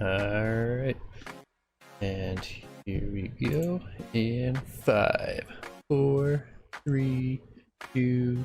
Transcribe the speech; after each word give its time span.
Alright. 0.00 0.96
And 2.00 2.40
here 2.84 3.08
we 3.12 3.28
go. 3.48 3.80
In 4.12 4.56
five, 4.56 5.44
four, 5.88 6.44
three, 6.86 7.40
two, 7.94 8.44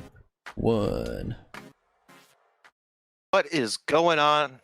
one. 0.56 1.36
What 3.32 3.48
is 3.52 3.78
going 3.78 4.20
on, 4.20 4.60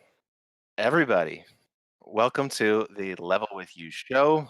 everybody? 0.78 1.44
Welcome 2.04 2.48
to 2.50 2.86
the 2.96 3.14
Level 3.16 3.48
with 3.52 3.76
You 3.76 3.90
show. 3.90 4.48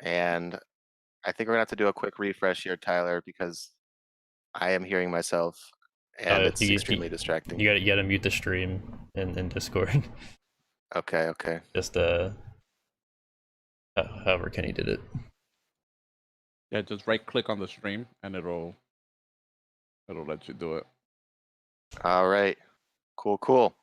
And 0.00 0.58
I 1.24 1.32
think 1.32 1.48
we're 1.48 1.54
gonna 1.54 1.60
have 1.60 1.68
to 1.68 1.76
do 1.76 1.88
a 1.88 1.92
quick 1.92 2.18
refresh 2.18 2.62
here, 2.64 2.76
Tyler, 2.76 3.22
because 3.26 3.70
I 4.54 4.70
am 4.70 4.82
hearing 4.84 5.10
myself 5.10 5.70
and 6.18 6.44
Uh, 6.44 6.46
it's 6.46 6.60
you- 6.62 6.72
extremely 6.74 7.06
you- 7.06 7.10
distracting. 7.10 7.60
You 7.60 7.68
gotta, 7.68 7.80
you 7.80 7.86
gotta 7.86 8.02
mute 8.02 8.22
the 8.22 8.30
stream 8.30 8.82
in, 9.14 9.38
in 9.38 9.48
Discord. 9.50 10.02
Okay, 10.94 11.28
okay. 11.28 11.60
Just, 11.74 11.96
uh, 11.96 12.30
uh, 13.96 14.06
however 14.24 14.50
Kenny 14.50 14.72
did 14.72 14.88
it. 14.88 15.00
Yeah, 16.70 16.82
just 16.82 17.06
right 17.06 17.24
click 17.24 17.48
on 17.48 17.58
the 17.58 17.68
stream 17.68 18.06
and 18.22 18.36
it'll 18.36 18.76
it'll 20.08 20.24
let 20.24 20.46
you 20.48 20.54
do 20.54 20.74
it. 20.76 20.86
All 22.04 22.28
right. 22.28 22.56
Cool, 23.16 23.38
cool. 23.38 23.74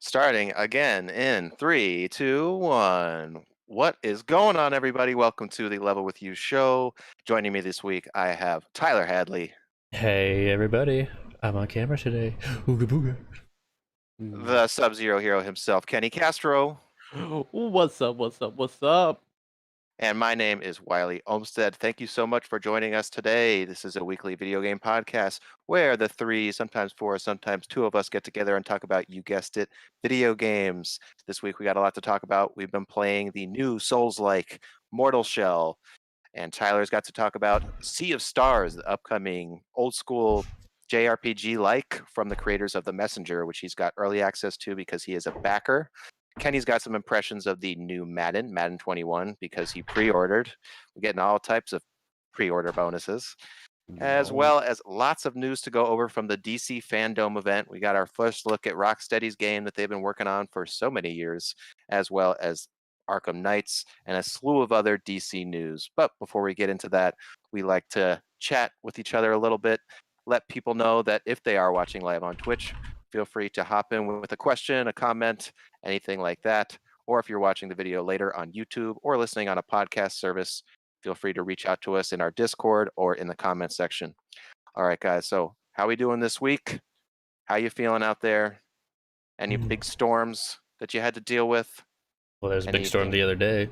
Starting 0.00 0.52
again 0.56 1.08
in 1.10 1.50
three, 1.58 2.08
two, 2.08 2.54
one. 2.54 3.42
What 3.66 3.96
is 4.02 4.22
going 4.22 4.56
on, 4.56 4.74
everybody? 4.74 5.14
Welcome 5.14 5.48
to 5.50 5.68
the 5.68 5.78
Level 5.78 6.04
with 6.04 6.22
You 6.22 6.34
show. 6.34 6.94
Joining 7.24 7.52
me 7.52 7.60
this 7.60 7.82
week, 7.82 8.08
I 8.14 8.28
have 8.28 8.64
Tyler 8.74 9.04
Hadley, 9.04 9.52
Hey, 9.92 10.50
everybody. 10.50 11.08
I'm 11.42 11.56
on 11.56 11.66
camera 11.68 11.96
today. 11.96 12.36
Ooga 12.66 12.86
booga. 12.86 13.16
Mm-hmm. 14.20 14.46
the 14.46 14.66
Sub 14.66 14.94
Zero 14.94 15.18
hero 15.18 15.42
himself, 15.42 15.84
Kenny 15.84 16.08
Castro, 16.08 16.80
what's 17.50 18.00
up? 18.00 18.16
What's 18.16 18.40
up? 18.40 18.56
What's 18.56 18.82
up? 18.82 19.22
and 19.98 20.18
my 20.18 20.34
name 20.34 20.60
is 20.60 20.80
Wiley 20.80 21.22
Olmstead. 21.26 21.74
Thank 21.76 22.00
you 22.00 22.06
so 22.06 22.26
much 22.26 22.46
for 22.46 22.58
joining 22.58 22.94
us 22.94 23.08
today. 23.08 23.64
This 23.64 23.84
is 23.84 23.96
a 23.96 24.04
weekly 24.04 24.34
video 24.34 24.60
game 24.60 24.78
podcast 24.78 25.40
where 25.66 25.96
the 25.96 26.08
three, 26.08 26.52
sometimes 26.52 26.92
four, 26.98 27.18
sometimes 27.18 27.66
two 27.66 27.86
of 27.86 27.94
us 27.94 28.10
get 28.10 28.22
together 28.22 28.56
and 28.56 28.66
talk 28.66 28.84
about, 28.84 29.08
you 29.08 29.22
guessed 29.22 29.56
it, 29.56 29.70
video 30.02 30.34
games. 30.34 31.00
This 31.26 31.42
week 31.42 31.58
we 31.58 31.64
got 31.64 31.78
a 31.78 31.80
lot 31.80 31.94
to 31.94 32.02
talk 32.02 32.24
about. 32.24 32.56
We've 32.56 32.70
been 32.70 32.84
playing 32.84 33.30
the 33.34 33.46
new 33.46 33.78
Souls 33.78 34.20
like 34.20 34.60
Mortal 34.92 35.24
Shell, 35.24 35.78
and 36.34 36.52
Tyler's 36.52 36.90
got 36.90 37.04
to 37.04 37.12
talk 37.12 37.34
about 37.34 37.62
Sea 37.80 38.12
of 38.12 38.20
Stars, 38.20 38.74
the 38.74 38.86
upcoming 38.86 39.62
old 39.74 39.94
school 39.94 40.44
JRPG 40.90 41.58
like 41.58 42.00
from 42.12 42.28
the 42.28 42.36
creators 42.36 42.74
of 42.74 42.84
The 42.84 42.92
Messenger, 42.92 43.46
which 43.46 43.58
he's 43.58 43.74
got 43.74 43.92
early 43.96 44.22
access 44.22 44.56
to 44.58 44.74
because 44.74 45.04
he 45.04 45.14
is 45.14 45.26
a 45.26 45.32
backer. 45.32 45.90
Kenny's 46.38 46.64
got 46.64 46.82
some 46.82 46.94
impressions 46.94 47.46
of 47.46 47.60
the 47.60 47.74
new 47.76 48.04
Madden, 48.04 48.52
Madden 48.52 48.78
21, 48.78 49.36
because 49.40 49.72
he 49.72 49.82
pre 49.82 50.10
ordered. 50.10 50.52
We're 50.94 51.00
getting 51.00 51.20
all 51.20 51.38
types 51.38 51.72
of 51.72 51.82
pre 52.32 52.50
order 52.50 52.72
bonuses 52.72 53.34
as 53.98 54.32
well 54.32 54.60
as 54.60 54.80
lots 54.84 55.24
of 55.26 55.36
news 55.36 55.60
to 55.60 55.70
go 55.70 55.86
over 55.86 56.08
from 56.08 56.26
the 56.26 56.38
DC 56.38 56.84
Fandom 56.84 57.38
event. 57.38 57.70
We 57.70 57.78
got 57.78 57.96
our 57.96 58.06
first 58.06 58.46
look 58.46 58.66
at 58.66 58.74
Rocksteady's 58.74 59.36
game 59.36 59.64
that 59.64 59.74
they've 59.74 59.88
been 59.88 60.00
working 60.00 60.26
on 60.26 60.48
for 60.52 60.66
so 60.66 60.90
many 60.90 61.12
years, 61.12 61.54
as 61.88 62.10
well 62.10 62.36
as 62.40 62.66
Arkham 63.08 63.36
Knights 63.36 63.84
and 64.04 64.16
a 64.16 64.22
slew 64.22 64.60
of 64.60 64.72
other 64.72 64.98
DC 64.98 65.46
news. 65.46 65.88
But 65.96 66.10
before 66.18 66.42
we 66.42 66.54
get 66.54 66.70
into 66.70 66.88
that, 66.90 67.14
we 67.52 67.62
like 67.62 67.88
to 67.90 68.20
chat 68.40 68.72
with 68.82 68.98
each 68.98 69.14
other 69.14 69.32
a 69.32 69.38
little 69.38 69.58
bit, 69.58 69.80
let 70.26 70.46
people 70.48 70.74
know 70.74 71.02
that 71.02 71.22
if 71.24 71.42
they 71.42 71.56
are 71.56 71.72
watching 71.72 72.02
live 72.02 72.22
on 72.22 72.36
Twitch, 72.36 72.74
feel 73.12 73.24
free 73.24 73.48
to 73.50 73.64
hop 73.64 73.92
in 73.92 74.20
with 74.20 74.32
a 74.32 74.36
question, 74.36 74.88
a 74.88 74.92
comment, 74.92 75.52
anything 75.84 76.20
like 76.20 76.42
that. 76.42 76.76
Or 77.06 77.20
if 77.20 77.28
you're 77.28 77.38
watching 77.38 77.68
the 77.68 77.74
video 77.74 78.02
later 78.02 78.36
on 78.36 78.52
YouTube 78.52 78.96
or 79.02 79.16
listening 79.16 79.48
on 79.48 79.58
a 79.58 79.62
podcast 79.62 80.12
service, 80.12 80.64
feel 81.02 81.14
free 81.14 81.32
to 81.34 81.44
reach 81.44 81.66
out 81.66 81.80
to 81.82 81.94
us 81.94 82.12
in 82.12 82.20
our 82.20 82.32
Discord 82.32 82.90
or 82.96 83.14
in 83.14 83.28
the 83.28 83.36
comment 83.36 83.72
section. 83.72 84.14
All 84.74 84.84
right, 84.84 84.98
guys. 84.98 85.28
So 85.28 85.54
how 85.72 85.86
we 85.86 85.94
doing 85.94 86.18
this 86.18 86.40
week? 86.40 86.80
How 87.44 87.56
you 87.56 87.70
feeling 87.70 88.02
out 88.02 88.20
there? 88.20 88.60
Any 89.38 89.56
Mm. 89.56 89.68
big 89.68 89.84
storms 89.84 90.58
that 90.80 90.94
you 90.94 91.00
had 91.00 91.14
to 91.14 91.20
deal 91.20 91.48
with? 91.48 91.84
Well, 92.40 92.50
there's 92.50 92.66
a 92.66 92.72
big 92.72 92.86
storm 92.86 93.10
the 93.10 93.22
other 93.22 93.36
day. 93.36 93.70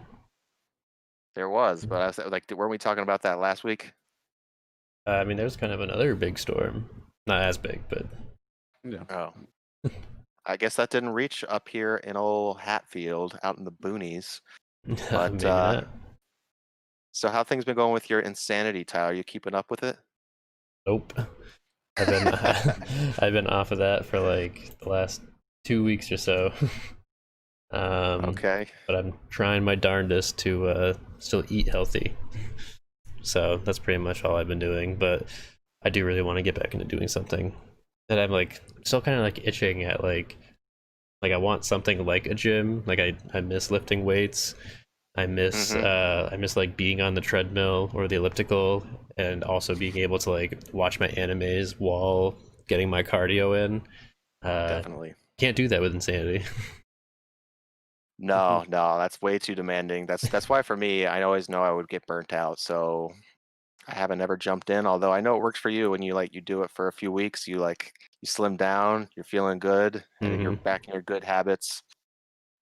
There 1.35 1.49
was, 1.49 1.85
but 1.85 2.01
I 2.01 2.07
was 2.07 2.19
like, 2.19 2.49
weren't 2.53 2.71
we 2.71 2.79
talking 2.79 3.03
about 3.03 3.23
that 3.23 3.41
last 3.41 3.65
week? 3.65 3.93
Uh, 5.07 5.13
I 5.13 5.25
mean, 5.25 5.37
there's 5.37 5.57
kind 5.57 5.73
of 5.73 5.81
another 5.81 6.15
big 6.15 6.39
storm. 6.39 6.89
Not 7.27 7.43
as 7.43 7.59
big, 7.59 7.81
but 7.89 8.07
Yeah. 8.85 9.05
Oh, 9.11 9.91
I 10.47 10.57
guess 10.57 10.77
that 10.77 10.91
didn't 10.91 11.11
reach 11.11 11.45
up 11.49 11.69
here 11.69 11.97
in 11.97 12.17
old 12.17 12.61
Hatfield, 12.61 13.39
out 13.43 13.59
in 13.59 13.65
the 13.65 13.73
boonies. 13.73 14.41
But, 15.11 15.33
maybe 15.33 15.47
uh, 15.47 15.73
not. 15.73 15.89
So 17.13 17.31
how 17.31 17.43
things 17.45 17.65
been 17.65 17.77
going 17.77 17.93
with 17.93 18.11
your 18.11 18.21
insanity, 18.21 18.85
Tyler? 18.85 19.15
You 19.15 19.25
keeping 19.25 19.55
up 19.55 19.71
with 19.71 19.83
it? 19.83 19.97
Nope. 20.87 21.15
I've 21.97 22.09
been 22.09 22.29
I've 23.21 23.33
been 23.33 23.47
off 23.47 23.71
of 23.71 23.79
that 23.79 24.05
for 24.05 24.19
like 24.19 24.77
the 24.81 24.89
last 24.89 25.23
two 25.65 25.85
weeks 25.85 26.11
or 26.11 26.17
so. 26.17 26.53
um, 27.71 28.25
Okay. 28.27 28.67
But 28.87 28.97
I'm 28.97 29.15
trying 29.31 29.65
my 29.65 29.77
darndest 29.77 30.39
to 30.39 30.67
uh, 30.67 30.95
still 31.21 31.45
eat 31.49 31.69
healthy. 31.69 32.17
So 33.25 33.61
that's 33.65 33.79
pretty 33.79 33.99
much 33.99 34.25
all 34.25 34.37
I've 34.37 34.49
been 34.49 34.59
doing. 34.59 34.97
But 34.97 35.27
I 35.83 35.91
do 35.91 36.05
really 36.05 36.23
want 36.23 36.39
to 36.39 36.43
get 36.43 36.55
back 36.55 36.75
into 36.75 36.87
doing 36.87 37.09
something. 37.09 37.55
And 38.09 38.21
I'm 38.21 38.31
like 38.31 38.61
still 38.85 39.01
kind 39.01 39.17
of 39.17 39.23
like 39.23 39.47
itching 39.47 39.83
at 39.85 40.03
like 40.03 40.37
like 41.23 41.33
I 41.33 41.37
want 41.39 41.65
something 41.65 42.05
like 42.05 42.27
a 42.27 42.35
gym. 42.35 42.83
Like 42.87 42.99
I 43.01 43.17
I 43.33 43.41
miss 43.41 43.71
lifting 43.71 44.05
weights. 44.05 44.55
I 45.17 45.27
miss 45.27 45.73
Mhm. 45.73 45.85
uh 45.85 46.29
I 46.33 46.37
miss 46.37 46.57
like 46.57 46.77
being 46.77 47.01
on 47.01 47.15
the 47.15 47.21
treadmill 47.21 47.91
or 47.95 48.09
the 48.09 48.17
elliptical 48.17 48.87
and 49.17 49.45
also 49.45 49.75
being 49.75 49.97
able 49.99 50.19
to 50.19 50.31
like 50.31 50.59
watch 50.73 51.01
my 51.01 51.09
animes 51.09 51.73
while 51.79 52.37
getting 52.69 52.91
my 52.91 53.03
cardio 53.03 53.57
in. 53.65 53.83
Uh 54.43 54.69
Definitely. 54.69 55.15
can't 55.39 55.57
do 55.57 55.69
that 55.69 55.81
with 55.81 55.95
insanity. 55.95 56.45
Mm-hmm. 58.21 58.27
No, 58.27 58.65
no, 58.69 58.99
that's 58.99 59.21
way 59.21 59.39
too 59.39 59.55
demanding. 59.55 60.07
That's 60.07 60.29
that's 60.29 60.49
why 60.49 60.63
for 60.63 60.77
me, 60.77 61.07
I 61.07 61.23
always 61.23 61.49
know 61.49 61.63
I 61.63 61.73
would 61.73 61.89
get 61.89 62.07
burnt 62.07 62.33
out. 62.33 62.59
So 62.61 63.11
I 63.89 63.95
haven't 63.95 64.21
ever 64.21 64.37
jumped 64.37 64.71
in. 64.71 64.87
Although 64.87 65.13
I 65.13 65.21
know 65.21 65.37
it 65.37 65.43
works 65.43 65.59
for 65.59 65.71
you 65.71 65.91
when 65.91 66.03
you 66.03 66.15
like 66.15 66.35
you 66.35 66.41
do 66.41 66.63
it 66.63 66.71
for 66.71 66.89
a 66.89 66.93
few 66.93 67.11
weeks. 67.11 67.47
You 67.49 67.59
like 67.59 67.93
you 68.23 68.27
slim 68.27 68.57
down, 68.57 69.09
you're 69.17 69.25
feeling 69.25 69.59
good, 69.59 70.05
and 70.21 70.33
then 70.33 70.41
you're 70.41 70.53
mm-hmm. 70.53 70.63
back 70.63 70.87
in 70.87 70.93
your 70.93 71.03
good 71.03 71.25
habits. 71.25 71.83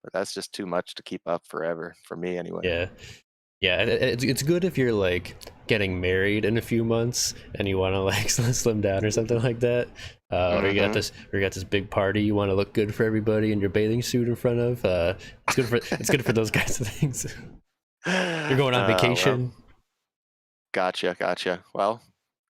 But 0.03 0.13
that's 0.13 0.35
just 0.35 0.53
too 0.53 0.67
much 0.67 0.95
to 0.95 1.03
keep 1.03 1.23
up 1.27 1.47
forever 1.47 1.95
for 2.03 2.17
me, 2.17 2.37
anyway. 2.39 2.63
Yeah. 2.65 2.87
Yeah, 3.61 3.83
it- 3.83 3.89
it- 3.89 4.03
it's 4.03 4.25
it's 4.25 4.43
good 4.43 4.65
if 4.65 4.77
you're 4.77 4.93
like 4.93 5.37
getting 5.69 6.01
married 6.01 6.45
in 6.45 6.57
a 6.59 6.61
few 6.61 6.83
months 6.83 7.35
and 7.55 7.69
you 7.69 7.79
want 7.79 7.95
to 7.95 8.01
like 8.13 8.29
slim 8.29 8.81
down 8.81 9.05
or 9.05 9.11
something 9.13 9.41
like 9.41 9.61
that. 9.61 9.89
Uh, 10.33 10.61
Or 10.63 10.69
you 10.69 10.75
got 10.75 10.91
Mhm. 10.91 10.95
this, 10.95 11.13
or 11.33 11.39
you 11.39 11.45
got 11.45 11.53
this 11.53 11.63
big 11.65 11.91
party 11.91 12.23
you 12.23 12.35
want 12.35 12.49
to 12.51 12.55
look 12.55 12.73
good 12.73 12.95
for 12.95 13.05
everybody 13.05 13.53
in 13.53 13.61
your 13.61 13.69
bathing 13.71 14.01
suit 14.03 14.27
in 14.29 14.35
front 14.35 14.59
of. 14.59 14.83
Uh, 14.85 15.15
it's 15.47 15.57
good 15.57 15.67
for 15.67 15.77
it's 15.77 16.09
good 16.11 16.25
for 16.25 16.33
those 16.33 16.51
kinds 16.59 16.81
of 16.81 16.89
things. 16.89 17.27
You're 18.07 18.57
going 18.57 18.75
on 18.75 18.83
Uh, 18.85 18.89
well, 18.89 18.99
vacation. 18.99 19.53
Gotcha, 20.73 21.15
gotcha. 21.19 21.63
Well, 21.75 22.01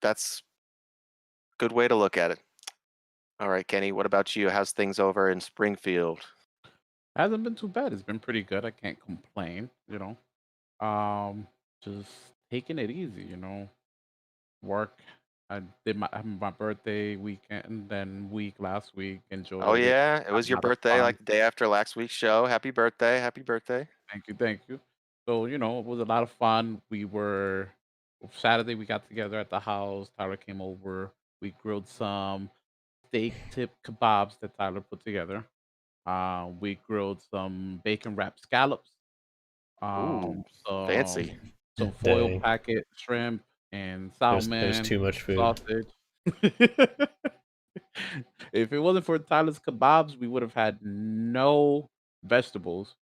that's 0.01 0.41
a 1.51 1.55
good 1.57 1.73
way 1.73 1.87
to 1.89 1.95
look 1.95 2.15
at 2.17 2.31
it. 2.31 2.39
All 3.39 3.49
right, 3.49 3.67
Kenny, 3.67 3.91
what 3.91 4.05
about 4.05 4.35
you? 4.35 4.49
How's 4.49 4.71
things 4.71 4.97
over 4.99 5.29
in 5.29 5.41
Springfield? 5.41 6.19
Hasn't 7.17 7.43
been 7.43 7.55
too 7.55 7.67
bad. 7.67 7.91
It's 7.91 8.01
been 8.01 8.19
pretty 8.19 8.43
good. 8.43 8.63
I 8.63 8.71
can't 8.71 8.99
complain, 8.99 9.69
you 9.89 9.99
know. 9.99 10.17
Um 10.87 11.47
just 11.83 12.09
taking 12.49 12.79
it 12.79 12.89
easy, 12.89 13.23
you 13.23 13.35
know. 13.35 13.69
Work. 14.61 14.97
I 15.53 15.61
did 15.85 15.97
my 15.97 16.09
my 16.23 16.49
birthday 16.49 17.15
weekend 17.15 17.85
then 17.87 18.27
week 18.31 18.55
last 18.57 18.95
week. 18.95 19.21
Enjoyed 19.29 19.61
Oh 19.63 19.73
it. 19.73 19.85
yeah, 19.85 20.23
it 20.27 20.31
was 20.33 20.49
your 20.49 20.57
lot 20.57 20.63
birthday, 20.63 20.89
fun. 20.97 21.01
like 21.01 21.17
the 21.19 21.25
day 21.25 21.41
after 21.41 21.67
last 21.67 21.95
week's 21.95 22.13
show. 22.13 22.47
Happy 22.47 22.71
birthday! 22.71 23.19
Happy 23.19 23.41
birthday! 23.41 23.87
Thank 24.11 24.27
you, 24.27 24.33
thank 24.33 24.61
you. 24.67 24.79
So, 25.27 25.45
you 25.45 25.59
know, 25.59 25.79
it 25.79 25.85
was 25.85 25.99
a 25.99 26.05
lot 26.05 26.23
of 26.23 26.31
fun. 26.31 26.81
We 26.89 27.05
were 27.05 27.69
Saturday 28.31 28.73
we 28.73 28.85
got 28.85 29.07
together 29.07 29.39
at 29.39 29.49
the 29.51 29.59
house. 29.59 30.09
Tyler 30.17 30.37
came 30.37 30.59
over. 30.59 31.11
We 31.41 31.53
grilled 31.61 31.87
some 31.87 32.49
steak 33.07 33.33
tip 33.51 33.69
kebabs 33.85 34.39
that 34.41 34.57
Tyler 34.57 34.81
put 34.81 35.05
together. 35.05 35.45
Uh, 36.05 36.47
we 36.59 36.79
grilled 36.87 37.21
some 37.29 37.79
bacon 37.83 38.15
wrapped 38.15 38.41
scallops. 38.41 38.89
Um, 39.83 40.43
some, 40.65 40.87
fancy. 40.87 41.37
Some 41.77 41.91
foil 41.91 42.27
Dang. 42.29 42.41
packet 42.41 42.87
shrimp 42.95 43.43
and 43.73 44.11
There's, 44.19 44.47
there's 44.47 44.81
too 44.81 44.99
much 44.99 45.21
food. 45.21 45.37
sausage. 45.37 45.87
if 48.53 48.71
it 48.71 48.79
wasn't 48.79 49.05
for 49.05 49.17
Tyler's 49.17 49.59
kebabs, 49.59 50.17
we 50.17 50.27
would 50.27 50.43
have 50.43 50.53
had 50.53 50.77
no 50.81 51.89
vegetables. 52.23 52.95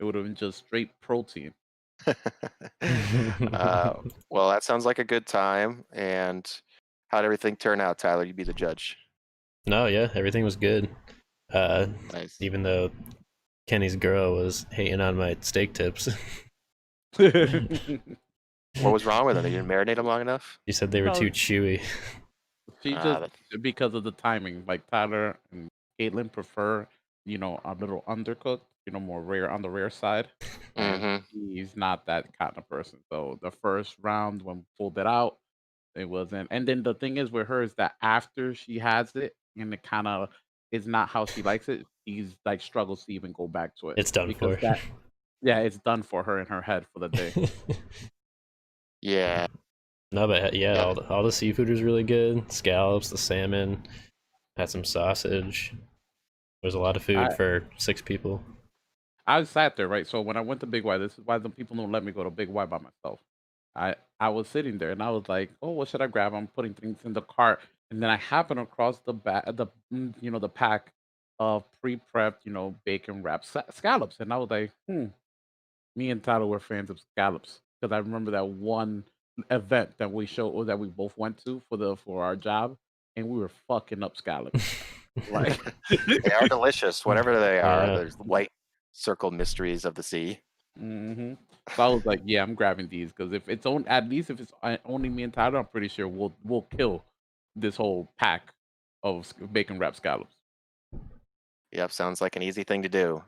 It 0.00 0.04
would 0.04 0.16
have 0.16 0.24
been 0.24 0.34
just 0.34 0.58
straight 0.58 0.90
protein. 1.00 1.54
uh, 2.06 3.94
well, 4.30 4.50
that 4.50 4.64
sounds 4.64 4.84
like 4.84 4.98
a 4.98 5.04
good 5.04 5.24
time. 5.26 5.84
And 5.92 6.46
how'd 7.08 7.24
everything 7.24 7.54
turn 7.56 7.80
out, 7.80 7.98
Tyler? 7.98 8.24
You 8.24 8.34
be 8.34 8.44
the 8.44 8.52
judge. 8.52 8.96
No, 9.66 9.86
yeah, 9.86 10.08
everything 10.14 10.44
was 10.44 10.56
good. 10.56 10.88
Uh, 11.52 11.86
Nice. 12.12 12.36
even 12.40 12.62
though 12.62 12.90
Kenny's 13.68 13.96
girl 13.96 14.34
was 14.34 14.66
hating 14.70 15.00
on 15.00 15.16
my 15.16 15.36
steak 15.40 15.74
tips. 15.74 16.08
What 18.82 18.92
was 18.92 19.04
wrong 19.06 19.26
with 19.26 19.34
them? 19.36 19.44
They 19.44 19.50
didn't 19.50 19.68
marinate 19.68 19.96
them 19.96 20.06
long 20.06 20.20
enough. 20.20 20.58
You 20.66 20.72
said 20.72 20.90
they 20.90 21.00
were 21.00 21.08
No. 21.08 21.14
too 21.14 21.30
chewy. 21.30 21.82
She 22.82 22.94
Ah, 22.94 23.02
just 23.20 23.32
that- 23.50 23.62
because 23.62 23.94
of 23.94 24.04
the 24.04 24.12
timing. 24.12 24.64
Like 24.66 24.86
Tyler 24.90 25.36
and 25.50 25.68
Caitlin 25.98 26.30
prefer, 26.30 26.86
you 27.24 27.38
know, 27.38 27.60
a 27.64 27.74
little 27.74 28.02
undercooked, 28.08 28.62
you 28.86 28.92
know, 28.92 29.00
more 29.00 29.22
rare 29.22 29.50
on 29.50 29.62
the 29.62 29.70
rare 29.70 29.90
side. 29.90 30.28
and 30.76 31.02
Mhm. 31.02 31.24
He's 31.54 31.76
not 31.76 32.06
that 32.06 32.36
kind 32.38 32.56
of 32.56 32.68
person. 32.68 33.00
So 33.10 33.38
the 33.42 33.50
first 33.50 33.96
round 34.00 34.42
when 34.42 34.58
we 34.58 34.64
pulled 34.78 34.96
it 34.98 35.06
out, 35.08 35.38
it 35.96 36.04
wasn't. 36.04 36.46
And 36.52 36.68
then 36.68 36.84
the 36.84 36.94
thing 36.94 37.16
is 37.16 37.30
with 37.32 37.48
her 37.48 37.62
is 37.62 37.74
that 37.74 37.96
after 38.00 38.54
she 38.54 38.78
has 38.78 39.14
it 39.16 39.34
and 39.56 39.74
it 39.74 39.82
kind 39.82 40.06
of 40.06 40.28
is 40.70 40.86
not 40.86 41.08
how 41.08 41.24
she 41.26 41.42
likes 41.42 41.68
it, 41.68 41.84
she's 42.06 42.36
like 42.44 42.60
struggles 42.60 43.04
to 43.06 43.12
even 43.12 43.32
go 43.32 43.48
back 43.48 43.74
to 43.76 43.90
it. 43.90 43.98
It's 43.98 44.12
done 44.12 44.28
because 44.28 44.54
for. 44.56 44.60
that 44.60 44.78
yeah, 45.42 45.58
it's 45.60 45.78
done 45.78 46.02
for 46.04 46.22
her 46.22 46.38
in 46.38 46.46
her 46.46 46.62
head 46.62 46.86
for 46.92 47.00
the 47.00 47.08
day. 47.08 47.32
Yeah. 49.00 49.46
no, 50.12 50.26
but 50.26 50.54
yeah, 50.54 50.74
Yeah. 50.74 50.82
all 50.84 50.94
the, 50.94 51.08
all 51.08 51.22
the 51.22 51.32
seafood 51.32 51.68
was 51.68 51.82
really 51.82 52.02
good. 52.04 52.50
Scallops, 52.50 53.10
the 53.10 53.18
salmon, 53.18 53.86
had 54.56 54.70
some 54.70 54.84
sausage. 54.84 55.72
There's 56.62 56.74
a 56.74 56.78
lot 56.80 56.96
of 56.96 57.02
food 57.04 57.16
I- 57.18 57.34
for 57.34 57.64
six 57.76 58.02
people. 58.02 58.42
I 59.26 59.44
sat 59.44 59.76
there, 59.76 59.88
right? 59.88 60.06
So 60.06 60.22
when 60.22 60.38
I 60.38 60.40
went 60.40 60.60
to 60.60 60.66
Big 60.66 60.84
Y, 60.84 60.96
this 60.96 61.12
is 61.18 61.24
why 61.24 61.36
the 61.36 61.50
people 61.50 61.76
don't 61.76 61.92
let 61.92 62.02
me 62.02 62.12
go 62.12 62.24
to 62.24 62.30
Big 62.30 62.48
Y 62.48 62.64
by 62.64 62.78
myself. 62.78 63.20
I 63.76 63.94
I 64.18 64.30
was 64.30 64.48
sitting 64.48 64.78
there 64.78 64.90
and 64.90 65.02
I 65.02 65.10
was 65.10 65.28
like, 65.28 65.50
oh, 65.60 65.72
what 65.72 65.88
should 65.88 66.00
I 66.00 66.06
grab? 66.06 66.32
I'm 66.34 66.46
putting 66.48 66.72
things 66.74 66.96
in 67.04 67.12
the 67.12 67.20
cart, 67.20 67.60
and 67.90 68.02
then 68.02 68.08
I 68.08 68.16
happened 68.16 68.58
across 68.58 68.98
the 69.00 69.12
back, 69.12 69.44
the 69.54 69.66
mm, 69.92 70.14
you 70.22 70.30
know 70.30 70.38
the 70.38 70.48
pack 70.48 70.92
of 71.38 71.62
pre-prepped, 71.82 72.38
you 72.44 72.52
know, 72.52 72.74
bacon 72.86 73.22
wrapped 73.22 73.44
sa- 73.44 73.62
scallops, 73.70 74.18
and 74.18 74.32
I 74.32 74.38
was 74.38 74.50
like, 74.50 74.72
hmm. 74.88 75.04
Me 75.94 76.10
and 76.10 76.22
Tyler 76.24 76.46
were 76.46 76.58
fans 76.58 76.88
of 76.90 76.98
scallops 77.12 77.60
because 77.80 77.94
I 77.94 77.98
remember 77.98 78.32
that 78.32 78.48
one 78.48 79.04
event 79.50 79.90
that 79.98 80.12
we 80.12 80.26
showed 80.26 80.48
or 80.50 80.64
that 80.66 80.78
we 80.78 80.88
both 80.88 81.16
went 81.16 81.42
to 81.44 81.62
for 81.68 81.76
the 81.76 81.96
for 81.96 82.24
our 82.24 82.36
job, 82.36 82.76
and 83.16 83.28
we 83.28 83.38
were 83.38 83.50
fucking 83.68 84.02
up 84.02 84.16
scallops. 84.16 84.82
like 85.30 85.58
they 85.90 86.32
are 86.32 86.48
delicious, 86.48 87.04
whatever 87.06 87.38
they 87.38 87.60
are. 87.60 87.86
Yeah. 87.86 87.96
There's 87.96 88.14
white 88.16 88.50
circle 88.92 89.30
mysteries 89.30 89.84
of 89.84 89.94
the 89.94 90.02
sea. 90.02 90.40
hmm 90.78 91.34
So 91.74 91.82
I 91.82 91.88
was 91.88 92.06
like, 92.06 92.20
yeah, 92.24 92.42
I'm 92.42 92.54
grabbing 92.54 92.88
these 92.88 93.12
because 93.12 93.32
if 93.32 93.48
it's 93.48 93.66
on, 93.66 93.86
at 93.88 94.08
least 94.08 94.30
if 94.30 94.40
it's 94.40 94.52
uh, 94.62 94.76
only 94.84 95.08
me 95.08 95.22
and 95.22 95.32
Tyler, 95.32 95.58
I'm 95.58 95.66
pretty 95.66 95.88
sure 95.88 96.08
we'll 96.08 96.34
we'll 96.44 96.66
kill 96.76 97.04
this 97.56 97.76
whole 97.76 98.10
pack 98.18 98.52
of 99.02 99.32
bacon 99.52 99.78
wrapped 99.78 99.96
scallops. 99.96 100.34
Yep, 101.72 101.92
sounds 101.92 102.20
like 102.20 102.36
an 102.36 102.42
easy 102.42 102.64
thing 102.64 102.82
to 102.82 102.88
do. 102.88 103.22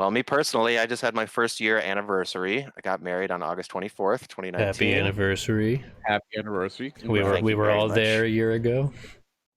Well, 0.00 0.10
me 0.10 0.22
personally, 0.22 0.78
I 0.78 0.86
just 0.86 1.02
had 1.02 1.14
my 1.14 1.26
first 1.26 1.60
year 1.60 1.76
anniversary. 1.76 2.66
I 2.74 2.80
got 2.80 3.02
married 3.02 3.30
on 3.30 3.42
August 3.42 3.70
24th, 3.70 4.28
2019. 4.28 4.58
Happy 4.58 4.94
anniversary. 4.94 5.84
Happy 6.06 6.38
anniversary! 6.38 6.94
We 7.04 7.22
were 7.22 7.34
Thank 7.34 7.44
we 7.44 7.54
were 7.54 7.70
all 7.70 7.88
much. 7.88 7.96
there 7.96 8.24
a 8.24 8.28
year 8.28 8.52
ago. 8.52 8.94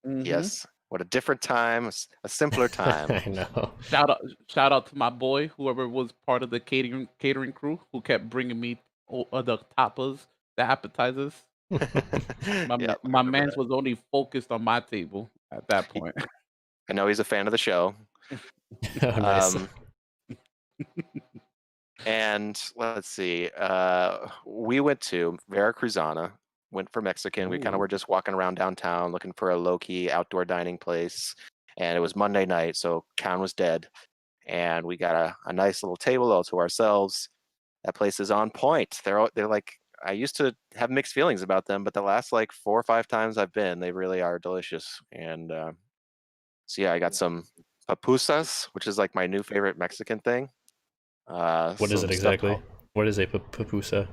Mhm. 0.05 0.25
Yes. 0.25 0.67
What 0.89 0.99
a 0.99 1.05
different 1.05 1.41
time, 1.41 1.89
a 2.25 2.27
simpler 2.27 2.67
time. 2.83 3.09
I 3.09 3.29
know. 3.29 3.71
Shout 3.83 4.09
out! 4.09 4.19
Shout 4.49 4.73
out 4.73 4.87
to 4.87 4.97
my 4.97 5.09
boy, 5.09 5.47
whoever 5.47 5.87
was 5.87 6.11
part 6.27 6.43
of 6.43 6.49
the 6.49 6.59
catering 6.59 7.07
catering 7.19 7.53
crew, 7.53 7.79
who 7.93 8.01
kept 8.01 8.29
bringing 8.29 8.59
me 8.59 8.81
o- 9.09 9.29
uh, 9.31 9.41
the 9.41 9.59
tapas, 9.77 10.27
the 10.57 10.63
appetizers. 10.63 11.35
My 11.71 11.79
Yep, 11.79 12.97
my 13.05 13.21
remember 13.21 13.31
man 13.31 13.49
was 13.55 13.69
only 13.71 13.97
focused 14.11 14.51
on 14.51 14.61
my 14.61 14.81
table 14.81 15.31
at 15.53 15.65
that 15.69 15.87
point. 15.87 16.15
I 16.89 16.93
know 16.93 17.07
he's 17.07 17.21
a 17.21 17.23
fan 17.23 17.47
of 17.47 17.51
the 17.51 17.57
show. 17.57 17.95
Oh, 19.03 19.09
nice. 19.19 19.55
Um, 19.55 19.69
and 22.05 22.61
let's 22.75 23.09
see. 23.09 23.49
Uh, 23.57 24.27
we 24.45 24.79
went 24.79 24.99
to 25.01 25.37
Veracruzana, 25.51 26.31
went 26.71 26.91
for 26.91 27.01
Mexican. 27.01 27.49
We 27.49 27.59
kind 27.59 27.75
of 27.75 27.79
were 27.79 27.87
just 27.87 28.09
walking 28.09 28.33
around 28.33 28.55
downtown 28.55 29.11
looking 29.11 29.33
for 29.37 29.51
a 29.51 29.57
low 29.57 29.77
key 29.77 30.09
outdoor 30.11 30.45
dining 30.45 30.77
place. 30.77 31.35
And 31.77 31.97
it 31.97 32.01
was 32.01 32.15
Monday 32.15 32.45
night, 32.45 32.75
so 32.75 33.05
town 33.17 33.39
was 33.39 33.53
dead. 33.53 33.87
And 34.45 34.85
we 34.85 34.97
got 34.97 35.15
a, 35.15 35.35
a 35.45 35.53
nice 35.53 35.81
little 35.81 35.95
table 35.95 36.31
all 36.31 36.43
to 36.45 36.57
ourselves. 36.59 37.29
That 37.85 37.95
place 37.95 38.19
is 38.19 38.31
on 38.31 38.51
point. 38.51 38.99
They're 39.03 39.19
all- 39.19 39.29
they're 39.35 39.47
like 39.47 39.73
I 40.05 40.11
used 40.11 40.35
to 40.37 40.53
have 40.75 40.89
mixed 40.89 41.13
feelings 41.13 41.43
about 41.43 41.65
them, 41.65 41.83
but 41.85 41.93
the 41.93 42.01
last 42.01 42.33
like 42.33 42.51
four 42.51 42.77
or 42.77 42.83
five 42.83 43.07
times 43.07 43.37
I've 43.37 43.53
been, 43.53 43.79
they 43.79 43.91
really 43.91 44.21
are 44.21 44.37
delicious. 44.37 44.99
And 45.13 45.49
uh, 45.51 45.71
so 46.65 46.81
yeah, 46.81 46.91
I 46.91 46.99
got 46.99 47.15
some 47.15 47.45
pupusas, 47.89 48.67
which 48.73 48.87
is 48.87 48.97
like 48.97 49.15
my 49.15 49.27
new 49.27 49.43
favorite 49.43 49.77
Mexican 49.77 50.19
thing. 50.19 50.49
Uh, 51.27 51.75
what 51.77 51.91
is 51.91 52.01
some 52.01 52.09
it 52.09 52.13
exactly? 52.13 52.51
col- 52.51 52.63
What 52.93 53.07
is 53.07 53.17
a 53.19 53.25
pu- 53.27 53.39
pupusa? 53.39 54.07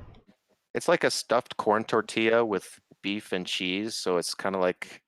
It's 0.73 0.87
like 0.87 1.03
a 1.03 1.11
stuffed 1.11 1.57
corn 1.57 1.83
tortilla 1.83 2.45
with 2.45 2.79
beef 3.03 3.31
and 3.33 3.45
cheese, 3.45 3.95
so 3.95 4.17
it's 4.17 4.33
kind 4.33 4.55
of 4.55 4.61
like 4.61 5.01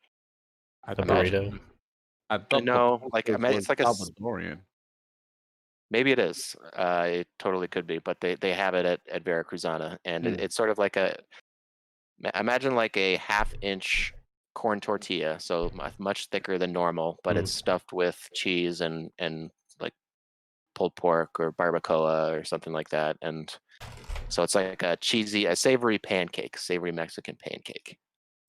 I 0.86 0.92
A 0.92 0.96
thought- 0.96 1.08
burrito? 1.08 1.60
I 2.30 2.38
thought 2.40 2.64
know, 2.64 3.08
like, 3.14 3.30
I 3.30 3.38
mean, 3.38 3.54
it's 3.54 3.70
like 3.70 3.80
a 3.80 3.88
s- 3.88 4.10
Salvadorian. 4.10 4.60
maybe 5.92 6.12
it 6.12 6.20
is. 6.20 6.56
Uh, 6.76 7.08
it 7.12 7.28
totally 7.40 7.68
could 7.68 7.86
be, 7.88 8.00
but 8.00 8.20
they 8.20 8.36
they 8.36 8.54
have 8.54 8.74
it 8.74 8.86
at 8.86 9.02
at 9.12 9.24
Veracruzana, 9.24 9.98
and 10.06 10.26
it, 10.28 10.38
Mm. 10.38 10.42
it's 10.42 10.56
sort 10.56 10.70
of 10.72 10.78
like 10.78 10.98
a 10.98 11.16
imagine 12.36 12.76
like 12.76 12.98
a 12.98 13.18
half 13.18 13.54
inch 13.62 14.14
corn 14.56 14.80
tortilla, 14.80 15.40
so 15.40 15.72
much 15.98 16.28
thicker 16.30 16.58
than 16.58 16.72
normal, 16.72 17.20
but 17.24 17.36
Mm. 17.36 17.40
it's 17.42 17.52
stuffed 17.52 17.94
with 17.94 18.18
cheese 18.34 18.82
and 18.82 19.12
and 19.20 19.38
like 19.44 19.52
pulled 20.74 20.96
pork 20.96 21.40
or 21.40 21.52
barbacoa 21.52 22.40
or 22.40 22.44
something 22.44 22.74
like 22.74 22.90
that, 22.90 23.18
and 23.22 23.56
so 24.30 24.44
it's 24.44 24.56
like 24.56 24.82
a 24.84 24.98
cheesy, 24.98 25.46
a 25.46 25.56
savory 25.56 26.00
pancake, 26.00 26.58
savory 26.58 26.92
Mexican 26.92 27.36
pancake, 27.36 27.98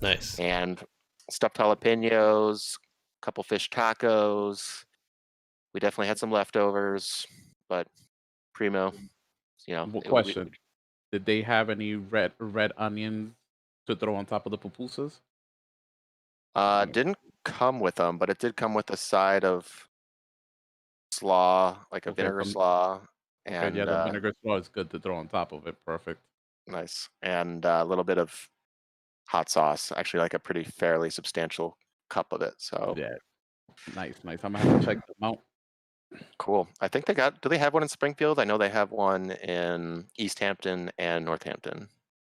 Nice. 0.01 0.39
and 0.39 0.83
stuffed 1.31 1.57
jalapenos, 1.57 2.77
a 2.77 3.25
couple 3.25 3.45
fish 3.45 3.69
tacos. 3.71 4.85
We 5.75 5.81
definitely 5.81 6.07
had 6.09 6.19
some 6.19 6.31
leftovers, 6.31 7.27
but 7.69 7.87
primo, 8.55 8.93
you 9.67 9.75
know. 9.75 9.87
What 9.87 10.05
it- 10.05 10.09
we- 10.09 10.11
question? 10.11 10.53
Did 11.13 11.27
they 11.27 11.43
have 11.43 11.71
any 11.71 11.95
red 11.95 12.33
red 12.39 12.73
onions 12.77 13.35
to 13.87 13.95
throw 13.95 14.17
on 14.17 14.27
top 14.27 14.47
of 14.47 14.51
the 14.51 14.59
pupusas? 14.59 15.21
Uh, 16.55 16.85
didn't 16.87 17.19
come 17.45 17.79
with 17.81 17.97
them, 17.97 18.17
but 18.19 18.31
it 18.31 18.39
did 18.39 18.57
come 18.57 18.75
with 18.75 18.89
a 18.91 18.97
side 18.97 19.45
of 19.45 19.89
slaw, 21.15 21.79
like 21.93 22.07
a 22.07 22.11
Okay, 22.11 22.23
vinegar 22.23 22.43
from- 22.43 22.51
slaw, 22.51 23.01
Okay, 23.47 23.57
and 23.57 23.77
yeah, 23.77 23.85
the 23.85 23.93
uh, 23.93 24.05
vinegar 24.07 24.33
straw 24.41 24.57
is 24.57 24.69
good 24.69 24.89
to 24.91 24.99
throw 24.99 25.17
on 25.17 25.29
top 25.29 25.53
of 25.53 25.67
it. 25.67 25.77
Perfect. 25.85 26.21
nice, 26.67 27.09
and 27.23 27.65
uh, 27.67 27.81
a 27.83 27.85
little 27.85 28.05
bit 28.05 28.19
of 28.19 28.49
hot 29.29 29.49
sauce. 29.51 29.93
Actually, 29.95 30.21
like 30.21 30.35
a 30.35 30.39
pretty 30.39 30.65
fairly 30.65 31.11
substantial 31.11 31.77
cup 32.11 32.33
of 32.33 32.41
it. 32.43 32.55
So 32.59 32.95
Yeah, 32.97 33.15
nice, 33.95 34.17
nice. 34.25 34.41
I'm 34.45 34.53
gonna 34.53 34.65
have 34.65 34.81
to 34.81 34.87
check 34.87 34.99
them 35.07 35.17
out. 35.23 35.39
cool. 36.39 36.69
I 36.81 36.89
think 36.89 37.05
they 37.07 37.15
got. 37.15 37.41
Do 37.43 37.49
they 37.49 37.59
have 37.59 37.75
one 37.75 37.83
in 37.83 37.89
Springfield? 37.89 38.39
I 38.39 38.45
know 38.45 38.57
they 38.57 38.71
have 38.71 38.91
one 38.93 39.33
in 39.33 40.07
East 40.17 40.39
Hampton 40.39 40.91
and 40.99 41.25
Northampton. 41.25 41.89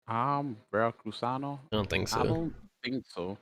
Um, 0.06 0.56
Veracruzano. 0.72 1.58
I 1.72 1.76
don't 1.76 1.88
think 1.90 2.08
so. 2.08 2.20
I 2.20 2.24
don't 2.24 2.54
think 2.84 3.04
so, 3.08 3.38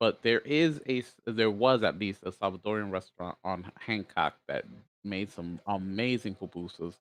but 0.00 0.22
there 0.22 0.40
is 0.40 0.80
a 0.88 1.02
there 1.26 1.50
was 1.50 1.82
at 1.82 1.98
least 1.98 2.22
a 2.24 2.30
Salvadorian 2.30 2.90
restaurant 2.92 3.36
on 3.44 3.70
Hancock 3.78 4.34
that 4.46 4.64
made 5.04 5.30
some 5.30 5.60
amazing 5.66 6.34
pupusas, 6.34 6.94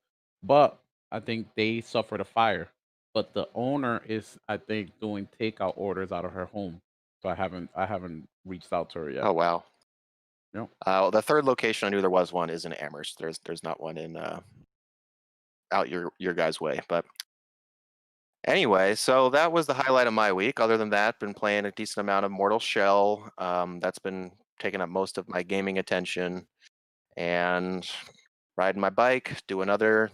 but 0.44 0.80
I 1.12 1.20
think 1.20 1.48
they 1.56 1.82
suffered 1.82 2.22
a 2.22 2.26
fire. 2.26 2.70
But 3.14 3.34
the 3.34 3.48
owner 3.56 4.02
is, 4.06 4.38
I 4.48 4.58
think, 4.58 4.92
doing 5.00 5.28
takeout 5.40 5.74
orders 5.76 6.12
out 6.12 6.26
of 6.26 6.34
her 6.34 6.46
home. 6.46 6.82
So 7.22 7.30
I 7.30 7.36
haven't 7.36 7.70
I 7.76 7.86
haven't 7.86 8.28
reached 8.46 8.72
out 8.74 8.92
to 8.92 9.00
her 9.00 9.10
yet. 9.12 9.24
Oh 9.24 9.34
wow. 9.34 9.64
Yep. 10.54 10.64
Uh, 10.64 10.68
well, 10.86 11.12
the 11.12 11.22
third 11.22 11.46
location 11.46 11.88
I 11.88 11.90
knew 11.90 12.02
there 12.02 12.10
was 12.10 12.32
one 12.32 12.50
is 12.50 12.66
in 12.66 12.74
Amherst. 12.74 13.18
There's 13.20 13.40
there's 13.46 13.64
not 13.64 13.82
one 13.82 13.98
in 13.98 14.18
uh, 14.18 14.40
out 15.72 15.90
your 15.90 16.12
your 16.20 16.34
guys' 16.34 16.62
way. 16.62 16.80
But 16.88 17.06
anyway, 18.48 18.96
so 18.96 19.30
that 19.30 19.52
was 19.52 19.68
the 19.68 19.74
highlight 19.74 20.08
of 20.08 20.14
my 20.14 20.32
week. 20.34 20.60
Other 20.60 20.78
than 20.78 20.90
that, 20.90 21.20
been 21.20 21.34
playing 21.34 21.66
a 21.66 21.72
decent 21.72 22.00
amount 22.02 22.26
of 22.26 22.32
Mortal 22.32 22.60
Shell. 22.60 23.32
Um, 23.38 23.80
that's 23.80 24.00
been 24.00 24.32
taking 24.60 24.82
up 24.82 24.90
most 24.90 25.20
of 25.20 25.30
my 25.30 25.44
gaming 25.44 25.78
attention, 25.78 26.48
and 27.16 27.88
riding 28.58 28.82
my 28.82 28.90
bike, 28.90 29.38
doing 29.48 29.70
other 29.70 30.10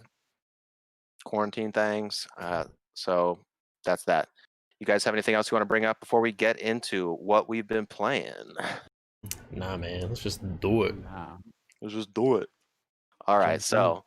quarantine 1.24 1.72
things. 1.72 2.26
Uh, 2.38 2.64
so 2.92 3.38
that's 3.84 4.04
that. 4.04 4.28
You 4.80 4.86
guys 4.86 5.04
have 5.04 5.14
anything 5.14 5.34
else 5.34 5.50
you 5.50 5.54
want 5.54 5.62
to 5.62 5.66
bring 5.66 5.86
up 5.86 5.98
before 6.00 6.20
we 6.20 6.32
get 6.32 6.58
into 6.58 7.14
what 7.14 7.48
we've 7.48 7.66
been 7.66 7.86
playing? 7.86 8.34
Nah, 9.50 9.76
man. 9.76 10.02
Let's 10.08 10.22
just 10.22 10.42
do 10.60 10.82
it. 10.82 10.94
Nah. 11.02 11.36
Let's 11.80 11.94
just 11.94 12.12
do 12.12 12.36
it. 12.36 12.48
All 13.26 13.38
right, 13.38 13.62
so 13.62 14.04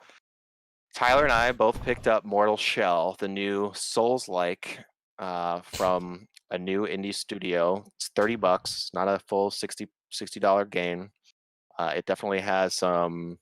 Tyler 0.98 1.26
and 1.26 1.32
I 1.32 1.52
both 1.52 1.80
picked 1.84 2.08
up 2.08 2.26
Mortal 2.26 2.58
Shell, 2.58 3.18
the 3.20 3.28
new 3.28 3.72
Souls-like 3.76 4.80
uh, 5.20 5.62
from 5.62 6.28
a 6.50 6.58
new 6.58 6.88
indie 6.88 7.14
studio. 7.14 7.86
It's 7.98 8.10
thirty 8.16 8.36
bucks, 8.36 8.90
not 8.96 9.08
a 9.08 9.20
full 9.28 9.52
60 9.52 9.88
dollar 10.40 10.66
game. 10.66 11.12
Uh, 11.78 11.94
it 11.96 12.08
definitely 12.08 12.40
has 12.40 12.74
some 12.74 13.38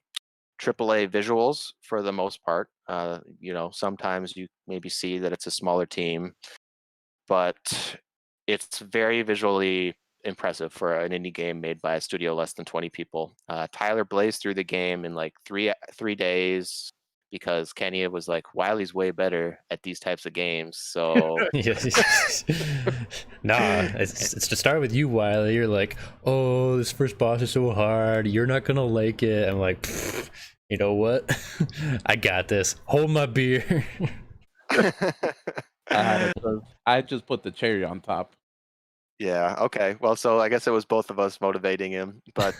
AAA 0.61 1.09
visuals 1.09 1.71
for 1.81 2.01
the 2.01 2.11
most 2.11 2.43
part. 2.43 2.67
Uh, 2.89 3.19
you 3.39 3.53
know, 3.53 3.71
sometimes 3.71 4.35
you 4.35 4.47
maybe 4.67 4.89
see 4.89 5.17
that 5.19 5.31
it's 5.31 5.47
a 5.47 5.51
smaller 5.51 5.85
team, 5.85 6.33
but 7.25 7.97
it's 8.47 8.79
very 8.79 9.21
visually 9.21 9.95
impressive 10.25 10.73
for 10.73 10.97
an 10.99 11.13
indie 11.13 11.33
game 11.33 11.61
made 11.61 11.81
by 11.81 11.95
a 11.95 12.01
studio 12.01 12.35
less 12.35 12.51
than 12.51 12.65
20 12.65 12.89
people. 12.89 13.33
Uh, 13.47 13.65
Tyler 13.71 14.03
blazed 14.03 14.41
through 14.41 14.55
the 14.55 14.63
game 14.65 15.05
in 15.05 15.15
like 15.15 15.33
three 15.45 15.71
three 15.93 16.15
days 16.15 16.91
because 17.35 17.73
Kenny 17.73 18.07
was 18.07 18.29
like, 18.29 18.55
Wiley's 18.55 18.93
way 18.93 19.11
better 19.11 19.59
at 19.69 19.83
these 19.83 19.99
types 19.99 20.25
of 20.25 20.31
games. 20.31 20.77
So 20.77 21.13
nah, 23.43 23.81
it's, 23.99 24.33
it's 24.33 24.47
to 24.47 24.55
start 24.55 24.79
with 24.79 24.93
you, 24.95 25.09
Wiley. 25.09 25.53
You're 25.53 25.67
like, 25.67 25.97
oh, 26.23 26.77
this 26.77 26.93
first 26.93 27.17
boss 27.17 27.41
is 27.41 27.51
so 27.51 27.71
hard. 27.71 28.25
You're 28.25 28.45
not 28.45 28.63
gonna 28.63 28.85
like 28.85 29.21
it. 29.21 29.49
I'm 29.49 29.59
like, 29.59 29.85
you 30.69 30.77
know 30.77 30.93
what? 30.93 31.29
I 32.05 32.15
got 32.15 32.47
this. 32.47 32.77
Hold 32.85 33.11
my 33.11 33.25
beer. 33.25 33.85
I, 35.89 36.31
I 36.85 37.01
just 37.01 37.25
put 37.25 37.43
the 37.43 37.51
cherry 37.51 37.83
on 37.83 37.99
top. 37.99 38.33
Yeah. 39.19 39.55
Okay. 39.59 39.97
Well, 39.99 40.15
so 40.15 40.39
I 40.39 40.47
guess 40.47 40.67
it 40.67 40.71
was 40.71 40.85
both 40.85 41.09
of 41.09 41.19
us 41.19 41.41
motivating 41.41 41.91
him. 41.91 42.21
But 42.33 42.55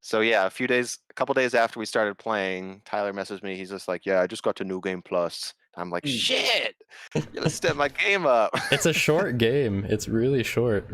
so 0.00 0.20
yeah, 0.20 0.46
a 0.46 0.50
few 0.50 0.66
days, 0.66 0.98
a 1.10 1.14
couple 1.14 1.34
days 1.34 1.54
after 1.54 1.78
we 1.78 1.86
started 1.86 2.16
playing, 2.18 2.82
Tyler 2.84 3.12
messaged 3.12 3.42
me. 3.42 3.56
He's 3.56 3.70
just 3.70 3.88
like, 3.88 4.06
"Yeah, 4.06 4.20
I 4.20 4.26
just 4.26 4.42
got 4.42 4.56
to 4.56 4.64
New 4.64 4.80
Game 4.80 5.02
Plus." 5.02 5.54
I'm 5.76 5.90
like, 5.90 6.04
Mm. 6.04 6.18
"Shit, 6.18 6.74
gonna 7.34 7.50
step 7.50 7.76
my 7.76 7.88
game 7.88 8.26
up." 8.26 8.50
it's 8.72 8.86
a 8.86 8.92
short 8.92 9.38
game. 9.38 9.84
It's 9.88 10.08
really 10.08 10.42
short. 10.42 10.88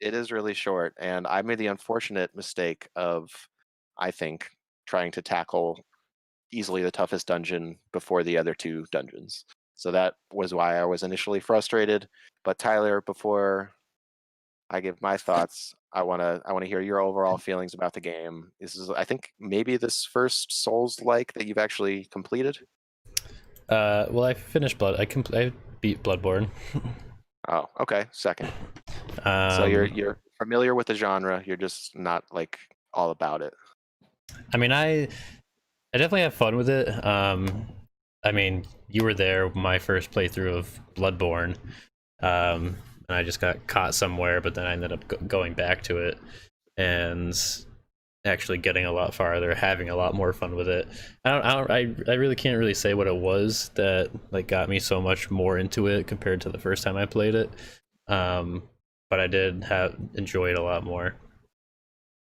it 0.00 0.14
is 0.14 0.30
really 0.30 0.54
short, 0.54 0.94
and 0.98 1.26
I 1.26 1.42
made 1.42 1.58
the 1.58 1.66
unfortunate 1.68 2.34
mistake 2.36 2.88
of, 2.96 3.30
I 3.98 4.10
think, 4.10 4.48
trying 4.86 5.10
to 5.12 5.22
tackle 5.22 5.80
easily 6.52 6.82
the 6.82 6.90
toughest 6.92 7.26
dungeon 7.26 7.78
before 7.92 8.22
the 8.22 8.38
other 8.38 8.54
two 8.54 8.84
dungeons. 8.92 9.44
So 9.74 9.90
that 9.90 10.14
was 10.32 10.54
why 10.54 10.76
I 10.78 10.84
was 10.84 11.02
initially 11.02 11.40
frustrated. 11.40 12.08
But 12.44 12.58
Tyler, 12.58 13.00
before 13.00 13.72
I 14.70 14.80
give 14.80 15.00
my 15.00 15.16
thoughts, 15.16 15.74
I 15.92 16.02
wanna 16.02 16.42
I 16.44 16.52
wanna 16.52 16.66
hear 16.66 16.80
your 16.80 17.00
overall 17.00 17.38
feelings 17.38 17.74
about 17.74 17.92
the 17.92 18.00
game. 18.00 18.52
This 18.60 18.76
is 18.76 18.90
I 18.90 19.04
think 19.04 19.32
maybe 19.38 19.76
this 19.76 20.04
first 20.04 20.62
Souls 20.62 21.00
like 21.00 21.32
that 21.34 21.46
you've 21.46 21.58
actually 21.58 22.04
completed. 22.06 22.58
Uh, 23.68 24.06
well, 24.10 24.24
I 24.24 24.34
finished 24.34 24.78
Blood. 24.78 25.00
I 25.00 25.06
compl- 25.06 25.36
I 25.36 25.52
beat 25.80 26.02
Bloodborne. 26.02 26.48
Oh, 27.48 27.68
okay, 27.80 28.06
second. 28.12 28.50
Um, 29.24 29.50
so 29.56 29.66
you're 29.66 29.86
you're 29.86 30.18
familiar 30.38 30.74
with 30.74 30.86
the 30.86 30.94
genre. 30.94 31.42
You're 31.44 31.56
just 31.56 31.96
not 31.96 32.24
like 32.32 32.58
all 32.92 33.10
about 33.10 33.42
it. 33.42 33.54
I 34.52 34.56
mean, 34.56 34.72
I 34.72 35.08
I 35.94 35.98
definitely 35.98 36.22
have 36.22 36.34
fun 36.34 36.56
with 36.56 36.68
it. 36.68 37.04
Um, 37.04 37.66
I 38.24 38.32
mean, 38.32 38.66
you 38.88 39.04
were 39.04 39.14
there 39.14 39.50
my 39.54 39.78
first 39.78 40.10
playthrough 40.10 40.52
of 40.52 40.80
Bloodborne, 40.94 41.56
um, 42.20 42.76
and 43.08 43.16
I 43.16 43.22
just 43.22 43.40
got 43.40 43.66
caught 43.66 43.94
somewhere, 43.94 44.40
but 44.40 44.54
then 44.54 44.66
I 44.66 44.72
ended 44.72 44.92
up 44.92 45.06
go- 45.08 45.16
going 45.18 45.54
back 45.54 45.82
to 45.84 45.98
it 45.98 46.18
and 46.76 47.34
actually 48.24 48.58
getting 48.58 48.84
a 48.84 48.92
lot 48.92 49.14
farther, 49.14 49.54
having 49.54 49.88
a 49.88 49.96
lot 49.96 50.14
more 50.14 50.32
fun 50.32 50.56
with 50.56 50.68
it. 50.68 50.88
I 51.24 51.30
don't, 51.30 51.44
I 51.44 51.54
don't, 51.54 51.70
I, 51.70 52.12
I 52.12 52.14
really 52.16 52.34
can't 52.34 52.58
really 52.58 52.74
say 52.74 52.94
what 52.94 53.06
it 53.06 53.16
was 53.16 53.70
that 53.76 54.10
like 54.32 54.48
got 54.48 54.68
me 54.68 54.80
so 54.80 55.00
much 55.00 55.30
more 55.30 55.58
into 55.58 55.86
it 55.86 56.06
compared 56.06 56.40
to 56.42 56.48
the 56.48 56.58
first 56.58 56.82
time 56.82 56.96
I 56.96 57.06
played 57.06 57.34
it. 57.34 57.50
Um, 58.08 58.64
but 59.08 59.20
I 59.20 59.28
did 59.28 59.62
have 59.64 59.96
enjoy 60.14 60.50
it 60.50 60.58
a 60.58 60.62
lot 60.62 60.84
more. 60.84 61.14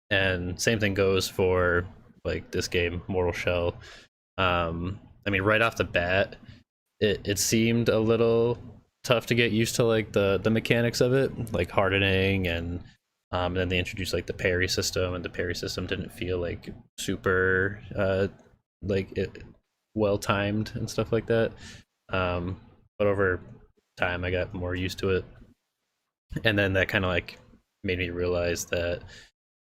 And 0.09 0.59
same 0.59 0.79
thing 0.79 0.93
goes 0.93 1.27
for 1.27 1.85
like 2.23 2.51
this 2.51 2.67
game, 2.67 3.01
Mortal 3.07 3.33
Shell. 3.33 3.75
Um, 4.37 4.99
I 5.25 5.29
mean, 5.29 5.41
right 5.41 5.61
off 5.61 5.77
the 5.77 5.83
bat, 5.85 6.35
it, 6.99 7.21
it 7.25 7.39
seemed 7.39 7.89
a 7.89 7.99
little 7.99 8.57
tough 9.05 9.27
to 9.27 9.35
get 9.35 9.51
used 9.51 9.75
to 9.75 9.85
like 9.85 10.11
the 10.11 10.39
the 10.43 10.49
mechanics 10.49 10.99
of 10.99 11.13
it, 11.13 11.53
like 11.53 11.71
hardening 11.71 12.47
and 12.47 12.81
um, 13.31 13.47
and 13.47 13.57
then 13.57 13.69
they 13.69 13.79
introduced 13.79 14.13
like 14.13 14.27
the 14.27 14.33
parry 14.33 14.67
system, 14.67 15.13
and 15.13 15.23
the 15.23 15.29
parry 15.29 15.55
system 15.55 15.87
didn't 15.87 16.11
feel 16.11 16.39
like 16.39 16.69
super 16.97 17.81
uh, 17.95 18.27
like 18.81 19.17
it, 19.17 19.43
well 19.93 20.17
timed 20.17 20.71
and 20.75 20.89
stuff 20.89 21.11
like 21.11 21.25
that. 21.27 21.51
Um, 22.09 22.59
but 22.97 23.07
over 23.07 23.41
time, 23.97 24.23
I 24.23 24.31
got 24.31 24.53
more 24.53 24.75
used 24.75 24.99
to 24.99 25.09
it, 25.09 25.25
and 26.43 26.57
then 26.57 26.73
that 26.73 26.87
kind 26.87 27.05
of 27.05 27.09
like 27.09 27.39
made 27.83 27.99
me 27.99 28.09
realize 28.09 28.65
that 28.65 29.01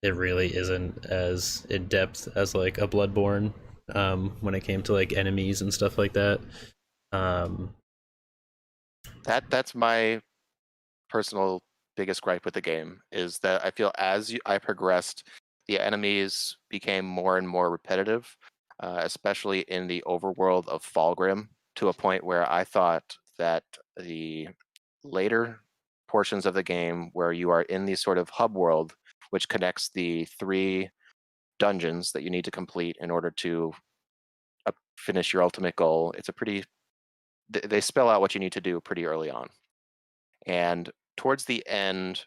it 0.04 0.16
really 0.16 0.56
isn't 0.56 1.06
as 1.06 1.66
in 1.70 1.88
depth 1.88 2.28
as 2.36 2.56
like 2.56 2.78
a 2.80 2.88
Bloodborne 2.88 3.54
um, 3.94 4.36
when 4.42 4.56
it 4.56 4.64
came 4.64 4.82
to 4.84 4.94
like 4.94 5.14
enemies 5.14 5.62
and 5.62 5.74
stuff 5.74 5.98
like 5.98 6.14
that. 6.14 6.40
Um, 7.12 7.74
That 9.25 9.50
that's 9.50 9.75
my 9.75 10.22
personal 11.10 11.62
biggest 11.96 12.22
gripe 12.22 12.46
with 12.46 12.54
the 12.54 12.62
game 12.62 13.01
is 13.12 13.38
that 13.40 13.63
I 13.63 13.72
feel 13.72 13.92
as 13.98 14.32
you, 14.32 14.40
I 14.46 14.58
progressed, 14.58 15.28
the 15.68 15.80
enemies 15.80 16.58
became 16.70 17.06
more 17.06 17.38
and 17.38 17.48
more 17.48 17.70
repetitive, 17.70 18.36
uh, 18.82 19.01
especially 19.04 19.62
in 19.62 19.88
the 19.88 20.04
overworld 20.08 20.68
of 20.68 20.84
Fallgrim, 20.84 21.50
to 21.75 21.90
a 21.90 21.94
point 21.94 22.24
where 22.24 22.50
I 22.51 22.63
thought 22.63 23.18
that 23.38 23.63
the 23.98 24.48
later 25.04 25.62
portions 26.08 26.46
of 26.46 26.54
the 26.54 26.63
game 26.63 27.10
where 27.13 27.32
you 27.32 27.50
are 27.50 27.62
in 27.63 27.86
the 27.86 27.96
sort 27.96 28.18
of 28.18 28.30
hub 28.30 28.56
world, 28.56 28.94
which 29.30 29.48
connects 29.48 29.90
the 29.90 30.25
three 30.40 30.90
dungeons 31.60 32.12
that 32.12 32.24
you 32.24 32.30
need 32.30 32.46
to 32.46 32.51
complete 32.51 32.98
in 33.00 33.12
order 33.12 33.32
to 33.32 33.72
uh, 34.66 34.72
finish 34.98 35.32
your 35.32 35.44
ultimate 35.44 35.75
goal, 35.75 36.13
it's 36.18 36.30
a 36.30 36.34
pretty 36.34 36.63
th- 37.51 37.65
they 37.65 37.81
spell 37.81 38.10
out 38.10 38.22
what 38.22 38.34
you 38.34 38.39
need 38.39 38.53
to 38.53 38.62
do 38.62 38.79
pretty 38.79 39.05
early 39.05 39.29
on. 39.29 39.48
And 40.46 40.89
towards 41.17 41.46
the 41.46 41.65
end, 41.67 42.25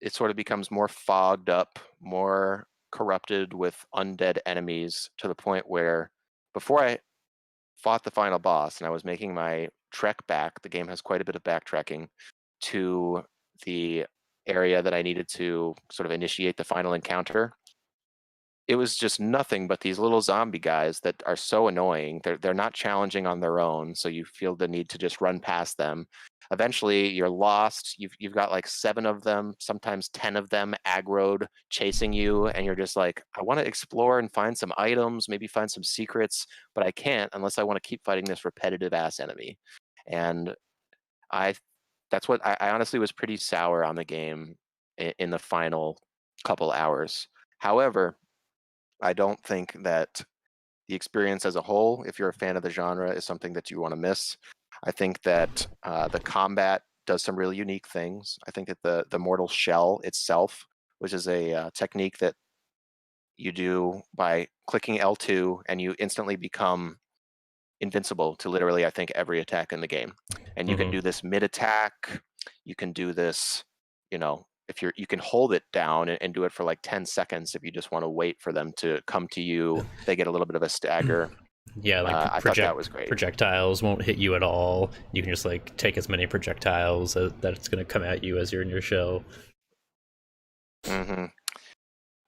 it 0.00 0.14
sort 0.14 0.30
of 0.30 0.36
becomes 0.36 0.70
more 0.70 0.88
fogged 0.88 1.48
up, 1.48 1.78
more 2.00 2.66
corrupted 2.90 3.52
with 3.52 3.84
undead 3.94 4.38
enemies 4.46 5.10
to 5.18 5.28
the 5.28 5.34
point 5.34 5.68
where 5.68 6.10
before 6.52 6.82
I 6.82 6.98
fought 7.76 8.04
the 8.04 8.10
final 8.10 8.38
boss 8.38 8.78
and 8.78 8.86
I 8.86 8.90
was 8.90 9.04
making 9.04 9.34
my 9.34 9.68
trek 9.92 10.16
back, 10.26 10.62
the 10.62 10.68
game 10.68 10.88
has 10.88 11.00
quite 11.00 11.20
a 11.20 11.24
bit 11.24 11.36
of 11.36 11.42
backtracking 11.42 12.08
to 12.62 13.24
the 13.64 14.06
area 14.46 14.82
that 14.82 14.94
I 14.94 15.02
needed 15.02 15.28
to 15.34 15.74
sort 15.90 16.06
of 16.06 16.12
initiate 16.12 16.56
the 16.56 16.64
final 16.64 16.92
encounter. 16.92 17.52
It 18.66 18.76
was 18.76 18.96
just 18.96 19.20
nothing 19.20 19.68
but 19.68 19.80
these 19.80 19.98
little 19.98 20.22
zombie 20.22 20.58
guys 20.58 21.00
that 21.00 21.22
are 21.26 21.36
so 21.36 21.68
annoying. 21.68 22.20
They're 22.24 22.38
they're 22.38 22.54
not 22.54 22.72
challenging 22.72 23.26
on 23.26 23.40
their 23.40 23.60
own, 23.60 23.94
so 23.94 24.08
you 24.08 24.24
feel 24.24 24.56
the 24.56 24.68
need 24.68 24.88
to 24.90 24.98
just 24.98 25.20
run 25.20 25.38
past 25.38 25.76
them 25.76 26.06
eventually 26.50 27.08
you're 27.08 27.28
lost 27.28 27.94
you've 27.98 28.12
you've 28.18 28.34
got 28.34 28.50
like 28.50 28.66
seven 28.66 29.06
of 29.06 29.22
them 29.22 29.54
sometimes 29.58 30.08
10 30.10 30.36
of 30.36 30.48
them 30.50 30.74
aggroed 30.86 31.46
chasing 31.70 32.12
you 32.12 32.48
and 32.48 32.66
you're 32.66 32.74
just 32.74 32.96
like 32.96 33.22
i 33.38 33.42
want 33.42 33.58
to 33.58 33.66
explore 33.66 34.18
and 34.18 34.32
find 34.32 34.56
some 34.56 34.72
items 34.76 35.28
maybe 35.28 35.46
find 35.46 35.70
some 35.70 35.82
secrets 35.82 36.46
but 36.74 36.84
i 36.84 36.90
can't 36.90 37.30
unless 37.34 37.58
i 37.58 37.62
want 37.62 37.80
to 37.82 37.88
keep 37.88 38.02
fighting 38.04 38.24
this 38.24 38.44
repetitive 38.44 38.92
ass 38.92 39.20
enemy 39.20 39.58
and 40.06 40.54
i 41.32 41.54
that's 42.10 42.28
what 42.28 42.44
I, 42.44 42.56
I 42.60 42.70
honestly 42.70 42.98
was 42.98 43.12
pretty 43.12 43.36
sour 43.36 43.84
on 43.84 43.96
the 43.96 44.04
game 44.04 44.56
in, 44.98 45.12
in 45.18 45.30
the 45.30 45.38
final 45.38 45.98
couple 46.44 46.70
hours 46.70 47.28
however 47.58 48.16
i 49.02 49.12
don't 49.12 49.42
think 49.42 49.72
that 49.82 50.24
the 50.88 50.94
experience 50.94 51.44
as 51.46 51.56
a 51.56 51.62
whole 51.62 52.04
if 52.04 52.18
you're 52.18 52.28
a 52.30 52.34
fan 52.34 52.56
of 52.56 52.62
the 52.62 52.70
genre 52.70 53.10
is 53.12 53.24
something 53.24 53.52
that 53.54 53.70
you 53.70 53.80
want 53.80 53.92
to 53.92 53.96
miss 54.00 54.36
I 54.84 54.92
think 54.92 55.22
that 55.22 55.66
uh, 55.84 56.08
the 56.08 56.20
combat 56.20 56.82
does 57.06 57.22
some 57.22 57.36
really 57.36 57.56
unique 57.56 57.86
things. 57.88 58.38
I 58.46 58.50
think 58.50 58.68
that 58.68 58.82
the 58.82 59.06
the 59.10 59.18
mortal 59.18 59.48
shell 59.48 60.00
itself, 60.04 60.66
which 60.98 61.12
is 61.14 61.28
a 61.28 61.54
uh, 61.54 61.70
technique 61.74 62.18
that 62.18 62.34
you 63.36 63.52
do 63.52 64.02
by 64.14 64.48
clicking 64.66 64.98
L2 65.00 65.60
and 65.66 65.80
you 65.80 65.94
instantly 65.98 66.36
become 66.36 66.98
invincible 67.80 68.36
to 68.36 68.48
literally 68.50 68.86
I 68.86 68.90
think 68.90 69.12
every 69.14 69.40
attack 69.40 69.72
in 69.72 69.80
the 69.80 69.88
game. 69.88 70.14
And 70.56 70.68
you 70.68 70.76
Mhm. 70.76 70.76
can 70.76 70.90
do 70.90 71.02
this 71.02 71.24
mid 71.24 71.42
attack, 71.42 72.22
you 72.64 72.74
can 72.76 72.92
do 72.92 73.12
this, 73.12 73.64
you 74.10 74.18
know, 74.18 74.46
if 74.68 74.80
you're 74.82 74.92
you 74.96 75.06
can 75.06 75.18
hold 75.18 75.52
it 75.52 75.62
down 75.72 76.08
and, 76.08 76.18
and 76.20 76.34
do 76.34 76.44
it 76.44 76.52
for 76.52 76.64
like 76.64 76.78
10 76.82 77.04
seconds 77.04 77.54
if 77.54 77.62
you 77.62 77.70
just 77.70 77.92
want 77.92 78.04
to 78.04 78.08
wait 78.08 78.40
for 78.40 78.52
them 78.52 78.72
to 78.78 79.00
come 79.06 79.28
to 79.28 79.42
you. 79.42 79.84
They 80.06 80.16
get 80.16 80.26
a 80.26 80.30
little 80.30 80.46
bit 80.46 80.56
of 80.56 80.62
a 80.62 80.68
stagger. 80.68 81.30
yeah, 81.82 82.02
like 82.02 82.14
uh, 82.14 82.28
I 82.32 82.40
thought 82.40 82.56
that 82.56 82.76
was 82.76 82.88
great. 82.88 83.08
projectiles 83.08 83.82
won't 83.82 84.02
hit 84.02 84.18
you 84.18 84.34
at 84.34 84.42
all. 84.42 84.90
You 85.12 85.22
can 85.22 85.30
just 85.30 85.44
like 85.44 85.76
take 85.76 85.96
as 85.96 86.08
many 86.08 86.26
projectiles 86.26 87.16
as, 87.16 87.32
that 87.40 87.54
it's 87.54 87.68
going 87.68 87.84
to 87.84 87.90
come 87.90 88.02
at 88.02 88.22
you 88.22 88.38
as 88.38 88.52
you're 88.52 88.62
in 88.62 88.68
your 88.68 88.82
shell. 88.82 89.24
hmm 90.86 91.26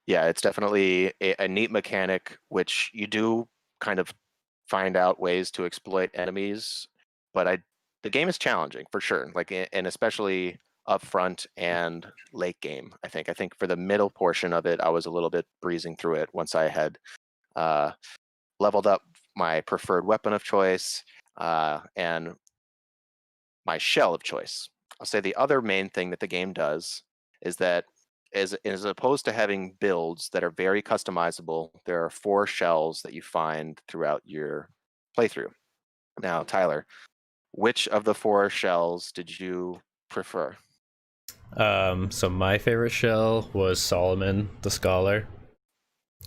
Yeah, 0.07 0.25
it's 0.25 0.41
definitely 0.41 1.13
a, 1.21 1.35
a 1.43 1.47
neat 1.47 1.71
mechanic, 1.71 2.37
which 2.49 2.89
you 2.93 3.05
do 3.05 3.47
kind 3.79 3.99
of 3.99 4.11
find 4.69 4.97
out 4.97 5.19
ways 5.19 5.51
to 5.51 5.65
exploit 5.65 6.09
enemies. 6.13 6.87
But 7.33 7.47
I, 7.47 7.57
the 8.03 8.09
game 8.09 8.27
is 8.27 8.37
challenging 8.37 8.85
for 8.91 8.99
sure. 8.99 9.31
Like, 9.35 9.51
and 9.51 9.87
especially 9.87 10.57
up 10.87 11.03
front 11.03 11.45
and 11.57 12.05
late 12.31 12.59
game. 12.61 12.93
I 13.03 13.07
think. 13.07 13.29
I 13.29 13.33
think 13.33 13.55
for 13.57 13.67
the 13.67 13.75
middle 13.75 14.09
portion 14.09 14.53
of 14.53 14.65
it, 14.65 14.79
I 14.81 14.89
was 14.89 15.05
a 15.05 15.11
little 15.11 15.29
bit 15.29 15.45
breezing 15.61 15.95
through 15.95 16.15
it 16.15 16.29
once 16.33 16.55
I 16.55 16.67
had 16.67 16.97
uh, 17.55 17.91
leveled 18.59 18.87
up 18.87 19.01
my 19.35 19.61
preferred 19.61 20.05
weapon 20.05 20.33
of 20.33 20.43
choice, 20.43 21.03
uh, 21.37 21.81
and 21.95 22.35
my 23.65 23.77
shell 23.77 24.13
of 24.13 24.23
choice. 24.23 24.69
I'll 24.99 25.05
say 25.05 25.19
the 25.19 25.35
other 25.35 25.61
main 25.61 25.89
thing 25.89 26.09
that 26.09 26.19
the 26.19 26.27
game 26.27 26.53
does 26.53 27.03
is 27.41 27.57
that 27.57 27.85
as, 28.33 28.55
as 28.65 28.85
opposed 28.85 29.25
to 29.25 29.31
having 29.31 29.75
builds 29.79 30.29
that 30.29 30.43
are 30.43 30.49
very 30.49 30.81
customizable, 30.81 31.69
there 31.85 32.03
are 32.03 32.09
four 32.09 32.47
shells 32.47 33.01
that 33.03 33.13
you 33.13 33.21
find 33.21 33.79
throughout 33.87 34.21
your 34.25 34.69
playthrough. 35.17 35.51
Now, 36.21 36.43
Tyler, 36.43 36.85
which 37.51 37.87
of 37.89 38.03
the 38.03 38.15
four 38.15 38.49
shells 38.49 39.11
did 39.11 39.39
you 39.39 39.79
prefer? 40.09 40.55
Um, 41.55 42.11
so 42.11 42.29
my 42.29 42.57
favorite 42.57 42.91
shell 42.91 43.49
was 43.53 43.81
Solomon 43.81 44.49
the 44.61 44.69
Scholar. 44.69 45.27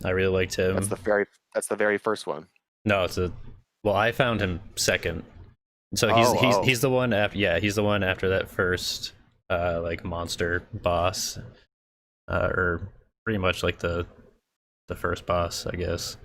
I 0.05 0.11
really 0.11 0.33
liked 0.33 0.57
him. 0.57 0.75
That's 0.75 0.89
the 0.89 0.97
very 0.97 1.27
that's 1.55 1.67
the 1.69 1.77
very 1.77 1.99
first 1.99 2.27
one. 2.27 2.47
No, 2.85 3.05
it's 3.05 3.19
a. 3.19 3.33
Well, 3.85 3.95
I 3.95 4.13
found 4.13 4.41
him 4.41 4.61
second. 4.77 5.23
So 5.95 6.15
he's 6.15 6.27
Oh, 6.29 6.35
he's 6.41 6.55
oh. 6.55 6.63
he's 6.63 6.81
the 6.81 6.91
one 6.91 7.13
after. 7.13 7.39
Yeah, 7.39 7.59
he's 7.59 7.75
the 7.75 7.83
one 7.83 8.03
after 8.03 8.29
that 8.31 8.49
first, 8.49 9.13
uh, 9.51 9.81
like 9.83 10.05
monster 10.05 10.63
boss, 10.73 11.39
uh, 12.29 12.49
or 12.53 12.89
pretty 13.25 13.39
much 13.39 13.63
like 13.63 13.81
the, 13.81 14.07
the 14.89 14.95
first 14.97 15.27
boss, 15.27 15.67
I 15.67 15.77
guess. 15.77 16.17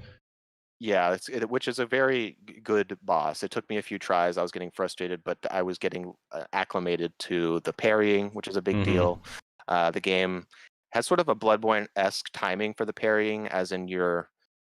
Yeah, 0.80 1.14
it's, 1.14 1.30
it, 1.30 1.50
which 1.50 1.68
is 1.68 1.80
a 1.80 1.86
very 1.86 2.38
g- 2.46 2.60
good 2.62 2.98
boss. 3.02 3.44
It 3.44 3.52
took 3.52 3.70
me 3.70 3.78
a 3.78 3.82
few 3.82 3.98
tries. 3.98 4.38
I 4.38 4.42
was 4.42 4.52
getting 4.52 4.72
frustrated, 4.72 5.24
but 5.24 5.38
I 5.50 5.62
was 5.62 5.78
getting 5.78 6.14
uh, 6.32 6.46
acclimated 6.54 7.14
to 7.20 7.62
the 7.62 7.72
parrying, 7.74 8.30
which 8.32 8.48
is 8.48 8.58
a 8.58 8.62
big 8.62 8.82
Mhm. 8.82 8.84
deal. 8.84 9.22
Uh, 9.70 9.92
the 9.92 10.02
game 10.02 10.46
has 10.92 11.08
sort 11.08 11.20
of 11.22 11.30
a 11.30 11.36
Bloodborne 11.36 11.88
esque 11.96 12.30
timing 12.34 12.74
for 12.74 12.86
the 12.86 12.94
parrying, 12.94 13.48
as 13.48 13.72
in 13.72 13.88
your, 13.88 14.30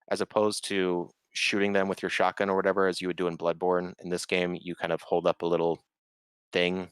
as 0.09 0.21
opposed 0.21 0.65
to 0.65 1.09
shooting 1.33 1.73
them 1.73 1.87
with 1.89 2.01
your 2.03 2.09
shotgun 2.09 2.49
or 2.49 2.55
whatever, 2.57 2.87
as 2.87 3.01
you 3.01 3.07
would 3.07 3.17
do 3.17 3.27
in 3.27 3.37
Bloodborne. 3.37 3.93
In 3.99 4.09
this 4.09 4.25
game, 4.25 4.57
you 4.61 4.75
kind 4.75 4.93
of 4.93 5.01
hold 5.01 5.27
up 5.27 5.41
a 5.41 5.47
little 5.47 5.83
thing, 6.53 6.91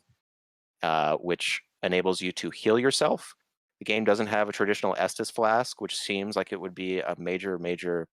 uh, 0.84 1.18
which 1.18 1.62
enables 1.84 2.22
you 2.22 2.32
to 2.34 2.50
heal 2.50 2.80
yourself. 2.80 3.34
The 3.80 3.86
game 3.86 4.06
doesn't 4.06 4.28
have 4.28 4.50
a 4.50 4.54
traditional 4.54 4.96
Estus 4.96 5.32
flask, 5.32 5.82
which 5.82 5.96
seems 5.98 6.36
like 6.36 6.52
it 6.52 6.62
would 6.62 6.76
be 6.76 7.00
a 7.00 7.16
major, 7.18 7.60
major 7.60 8.08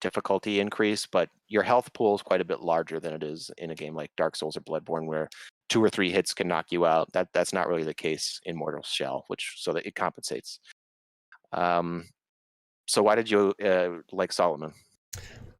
difficulty 0.00 0.60
increase, 0.60 1.06
but 1.06 1.28
your 1.48 1.62
health 1.62 1.92
pool 1.92 2.14
is 2.14 2.22
quite 2.22 2.40
a 2.40 2.44
bit 2.44 2.60
larger 2.60 3.00
than 3.00 3.12
it 3.12 3.22
is 3.22 3.50
in 3.58 3.70
a 3.70 3.74
game 3.74 3.94
like 3.94 4.10
Dark 4.16 4.36
Souls 4.36 4.56
or 4.56 4.60
Bloodborne, 4.60 5.06
where 5.06 5.28
two 5.68 5.82
or 5.82 5.90
three 5.90 6.10
hits 6.10 6.34
can 6.34 6.48
knock 6.48 6.66
you 6.70 6.86
out. 6.86 7.12
That 7.12 7.28
that's 7.32 7.52
not 7.52 7.68
really 7.68 7.84
the 7.84 7.94
case 7.94 8.40
in 8.44 8.56
Mortal 8.56 8.82
Shell, 8.82 9.24
which 9.28 9.54
so 9.56 9.72
that 9.72 9.86
it 9.86 9.94
compensates. 9.94 10.60
Um, 11.52 12.08
so 12.86 13.02
why 13.02 13.14
did 13.14 13.30
you 13.30 13.54
uh, 13.64 14.00
like 14.12 14.32
Solomon? 14.32 14.72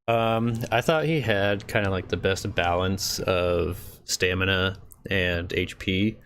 Um, 0.09 0.55
I 0.73 0.81
thought 0.81 1.05
he 1.05 1.21
had 1.21 1.69
kind 1.69 1.87
of 1.87 1.93
like 1.93 2.09
the 2.09 2.17
best 2.17 2.53
balance 2.55 3.21
of 3.21 4.01
stamina 4.05 4.77
and 5.09 5.49
HP. 5.51 6.17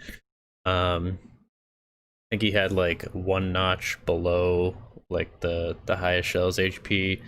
Um, 0.65 1.19
I 1.21 2.27
think 2.31 2.43
he 2.43 2.51
had 2.51 2.73
like 2.73 3.03
one 3.13 3.53
notch 3.53 3.99
below 4.07 4.77
like 5.11 5.41
the 5.41 5.77
the 5.87 5.97
highest 5.97 6.29
shell's 6.29 6.59
HP, 6.59 7.21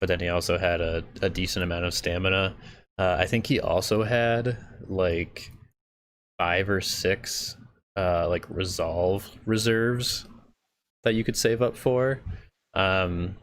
but 0.00 0.08
then 0.08 0.20
he 0.20 0.28
also 0.28 0.58
had 0.58 0.80
a, 0.80 1.04
a 1.22 1.28
decent 1.28 1.62
amount 1.62 1.84
of 1.84 1.94
stamina. 1.94 2.54
Uh, 2.98 3.16
I 3.18 3.26
think 3.26 3.46
he 3.46 3.60
also 3.60 4.02
had 4.02 4.56
like 4.86 5.52
five 6.38 6.68
or 6.68 6.80
six 6.80 7.56
uh, 7.96 8.28
like 8.28 8.46
resolve 8.48 9.28
reserves 9.44 10.26
that 11.04 11.14
you 11.14 11.24
could 11.24 11.36
save 11.36 11.62
up 11.62 11.76
for. 11.76 12.20
Um, 12.74 13.36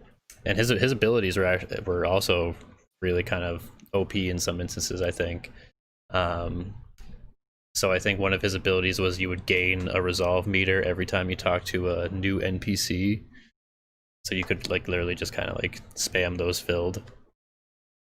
and 0.45 0.57
his 0.57 0.69
his 0.69 0.91
abilities 0.91 1.37
were 1.37 1.59
were 1.85 2.05
also 2.05 2.55
really 3.01 3.23
kind 3.23 3.43
of 3.43 3.69
OP 3.93 4.15
in 4.15 4.39
some 4.39 4.61
instances. 4.61 5.01
I 5.01 5.11
think. 5.11 5.51
Um, 6.11 6.73
so 7.73 7.91
I 7.91 7.99
think 7.99 8.19
one 8.19 8.31
of 8.31 8.41
his 8.41 8.53
abilities 8.53 8.99
was 8.99 9.19
you 9.19 9.27
would 9.27 9.45
gain 9.45 9.89
a 9.89 10.01
resolve 10.01 10.47
meter 10.47 10.81
every 10.83 11.05
time 11.05 11.29
you 11.29 11.35
talk 11.35 11.65
to 11.65 11.91
a 11.91 12.09
new 12.09 12.39
NPC. 12.39 13.21
So 14.25 14.33
you 14.35 14.43
could 14.43 14.69
like 14.69 14.87
literally 14.87 15.15
just 15.15 15.33
kind 15.33 15.49
of 15.49 15.61
like 15.61 15.81
spam 15.93 16.37
those 16.37 16.59
filled. 16.59 17.03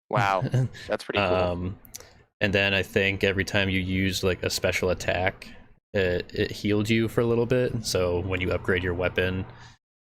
Wow, 0.09 0.42
that's 0.88 1.05
pretty 1.05 1.18
cool. 1.18 1.26
Um, 1.37 1.79
and 2.40 2.52
then 2.52 2.72
I 2.74 2.83
think 2.83 3.22
every 3.22 3.44
time 3.44 3.68
you 3.68 3.81
used 3.81 4.22
like 4.22 4.42
a 4.42 4.50
special 4.50 4.90
attack, 4.90 5.48
it, 5.94 6.31
it 6.35 6.50
healed 6.50 6.88
you 6.88 7.09
for 7.09 7.20
a 7.20 7.26
little 7.26 7.46
bit. 7.46 7.85
So 7.85 8.20
when 8.20 8.40
you 8.40 8.50
upgrade 8.52 8.83
your 8.83 8.94
weapon, 8.94 9.44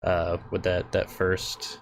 uh, 0.04 0.38
with 0.52 0.64
that 0.64 0.92
that 0.94 1.10
first 1.10 1.80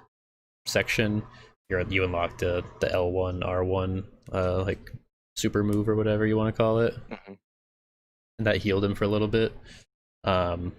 section, 0.65 1.21
you're 1.69 1.81
you 1.89 2.03
unlock 2.03 2.37
the 2.39 2.63
the 2.79 2.91
L 2.91 3.11
one 3.11 3.43
R 3.43 3.63
one 3.63 4.03
uh 4.31 4.63
like 4.63 4.91
super 5.35 5.63
move 5.63 5.89
or 5.89 5.95
whatever 5.95 6.25
you 6.25 6.37
want 6.37 6.55
to 6.55 6.57
call 6.57 6.79
it, 6.79 6.95
Mhm. 7.09 7.37
and 8.39 8.47
that 8.47 8.57
healed 8.57 8.83
him 8.83 8.95
for 8.95 9.03
a 9.03 9.07
little 9.09 9.27
bit. 9.27 9.51
Um, 10.23 10.73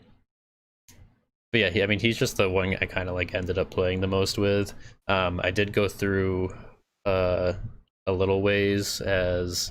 but 1.54 1.60
yeah, 1.60 1.70
he, 1.70 1.84
I 1.84 1.86
mean, 1.86 2.00
he's 2.00 2.16
just 2.16 2.36
the 2.36 2.50
one 2.50 2.76
I 2.80 2.86
kind 2.86 3.08
of 3.08 3.14
like 3.14 3.32
ended 3.32 3.58
up 3.58 3.70
playing 3.70 4.00
the 4.00 4.08
most 4.08 4.38
with. 4.38 4.74
Um, 5.06 5.40
I 5.44 5.52
did 5.52 5.72
go 5.72 5.86
through 5.86 6.52
uh 7.06 7.52
a 8.08 8.12
little 8.12 8.42
ways 8.42 9.00
as 9.00 9.70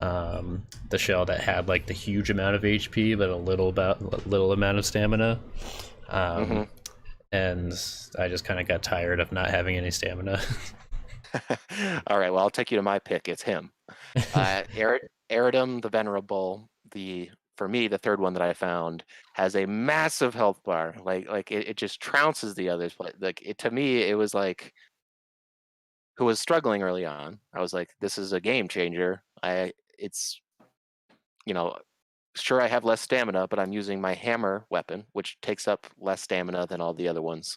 um 0.00 0.66
the 0.90 0.98
shell 0.98 1.24
that 1.26 1.40
had 1.40 1.68
like 1.68 1.86
the 1.86 1.92
huge 1.94 2.30
amount 2.30 2.56
of 2.56 2.62
HP 2.62 3.16
but 3.16 3.28
a 3.30 3.36
little 3.36 3.68
about 3.68 4.26
little 4.26 4.50
amount 4.50 4.78
of 4.78 4.84
stamina. 4.84 5.38
Um, 6.08 6.46
Mhm. 6.46 6.68
and 7.30 7.72
I 8.18 8.26
just 8.26 8.44
kind 8.44 8.58
of 8.58 8.66
got 8.66 8.82
tired 8.82 9.20
of 9.20 9.30
not 9.30 9.50
having 9.50 9.76
any 9.76 9.92
stamina. 9.92 10.40
All 12.08 12.18
right, 12.18 12.30
well, 12.30 12.40
I'll 12.40 12.50
take 12.50 12.72
you 12.72 12.76
to 12.76 12.82
my 12.82 12.98
pick. 12.98 13.28
It's 13.28 13.42
him. 13.42 13.70
uh, 14.34 14.64
Eredrim 15.30 15.80
the 15.80 15.88
Venerable, 15.90 16.68
the 16.90 17.30
for 17.56 17.68
me 17.68 17.88
the 17.88 17.98
third 17.98 18.20
one 18.20 18.34
that 18.34 18.42
I 18.42 18.52
found 18.52 19.04
has 19.34 19.56
a 19.56 19.66
massive 19.66 20.34
health 20.34 20.62
bar. 20.64 20.94
Like 21.02 21.28
like 21.28 21.50
it, 21.50 21.68
it 21.68 21.76
just 21.76 22.00
trounces 22.02 22.54
the 22.54 22.68
others. 22.68 22.94
But 22.98 23.14
like 23.20 23.42
it 23.42 23.58
to 23.58 23.70
me, 23.70 24.02
it 24.02 24.16
was 24.16 24.34
like 24.34 24.72
who 26.16 26.24
was 26.24 26.40
struggling 26.40 26.82
early 26.82 27.04
on. 27.04 27.38
I 27.52 27.60
was 27.60 27.72
like, 27.72 27.90
this 28.00 28.18
is 28.18 28.32
a 28.32 28.40
game 28.40 28.68
changer. 28.68 29.22
I 29.42 29.72
it's 29.98 30.40
you 31.46 31.54
know 31.54 31.76
sure 32.36 32.60
I 32.60 32.66
have 32.68 32.84
less 32.84 33.00
stamina, 33.00 33.46
but 33.48 33.58
I'm 33.58 33.72
using 33.72 34.00
my 34.00 34.14
hammer 34.14 34.66
weapon, 34.70 35.04
which 35.12 35.40
takes 35.40 35.68
up 35.68 35.86
less 35.98 36.22
stamina 36.22 36.66
than 36.66 36.80
all 36.80 36.94
the 36.94 37.08
other 37.08 37.22
ones, 37.22 37.56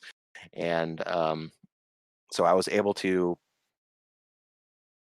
and 0.53 1.05
um, 1.07 1.51
so 2.31 2.45
I 2.45 2.53
was 2.53 2.67
able 2.67 2.93
to 2.95 3.38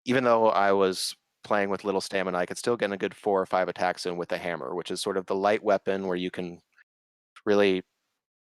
even 0.06 0.24
though 0.24 0.50
I 0.50 0.72
was 0.72 1.16
playing 1.44 1.70
with 1.70 1.84
little 1.84 2.02
stamina, 2.02 2.38
I 2.38 2.46
could 2.46 2.58
still 2.58 2.78
get 2.78 2.92
a 2.92 2.98
good 2.98 3.16
four 3.16 3.42
or 3.42 3.46
five 3.46 3.68
attacks 3.68 4.06
in 4.06 4.18
with 4.18 4.30
the 4.30 4.38
hammer, 4.38 4.76
which 4.76 4.92
is 4.92 5.02
sort 5.02 5.18
of 5.18 5.26
the 5.26 5.36
light 5.36 5.64
weapon 5.64 6.08
where 6.08 6.18
you 6.18 6.32
can 6.32 6.60
really 7.46 7.84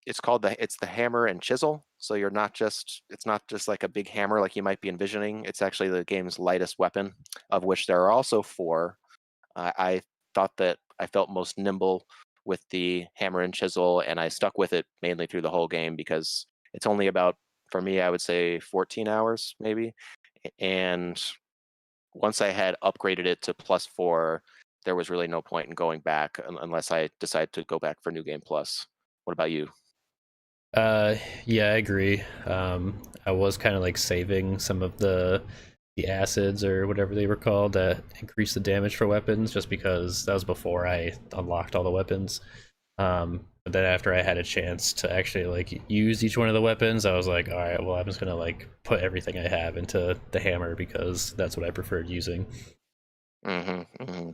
it's 0.06 0.20
called 0.20 0.42
the 0.42 0.60
it's 0.62 0.76
the 0.78 0.86
hammer 0.86 1.26
and 1.26 1.42
chisel. 1.42 1.84
So 1.98 2.14
you're 2.14 2.30
not 2.30 2.54
just 2.54 3.02
it's 3.10 3.26
not 3.26 3.42
just 3.48 3.68
like 3.68 3.82
a 3.82 3.88
big 3.88 4.08
hammer 4.08 4.40
like 4.40 4.56
you 4.56 4.62
might 4.62 4.80
be 4.80 4.88
envisioning. 4.88 5.44
It's 5.44 5.62
actually 5.62 5.90
the 5.90 6.04
game's 6.04 6.38
lightest 6.38 6.78
weapon, 6.78 7.14
of 7.50 7.64
which 7.64 7.86
there 7.86 8.00
are 8.02 8.10
also 8.10 8.42
four. 8.42 8.96
I 9.56 10.02
thought 10.34 10.52
that 10.58 10.78
I 11.00 11.06
felt 11.06 11.30
most 11.30 11.58
nimble 11.58 12.06
with 12.44 12.62
the 12.70 13.06
hammer 13.14 13.40
and 13.40 13.52
chisel, 13.52 14.00
and 14.06 14.20
I 14.20 14.28
stuck 14.28 14.56
with 14.56 14.72
it 14.72 14.86
mainly 15.02 15.26
through 15.26 15.42
the 15.42 15.50
whole 15.50 15.68
game 15.68 15.96
because 15.96 16.46
it's 16.74 16.86
only 16.86 17.08
about 17.08 17.36
for 17.70 17.82
me 17.82 18.00
I 18.00 18.08
would 18.08 18.20
say 18.22 18.60
14 18.60 19.08
hours 19.08 19.56
maybe, 19.60 19.94
and 20.58 21.20
once 22.14 22.40
I 22.40 22.50
had 22.50 22.76
upgraded 22.82 23.26
it 23.26 23.42
to 23.42 23.54
plus 23.54 23.86
four, 23.86 24.42
there 24.84 24.94
was 24.94 25.10
really 25.10 25.28
no 25.28 25.42
point 25.42 25.68
in 25.68 25.74
going 25.74 26.00
back 26.00 26.40
unless 26.60 26.90
I 26.90 27.10
decide 27.20 27.52
to 27.52 27.64
go 27.64 27.78
back 27.78 27.98
for 28.02 28.12
New 28.12 28.22
Game 28.22 28.40
Plus. 28.44 28.86
What 29.24 29.32
about 29.32 29.50
you? 29.50 29.68
Uh, 30.74 31.16
yeah, 31.44 31.72
I 31.72 31.76
agree. 31.76 32.22
Um, 32.46 33.02
I 33.26 33.32
was 33.32 33.56
kind 33.56 33.74
of 33.74 33.82
like 33.82 33.98
saving 33.98 34.58
some 34.58 34.82
of 34.82 34.96
the 34.98 35.42
the 35.96 36.06
acids 36.06 36.62
or 36.62 36.86
whatever 36.86 37.12
they 37.12 37.26
were 37.26 37.34
called 37.34 37.72
that 37.72 38.04
increase 38.20 38.54
the 38.54 38.60
damage 38.60 38.94
for 38.94 39.08
weapons, 39.08 39.52
just 39.52 39.68
because 39.68 40.24
that 40.24 40.34
was 40.34 40.44
before 40.44 40.86
I 40.86 41.12
unlocked 41.32 41.74
all 41.74 41.82
the 41.82 41.90
weapons. 41.90 42.40
Um, 42.98 43.44
but 43.68 43.74
then 43.74 43.84
after 43.84 44.14
I 44.14 44.22
had 44.22 44.38
a 44.38 44.42
chance 44.42 44.94
to 44.94 45.12
actually 45.12 45.44
like 45.44 45.78
use 45.90 46.24
each 46.24 46.38
one 46.38 46.48
of 46.48 46.54
the 46.54 46.60
weapons, 46.62 47.04
I 47.04 47.14
was 47.14 47.28
like, 47.28 47.50
all 47.50 47.58
right, 47.58 47.84
well, 47.84 47.96
I'm 47.96 48.06
just 48.06 48.18
gonna 48.18 48.34
like 48.34 48.66
put 48.82 49.02
everything 49.02 49.36
I 49.36 49.46
have 49.46 49.76
into 49.76 50.18
the 50.30 50.40
hammer 50.40 50.74
because 50.74 51.34
that's 51.34 51.54
what 51.54 51.66
I 51.66 51.70
preferred 51.70 52.08
using. 52.08 52.46
hmm 53.44 53.82
hmm 54.00 54.30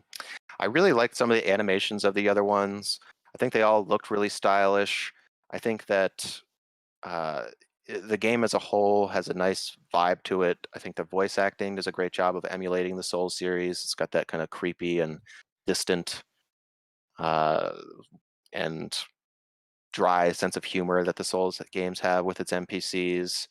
I 0.60 0.66
really 0.66 0.92
liked 0.92 1.16
some 1.16 1.32
of 1.32 1.36
the 1.36 1.50
animations 1.50 2.04
of 2.04 2.14
the 2.14 2.28
other 2.28 2.44
ones. 2.44 3.00
I 3.34 3.38
think 3.38 3.52
they 3.52 3.62
all 3.62 3.84
looked 3.84 4.08
really 4.08 4.28
stylish. 4.28 5.12
I 5.50 5.58
think 5.58 5.86
that 5.86 6.40
uh, 7.02 7.46
the 7.88 8.16
game 8.16 8.44
as 8.44 8.54
a 8.54 8.60
whole 8.60 9.08
has 9.08 9.26
a 9.26 9.34
nice 9.34 9.76
vibe 9.92 10.22
to 10.24 10.42
it. 10.42 10.64
I 10.76 10.78
think 10.78 10.94
the 10.94 11.02
voice 11.02 11.38
acting 11.38 11.74
does 11.74 11.88
a 11.88 11.92
great 11.92 12.12
job 12.12 12.36
of 12.36 12.44
emulating 12.48 12.96
the 12.96 13.02
Soul 13.02 13.30
series. 13.30 13.82
It's 13.82 13.96
got 13.96 14.12
that 14.12 14.28
kind 14.28 14.44
of 14.44 14.50
creepy 14.50 15.00
and 15.00 15.18
distant 15.66 16.22
uh, 17.18 17.72
and 18.52 18.96
dry 19.94 20.32
sense 20.32 20.56
of 20.56 20.64
humor 20.64 21.04
that 21.04 21.16
the 21.16 21.24
Souls 21.24 21.62
games 21.72 22.00
have 22.00 22.24
with 22.24 22.40
its 22.40 22.52
NPCs. 22.52 23.46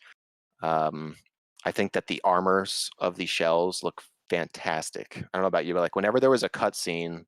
Um, 0.61 1.15
I 1.65 1.71
think 1.71 1.93
that 1.93 2.07
the 2.07 2.21
armors 2.23 2.91
of 2.99 3.15
the 3.15 3.25
shells 3.25 3.81
look 3.81 4.03
fantastic. 4.29 5.15
I 5.17 5.21
don't 5.33 5.41
know 5.43 5.47
about 5.47 5.65
you, 5.65 5.73
but 5.73 5.79
like 5.81 5.95
whenever 5.95 6.19
there 6.19 6.29
was 6.29 6.43
a 6.43 6.49
cutscene, 6.49 7.23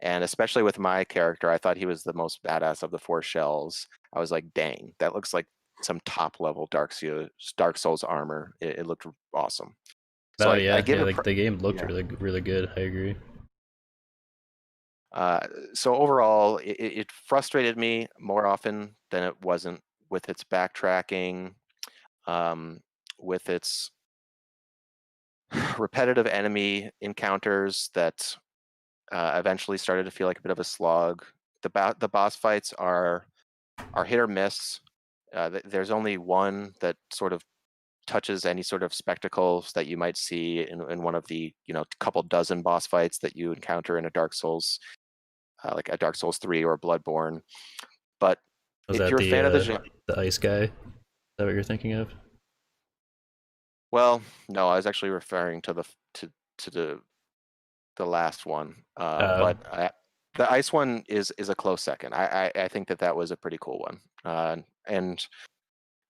and 0.00 0.22
especially 0.22 0.62
with 0.62 0.78
my 0.78 1.02
character, 1.02 1.50
I 1.50 1.58
thought 1.58 1.78
he 1.78 1.86
was 1.86 2.04
the 2.04 2.12
most 2.12 2.42
badass 2.44 2.82
of 2.82 2.90
the 2.90 2.98
four 2.98 3.22
shells. 3.22 3.88
I 4.12 4.20
was 4.20 4.30
like, 4.30 4.44
dang, 4.54 4.92
that 5.00 5.14
looks 5.14 5.32
like 5.32 5.46
some 5.82 6.00
top 6.04 6.38
level 6.38 6.68
Dark 6.70 6.92
Souls, 6.92 7.28
Dark 7.56 7.78
Souls 7.78 8.04
armor. 8.04 8.52
It, 8.60 8.80
it 8.80 8.86
looked 8.86 9.06
awesome. 9.34 9.74
So 10.40 10.50
I- 10.50 10.52
oh 10.52 10.54
I 10.54 10.58
yeah, 10.58 10.80
give 10.82 10.98
yeah 10.98 11.04
like 11.06 11.16
pr- 11.16 11.22
the 11.22 11.34
game 11.34 11.58
looked 11.58 11.80
yeah. 11.80 11.86
really 11.86 12.02
really 12.02 12.42
good. 12.42 12.70
I 12.76 12.80
agree. 12.80 13.16
Uh, 15.12 15.40
so 15.72 15.94
overall, 15.94 16.58
it, 16.58 16.76
it 16.78 17.12
frustrated 17.12 17.76
me 17.76 18.08
more 18.18 18.46
often 18.46 18.96
than 19.10 19.22
it 19.22 19.42
wasn't 19.42 19.80
with 20.10 20.28
its 20.28 20.44
backtracking, 20.44 21.54
um, 22.26 22.80
with 23.18 23.48
its 23.48 23.90
repetitive 25.78 26.26
enemy 26.26 26.90
encounters 27.00 27.90
that 27.94 28.36
uh, 29.12 29.32
eventually 29.36 29.78
started 29.78 30.04
to 30.04 30.10
feel 30.10 30.26
like 30.26 30.38
a 30.38 30.42
bit 30.42 30.52
of 30.52 30.58
a 30.58 30.64
slog. 30.64 31.24
The 31.62 31.70
ba- 31.70 31.96
the 31.98 32.08
boss 32.08 32.36
fights 32.36 32.72
are 32.74 33.26
are 33.94 34.04
hit 34.04 34.18
or 34.18 34.26
miss. 34.26 34.80
Uh, 35.32 35.50
th- 35.50 35.64
there's 35.64 35.90
only 35.90 36.18
one 36.18 36.72
that 36.80 36.96
sort 37.12 37.32
of 37.32 37.42
touches 38.08 38.44
any 38.44 38.62
sort 38.62 38.82
of 38.82 38.92
spectacles 38.92 39.70
that 39.74 39.86
you 39.86 39.96
might 39.96 40.16
see 40.16 40.66
in, 40.68 40.80
in 40.90 41.02
one 41.02 41.14
of 41.14 41.24
the 41.28 41.54
you 41.66 41.74
know 41.74 41.84
couple 42.00 42.22
dozen 42.24 42.62
boss 42.62 42.86
fights 42.86 43.18
that 43.18 43.36
you 43.36 43.52
encounter 43.52 43.98
in 43.98 44.06
a 44.06 44.10
Dark 44.10 44.34
Souls, 44.34 44.80
uh, 45.62 45.72
like 45.76 45.88
a 45.90 45.96
Dark 45.96 46.16
Souls 46.16 46.38
three 46.38 46.64
or 46.64 46.76
Bloodborne. 46.76 47.40
But 48.18 48.38
Was 48.88 48.96
if 48.96 49.02
that 49.02 49.10
you're 49.10 49.20
a 49.20 49.24
the 49.24 49.30
fan 49.30 49.44
of 49.44 49.52
the 49.52 49.58
uh, 49.60 49.62
genre, 49.62 49.84
the 50.08 50.18
ice 50.18 50.38
guy? 50.38 50.62
Is 50.62 50.70
that 51.38 51.44
what 51.44 51.54
you're 51.54 51.62
thinking 51.62 51.92
of? 51.92 52.08
well, 53.90 54.20
no, 54.48 54.68
I 54.68 54.76
was 54.76 54.86
actually 54.86 55.10
referring 55.10 55.62
to 55.62 55.72
the 55.72 55.84
to 56.14 56.30
to 56.58 56.70
the 56.70 57.00
the 57.96 58.06
last 58.06 58.46
one. 58.46 58.74
Uh, 58.96 59.18
Oh. 59.20 59.40
but 59.40 59.72
I, 59.72 59.90
the 60.34 60.50
ice 60.50 60.72
one 60.72 61.04
is 61.08 61.32
is 61.38 61.48
a 61.48 61.54
close 61.54 61.82
second. 61.82 62.14
I, 62.14 62.50
I 62.56 62.62
I 62.64 62.68
think 62.68 62.88
that 62.88 62.98
that 63.00 63.16
was 63.16 63.30
a 63.30 63.36
pretty 63.36 63.58
cool 63.60 63.78
one. 63.80 63.98
Uh, 64.24 64.56
and 64.86 65.24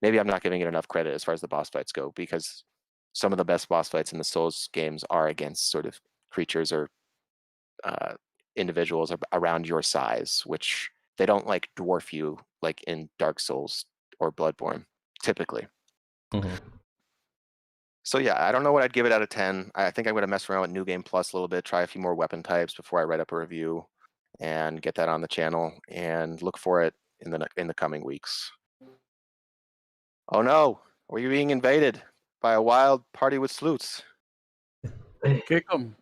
maybe 0.02 0.18
I'm 0.20 0.26
not 0.26 0.42
giving 0.42 0.60
it 0.60 0.68
enough 0.68 0.88
credit 0.88 1.14
as 1.14 1.24
far 1.24 1.34
as 1.34 1.40
the 1.40 1.48
boss 1.48 1.70
fights 1.70 1.92
go 1.92 2.12
because 2.12 2.64
some 3.14 3.32
of 3.32 3.38
the 3.38 3.44
best 3.44 3.68
boss 3.68 3.88
fights 3.88 4.12
in 4.12 4.18
the 4.18 4.24
Souls 4.24 4.68
games 4.72 5.04
are 5.10 5.28
against 5.28 5.70
sort 5.70 5.86
of 5.86 6.00
creatures 6.30 6.72
or 6.72 6.90
uh, 7.84 8.14
individuals 8.56 9.12
around 9.32 9.66
your 9.68 9.82
size, 9.82 10.42
which 10.46 10.90
they 11.16 11.26
don't 11.26 11.46
like 11.46 11.70
dwarf 11.76 12.12
you 12.12 12.38
like 12.62 12.82
in 12.84 13.08
Dark 13.18 13.40
Souls 13.40 13.84
or 14.20 14.32
Bloodborne 14.32 14.86
typically. 15.22 15.66
Mhm. 16.32 16.78
So 18.04 18.18
yeah, 18.18 18.42
I 18.42 18.52
don't 18.52 18.62
know 18.62 18.72
what 18.72 18.82
I'd 18.82 18.92
give 18.92 19.06
it 19.06 19.12
out 19.12 19.22
of 19.22 19.28
10. 19.28 19.70
I 19.74 19.90
think 19.90 20.06
I'm 20.08 20.14
going 20.14 20.22
to 20.22 20.26
mess 20.28 20.48
around 20.48 20.62
with 20.62 20.70
New 20.70 20.84
Game 20.84 21.02
Plus 21.02 21.32
a 21.32 21.36
little 21.36 21.48
bit, 21.48 21.64
try 21.64 21.82
a 21.82 21.86
few 21.86 22.00
more 22.00 22.14
weapon 22.14 22.42
types 22.42 22.74
before 22.74 23.00
I 23.00 23.04
write 23.04 23.20
up 23.20 23.32
a 23.32 23.36
review 23.36 23.86
and 24.40 24.80
get 24.82 24.94
that 24.96 25.08
on 25.08 25.20
the 25.20 25.28
channel 25.28 25.78
and 25.88 26.40
look 26.42 26.58
for 26.58 26.82
it 26.82 26.94
in 27.20 27.30
the 27.30 27.46
in 27.56 27.66
the 27.66 27.74
coming 27.74 28.04
weeks. 28.04 28.50
Oh 30.30 30.42
no, 30.42 30.80
are 31.10 31.18
you 31.18 31.28
being 31.28 31.50
invaded 31.50 32.02
by 32.40 32.52
a 32.54 32.62
wild 32.62 33.02
party 33.12 33.38
with 33.38 33.50
sleuths. 33.50 34.02
Kick 35.46 35.68
them. 35.68 35.96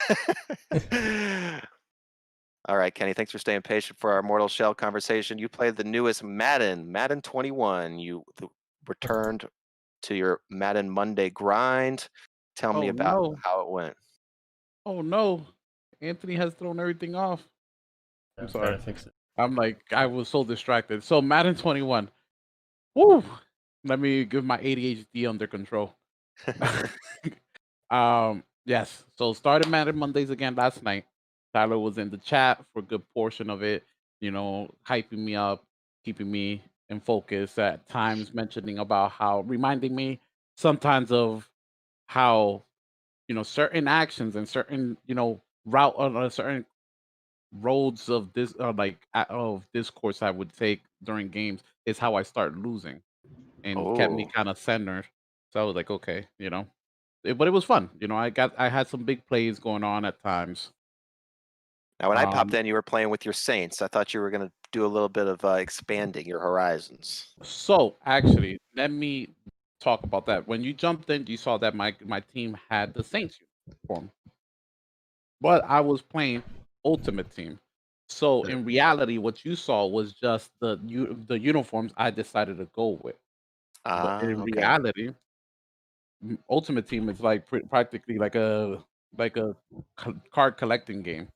All 2.68 2.76
right, 2.76 2.94
Kenny, 2.94 3.14
thanks 3.14 3.32
for 3.32 3.38
staying 3.38 3.62
patient 3.62 3.98
for 3.98 4.12
our 4.12 4.22
Mortal 4.22 4.48
Shell 4.48 4.74
conversation. 4.74 5.38
You 5.38 5.48
played 5.48 5.76
the 5.76 5.84
newest 5.84 6.22
Madden, 6.22 6.90
Madden 6.90 7.22
21. 7.22 7.98
You 7.98 8.22
th- 8.36 8.50
returned 8.86 9.46
to 10.02 10.14
your 10.14 10.40
Madden 10.50 10.90
Monday 10.90 11.30
grind. 11.30 12.08
Tell 12.56 12.74
me 12.74 12.88
Oh, 12.88 12.90
about 12.90 13.22
no. 13.22 13.36
how 13.42 13.60
it 13.62 13.70
went. 13.70 13.94
Oh 14.84 15.00
no, 15.00 15.46
Anthony 16.02 16.34
has 16.34 16.54
thrown 16.54 16.78
everything 16.78 17.14
off. 17.14 17.40
I'm 18.36 18.44
I'm 18.44 18.50
sorry. 18.50 18.76
to 18.76 18.82
fix 18.82 19.06
it. 19.06 19.12
I'm 19.38 19.54
like, 19.54 19.80
I 19.92 20.06
was 20.06 20.28
so 20.28 20.44
distracted. 20.44 21.02
So 21.04 21.22
Madden 21.22 21.54
21. 21.54 22.10
Woo! 22.98 23.22
Let 23.84 24.00
me 24.00 24.24
give 24.24 24.44
my 24.44 24.58
ADHD 24.58 25.28
under 25.28 25.46
control. 25.46 25.94
um, 27.90 28.42
yes. 28.64 29.04
So 29.16 29.32
started 29.34 29.68
Madden 29.68 29.96
Mondays 29.96 30.30
again 30.30 30.56
last 30.56 30.82
night. 30.82 31.04
Tyler 31.54 31.78
was 31.78 31.96
in 31.98 32.10
the 32.10 32.18
chat 32.18 32.64
for 32.72 32.80
a 32.80 32.82
good 32.82 33.02
portion 33.14 33.50
of 33.50 33.62
it, 33.62 33.84
you 34.20 34.32
know, 34.32 34.68
hyping 34.84 35.18
me 35.18 35.36
up, 35.36 35.62
keeping 36.04 36.28
me 36.28 36.60
in 36.90 36.98
focus 36.98 37.56
at 37.56 37.88
times, 37.88 38.34
mentioning 38.34 38.80
about 38.80 39.12
how 39.12 39.42
reminding 39.42 39.94
me 39.94 40.20
sometimes 40.56 41.12
of 41.12 41.48
how 42.06 42.64
you 43.28 43.34
know 43.36 43.44
certain 43.44 43.86
actions 43.86 44.34
and 44.34 44.48
certain 44.48 44.96
you 45.06 45.14
know 45.14 45.40
route 45.66 45.94
on 45.96 46.16
a 46.16 46.30
certain 46.30 46.66
roads 47.52 48.08
of 48.08 48.32
this 48.32 48.54
uh, 48.60 48.72
like 48.72 49.06
of 49.14 49.66
discourse 49.72 50.22
I 50.22 50.30
would 50.30 50.52
take 50.54 50.82
during 51.02 51.28
games 51.28 51.62
is 51.86 51.98
how 51.98 52.14
I 52.14 52.22
start 52.22 52.56
losing, 52.56 53.02
and 53.64 53.92
kept 53.94 54.14
me 54.14 54.24
Oh. 54.24 54.32
kind 54.34 54.48
of 54.48 54.58
centered. 54.58 55.06
So 55.52 55.60
I 55.60 55.64
was 55.64 55.76
like, 55.76 55.90
okay, 55.90 56.26
you 56.38 56.50
know, 56.50 56.66
it, 57.24 57.38
but 57.38 57.48
it 57.48 57.52
was 57.52 57.64
fun. 57.64 57.90
You 58.00 58.08
know, 58.08 58.16
I 58.16 58.30
got 58.30 58.54
I 58.58 58.68
had 58.68 58.88
some 58.88 59.04
big 59.04 59.26
plays 59.26 59.58
going 59.58 59.84
on 59.84 60.04
at 60.04 60.22
times. 60.22 60.72
Now, 62.00 62.08
when 62.08 62.18
I 62.18 62.26
popped 62.26 62.52
Um, 62.52 62.54
in, 62.54 62.66
you 62.66 62.74
were 62.74 62.82
playing 62.82 63.10
with 63.10 63.24
your 63.24 63.32
Saints. 63.34 63.80
I 63.82 63.88
thought 63.88 64.12
you 64.14 64.20
were 64.20 64.30
going 64.30 64.46
to 64.48 64.52
do 64.72 64.84
a 64.84 64.88
little 64.88 65.08
bit 65.08 65.26
of 65.26 65.44
uh, 65.44 65.52
expanding 65.54 66.26
your 66.26 66.40
horizons. 66.40 67.36
So 67.42 67.96
actually, 68.04 68.58
let 68.74 68.90
me 68.90 69.34
talk 69.80 70.02
about 70.04 70.26
that. 70.26 70.46
When 70.48 70.62
you 70.62 70.72
jumped 70.72 71.10
in, 71.10 71.26
you 71.26 71.36
saw 71.36 71.58
that 71.58 71.74
my 71.74 71.94
my 72.04 72.20
team 72.20 72.56
had 72.70 72.94
the 72.94 73.02
Saints 73.04 73.38
uniform, 73.66 74.10
but 75.40 75.64
I 75.64 75.80
was 75.80 76.02
playing 76.02 76.42
Ultimate 76.84 77.30
Team. 77.30 77.60
So 78.08 78.44
in 78.44 78.64
reality, 78.64 79.18
what 79.18 79.44
you 79.44 79.54
saw 79.56 79.86
was 79.86 80.14
just 80.14 80.52
the 80.60 80.78
u- 80.84 81.24
the 81.28 81.38
uniforms 81.38 81.92
I 81.96 82.10
decided 82.10 82.58
to 82.58 82.66
go 82.66 82.90
with. 83.02 83.16
Ah, 83.84 83.96
But 83.96 84.20
in 84.20 84.42
okay. 84.42 84.44
reality, 84.44 85.14
m- 86.22 86.38
Ultimate 86.50 86.86
Team 86.86 87.08
is 87.08 87.20
like 87.20 87.46
pr- 87.46 87.66
practically 87.68 88.18
like 88.18 88.34
a 88.34 88.84
like 89.16 89.36
a 89.36 89.56
co- 89.96 90.20
card 90.32 90.56
collecting 90.56 91.02
game 91.02 91.28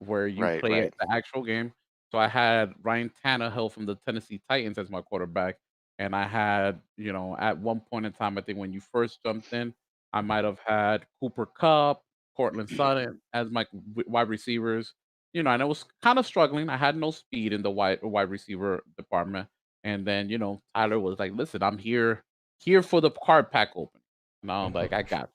where 0.00 0.26
you 0.26 0.48
Right, 0.48 0.60
play 0.60 0.82
right. 0.82 0.94
the 0.98 1.06
actual 1.12 1.42
game. 1.44 1.72
So 2.12 2.18
I 2.18 2.26
had 2.28 2.74
Ryan 2.82 3.10
Tannehill 3.24 3.70
from 3.72 3.86
the 3.86 3.94
Tennessee 4.06 4.40
Titans 4.48 4.78
as 4.78 4.90
my 4.90 5.00
quarterback, 5.00 5.56
and 5.98 6.14
I 6.14 6.26
had 6.26 6.80
you 6.96 7.12
know 7.12 7.36
at 7.38 7.58
one 7.58 7.80
point 7.80 8.06
in 8.06 8.12
time, 8.12 8.38
I 8.38 8.42
think 8.42 8.58
when 8.58 8.72
you 8.72 8.80
first 8.80 9.22
jumped 9.24 9.52
in, 9.52 9.74
I 10.12 10.20
might 10.22 10.44
have 10.44 10.60
had 10.66 11.06
Cooper 11.20 11.46
Kupp, 11.46 12.02
Courtland 12.36 12.70
Sutton 12.70 13.20
as 13.32 13.50
my 13.50 13.66
wide 14.06 14.28
receivers. 14.28 14.94
You 15.32 15.44
know, 15.44 15.50
and 15.50 15.62
I 15.62 15.64
was 15.64 15.84
kind 16.02 16.18
of 16.18 16.26
struggling. 16.26 16.68
I 16.68 16.76
had 16.76 16.96
no 16.96 17.12
speed 17.12 17.52
in 17.52 17.62
the 17.62 17.70
wide 17.70 18.02
wide 18.02 18.30
receiver 18.30 18.82
department. 18.96 19.48
And 19.84 20.06
then, 20.06 20.28
you 20.28 20.38
know, 20.38 20.60
Tyler 20.74 20.98
was 20.98 21.18
like, 21.18 21.32
listen, 21.34 21.62
I'm 21.62 21.78
here 21.78 22.24
here 22.58 22.82
for 22.82 23.00
the 23.00 23.10
card 23.10 23.50
pack 23.50 23.70
open. 23.76 24.00
And 24.42 24.50
I 24.50 24.64
was 24.64 24.74
like, 24.74 24.92
I 24.92 25.02
got 25.14 25.24
it. 25.24 25.30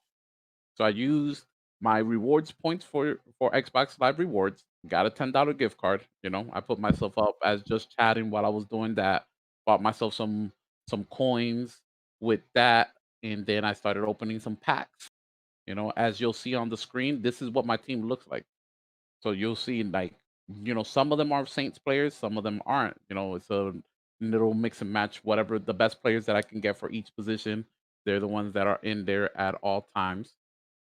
So 0.76 0.84
I 0.84 0.90
used 0.90 1.44
my 1.80 1.98
rewards 1.98 2.52
points 2.52 2.84
for 2.84 3.18
for 3.38 3.50
Xbox 3.52 3.98
Live 4.00 4.18
rewards, 4.18 4.64
got 4.88 5.06
a 5.06 5.10
$10 5.10 5.58
gift 5.58 5.78
card. 5.78 6.02
You 6.22 6.30
know, 6.30 6.46
I 6.52 6.60
put 6.60 6.78
myself 6.78 7.16
up 7.18 7.36
as 7.44 7.62
just 7.62 7.96
chatting 7.98 8.30
while 8.30 8.46
I 8.46 8.50
was 8.50 8.66
doing 8.66 8.94
that, 8.96 9.24
bought 9.64 9.82
myself 9.82 10.14
some 10.14 10.52
some 10.88 11.04
coins 11.04 11.80
with 12.20 12.40
that, 12.54 12.90
and 13.22 13.44
then 13.46 13.64
I 13.64 13.72
started 13.72 14.04
opening 14.04 14.40
some 14.40 14.56
packs. 14.56 15.10
You 15.66 15.74
know, 15.74 15.92
as 15.96 16.20
you'll 16.20 16.32
see 16.32 16.54
on 16.54 16.68
the 16.68 16.76
screen, 16.76 17.22
this 17.22 17.42
is 17.42 17.50
what 17.50 17.66
my 17.66 17.76
team 17.76 18.06
looks 18.06 18.26
like. 18.28 18.44
So 19.20 19.30
you'll 19.30 19.56
see 19.56 19.82
like, 19.82 20.14
you 20.62 20.74
know, 20.74 20.84
some 20.84 21.10
of 21.12 21.18
them 21.18 21.32
are 21.32 21.46
Saints 21.46 21.78
players, 21.78 22.14
some 22.14 22.38
of 22.38 22.44
them 22.44 22.62
aren't. 22.66 23.00
You 23.08 23.16
know, 23.16 23.34
it's 23.34 23.50
a 23.50 23.72
little 24.20 24.54
mix 24.54 24.80
and 24.80 24.92
match, 24.92 25.24
whatever 25.24 25.58
the 25.58 25.74
best 25.74 26.02
players 26.02 26.26
that 26.26 26.36
I 26.36 26.42
can 26.42 26.60
get 26.60 26.78
for 26.78 26.90
each 26.90 27.14
position. 27.16 27.64
They're 28.04 28.20
the 28.20 28.28
ones 28.28 28.52
that 28.54 28.68
are 28.68 28.78
in 28.82 29.04
there 29.04 29.36
at 29.36 29.56
all 29.62 29.88
times. 29.96 30.34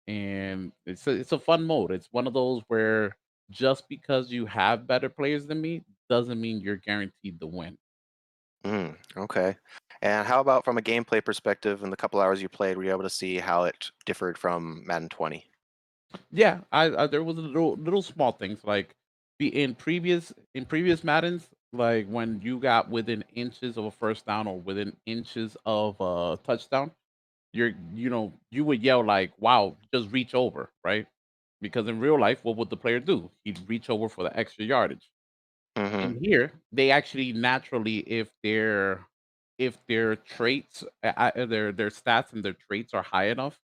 And 0.09 0.73
it's 0.85 1.07
a, 1.07 1.11
it's 1.13 1.33
a 1.33 1.39
fun 1.39 1.63
mode. 1.65 1.93
It's 1.93 2.09
one 2.11 2.27
of 2.27 2.35
those 2.35 2.63
where 2.67 3.17
just 3.51 3.89
because 3.89 4.31
you 4.33 4.47
have 4.47 4.87
better 4.87 5.09
players 5.09 5.47
than 5.47 5.61
me 5.61 5.85
doesn't 6.09 6.41
mean 6.41 6.61
you're 6.61 6.77
guaranteed 6.77 7.39
to 7.41 7.47
win. 7.47 7.79
Mm, 8.65 8.97
okay. 9.17 9.57
And 10.07 10.27
how 10.27 10.41
about 10.41 10.65
from 10.65 10.79
a 10.79 10.83
gameplay 10.83 11.25
perspective? 11.25 11.83
In 11.83 11.91
the 11.91 11.97
couple 11.97 12.21
hours 12.21 12.41
you 12.41 12.49
played, 12.49 12.77
were 12.77 12.85
you 12.85 12.91
able 12.93 13.03
to 13.03 13.11
see 13.11 13.39
how 13.39 13.65
it 13.65 13.91
differed 14.05 14.39
from 14.39 14.87
Madden 14.87 15.09
20? 15.09 15.51
Yeah, 16.31 16.61
I, 16.73 16.85
I 17.05 17.07
there 17.07 17.23
was 17.25 17.37
a 17.39 17.41
little 17.41 17.75
little 17.77 18.03
small 18.03 18.33
things 18.33 18.65
like 18.65 18.95
in 19.39 19.75
previous 19.75 20.33
in 20.55 20.65
previous 20.67 21.05
Maddens, 21.05 21.51
like 21.73 22.07
when 22.09 22.41
you 22.43 22.59
got 22.59 22.89
within 22.91 23.25
inches 23.35 23.77
of 23.77 23.85
a 23.85 23.91
first 23.91 24.27
down 24.27 24.47
or 24.47 24.59
within 24.61 24.97
inches 25.07 25.57
of 25.67 25.97
a 26.01 26.39
touchdown, 26.45 26.93
you're 27.53 27.75
you 27.95 28.11
know 28.11 28.35
you 28.51 28.65
would 28.65 28.83
yell 28.83 29.05
like, 29.05 29.33
"Wow, 29.41 29.79
just 29.95 30.13
reach 30.13 30.35
over!" 30.35 30.73
Right? 30.85 31.07
Because 31.63 31.89
in 31.89 32.01
real 32.01 32.21
life, 32.21 32.45
what 32.45 32.57
would 32.57 32.71
the 32.71 32.79
player 32.79 33.01
do? 33.01 33.31
He'd 33.45 33.69
reach 33.69 33.91
over 33.91 34.09
for 34.09 34.25
the 34.25 34.37
extra 34.39 34.65
yardage. 34.65 35.11
hmm 35.77 36.09
In 36.09 36.23
here, 36.23 36.53
they 36.73 36.91
actually 36.91 37.33
naturally, 37.33 37.99
if 38.01 38.33
they're 38.43 39.07
if 39.59 39.79
their 39.89 40.17
traits, 40.17 40.85
uh, 41.03 41.31
their 41.47 41.73
their 41.73 41.91
stats 41.91 42.33
and 42.33 42.45
their 42.45 42.57
traits 42.69 42.95
are 42.95 43.03
high 43.03 43.29
enough, 43.29 43.59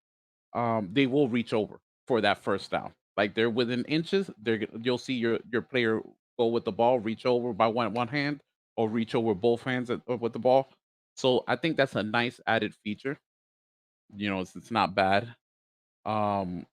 um, 0.54 0.90
they 0.92 1.06
will 1.06 1.28
reach 1.28 1.52
over 1.52 1.80
for 2.06 2.20
that 2.22 2.42
first 2.42 2.70
down. 2.70 2.92
Like 3.16 3.34
they're 3.34 3.50
within 3.50 3.84
inches, 3.86 4.30
they're 4.42 4.66
you'll 4.80 4.98
see 4.98 5.14
your 5.14 5.38
your 5.52 5.62
player 5.62 6.00
go 6.38 6.46
with 6.46 6.64
the 6.64 6.72
ball, 6.72 7.00
reach 7.00 7.26
over 7.26 7.52
by 7.52 7.66
one 7.68 7.92
one 7.94 8.08
hand, 8.08 8.40
or 8.76 8.88
reach 8.88 9.14
over 9.14 9.34
both 9.34 9.62
hands 9.62 9.90
at, 9.90 10.00
uh, 10.10 10.16
with 10.16 10.32
the 10.32 10.38
ball. 10.38 10.70
So 11.16 11.44
I 11.48 11.56
think 11.56 11.76
that's 11.76 11.96
a 11.96 12.02
nice 12.02 12.40
added 12.46 12.74
feature. 12.84 13.18
You 14.16 14.30
know, 14.30 14.40
it's, 14.40 14.56
it's 14.56 14.70
not 14.70 14.94
bad. 14.94 15.34
Um, 16.06 16.66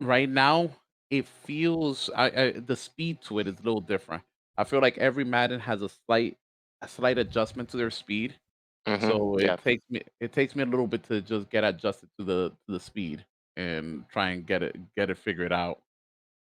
right 0.00 0.28
now, 0.28 0.70
it 1.10 1.26
feels 1.26 2.10
I, 2.14 2.26
I 2.30 2.50
the 2.52 2.76
speed 2.76 3.20
to 3.22 3.38
it 3.38 3.46
is 3.48 3.54
a 3.58 3.62
little 3.62 3.80
different. 3.80 4.22
I 4.56 4.64
feel 4.64 4.80
like 4.80 4.98
every 4.98 5.24
Madden 5.24 5.60
has 5.60 5.82
a 5.82 5.88
slight 6.06 6.36
a 6.82 6.88
slight 6.88 7.18
adjustment 7.18 7.68
to 7.70 7.76
their 7.76 7.90
speed. 7.90 8.40
Mhm, 8.86 8.98
So 8.98 9.38
it 9.38 9.56
Yeah. 9.56 9.56
takes 9.58 9.84
me 9.90 10.02
it 10.20 10.32
takes 10.32 10.56
me 10.56 10.62
a 10.64 10.66
little 10.66 10.86
bit 10.86 11.04
to 11.04 11.22
just 11.22 11.50
get 11.50 11.64
adjusted 11.64 12.10
to 12.18 12.24
the 12.24 12.50
to 12.66 12.72
the 12.72 12.80
speed 12.80 13.26
and 13.56 14.08
try 14.08 14.30
and 14.30 14.46
get 14.46 14.62
it 14.62 14.76
get 14.96 15.10
it 15.10 15.18
figured 15.18 15.52
out 15.52 15.82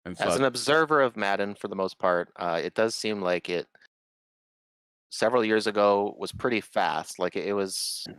and 0.07 0.19
As 0.19 0.37
such. 0.37 0.37
an 0.37 0.45
observer 0.45 1.01
of 1.01 1.17
Madden, 1.17 1.55
for 1.55 1.67
the 1.69 1.75
most 1.77 1.99
part, 1.99 2.31
uh, 2.37 2.61
it 2.63 2.75
does 2.75 2.95
seem 2.95 3.21
like 3.21 3.49
it 3.49 3.69
several 5.11 5.45
years 5.45 5.67
ago 5.67 6.15
was 6.19 6.33
pretty 6.33 6.61
fast. 6.61 7.19
Like 7.19 7.37
it, 7.37 7.47
it 7.47 7.53
was, 7.53 8.11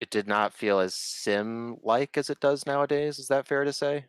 it 0.00 0.10
did 0.10 0.26
not 0.28 0.54
feel 0.54 0.80
as 0.80 0.96
sim-like 0.96 2.18
as 2.18 2.30
it 2.30 2.40
does 2.40 2.66
nowadays. 2.66 3.18
Is 3.18 3.28
that 3.28 3.48
fair 3.48 3.64
to 3.64 3.74
say? 3.74 4.06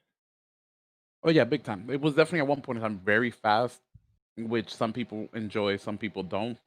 Oh 1.24 1.30
yeah, 1.30 1.44
big 1.44 1.64
time. 1.64 1.90
It 1.90 2.02
was 2.02 2.16
definitely 2.16 2.40
at 2.42 2.48
one 2.48 2.62
point 2.62 2.78
in 2.78 2.84
time 2.84 3.00
very 3.00 3.32
fast, 3.32 3.82
which 4.38 4.74
some 4.74 4.94
people 4.94 5.28
enjoy, 5.34 5.78
some 5.78 5.98
people 5.98 6.24
don't. 6.24 6.60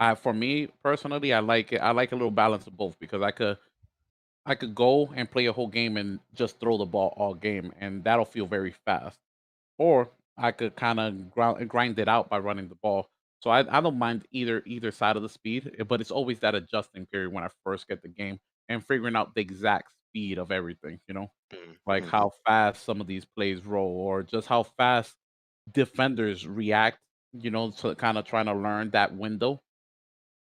Uh, 0.00 0.14
for 0.14 0.32
me 0.32 0.68
personally, 0.84 1.32
I 1.32 1.40
like 1.40 1.72
it. 1.72 1.78
I 1.78 1.90
like 1.90 2.12
a 2.12 2.16
little 2.16 2.30
balance 2.30 2.66
of 2.66 2.76
both 2.76 2.98
because 3.00 3.22
I 3.22 3.32
could 3.32 3.58
I 4.46 4.54
could 4.54 4.74
go 4.74 5.08
and 5.14 5.30
play 5.30 5.46
a 5.46 5.52
whole 5.52 5.68
game 5.68 5.96
and 5.96 6.20
just 6.34 6.60
throw 6.60 6.78
the 6.78 6.86
ball 6.86 7.14
all 7.16 7.34
game, 7.34 7.72
and 7.78 8.04
that'll 8.04 8.24
feel 8.24 8.46
very 8.46 8.72
fast. 8.86 9.18
Or 9.78 10.10
I 10.38 10.52
could 10.52 10.76
kind 10.76 11.00
of 11.00 11.30
grind, 11.30 11.68
grind 11.68 11.98
it 11.98 12.08
out 12.08 12.30
by 12.30 12.38
running 12.38 12.68
the 12.68 12.76
ball. 12.76 13.08
So 13.40 13.50
I, 13.50 13.60
I 13.78 13.80
don't 13.80 13.98
mind 13.98 14.26
either 14.32 14.62
either 14.66 14.90
side 14.92 15.16
of 15.16 15.22
the 15.22 15.28
speed, 15.28 15.72
eh, 15.78 15.84
but 15.84 16.00
it's 16.00 16.10
always 16.10 16.40
that 16.40 16.54
adjusting 16.54 17.06
period 17.06 17.32
when 17.32 17.44
I 17.44 17.50
first 17.64 17.88
get 17.88 18.02
the 18.02 18.08
game 18.08 18.40
and 18.68 18.84
figuring 18.86 19.16
out 19.16 19.34
the 19.34 19.40
exact 19.42 19.88
speed 20.10 20.38
of 20.38 20.52
everything. 20.52 21.00
You 21.08 21.14
know, 21.14 21.32
like 21.86 22.04
mhm. 22.04 22.10
how 22.10 22.32
fast 22.46 22.84
some 22.84 23.00
of 23.00 23.06
these 23.06 23.24
plays 23.26 23.64
roll, 23.66 23.90
or 23.96 24.22
just 24.22 24.48
how 24.48 24.62
fast 24.64 25.16
defenders 25.70 26.46
react. 26.46 26.98
You 27.32 27.50
know, 27.50 27.70
to 27.72 27.94
kind 27.94 28.18
of 28.18 28.24
trying 28.24 28.46
to 28.46 28.54
learn 28.54 28.90
that 28.92 29.14
window 29.14 29.60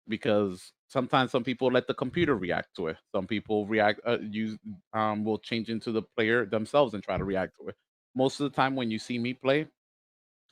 because 0.08 0.72
sometimes 0.88 1.30
some 1.30 1.44
people 1.44 1.70
let 1.70 1.86
the 1.86 1.94
computer 1.94 2.36
react 2.36 2.74
to 2.76 2.88
it. 2.88 2.96
Some 3.14 3.26
people 3.26 3.66
react 3.66 4.00
uh, 4.06 4.18
use 4.20 4.58
um 4.92 5.24
will 5.24 5.38
change 5.38 5.68
into 5.70 5.92
the 5.92 6.02
player 6.16 6.46
themselves 6.46 6.94
and 6.94 7.02
try 7.02 7.16
to 7.18 7.24
react 7.24 7.56
to 7.60 7.68
it. 7.68 7.76
Most 8.14 8.40
of 8.40 8.50
the 8.50 8.56
time 8.56 8.76
when 8.76 8.90
you 8.90 8.98
see 8.98 9.18
me 9.18 9.34
play, 9.34 9.66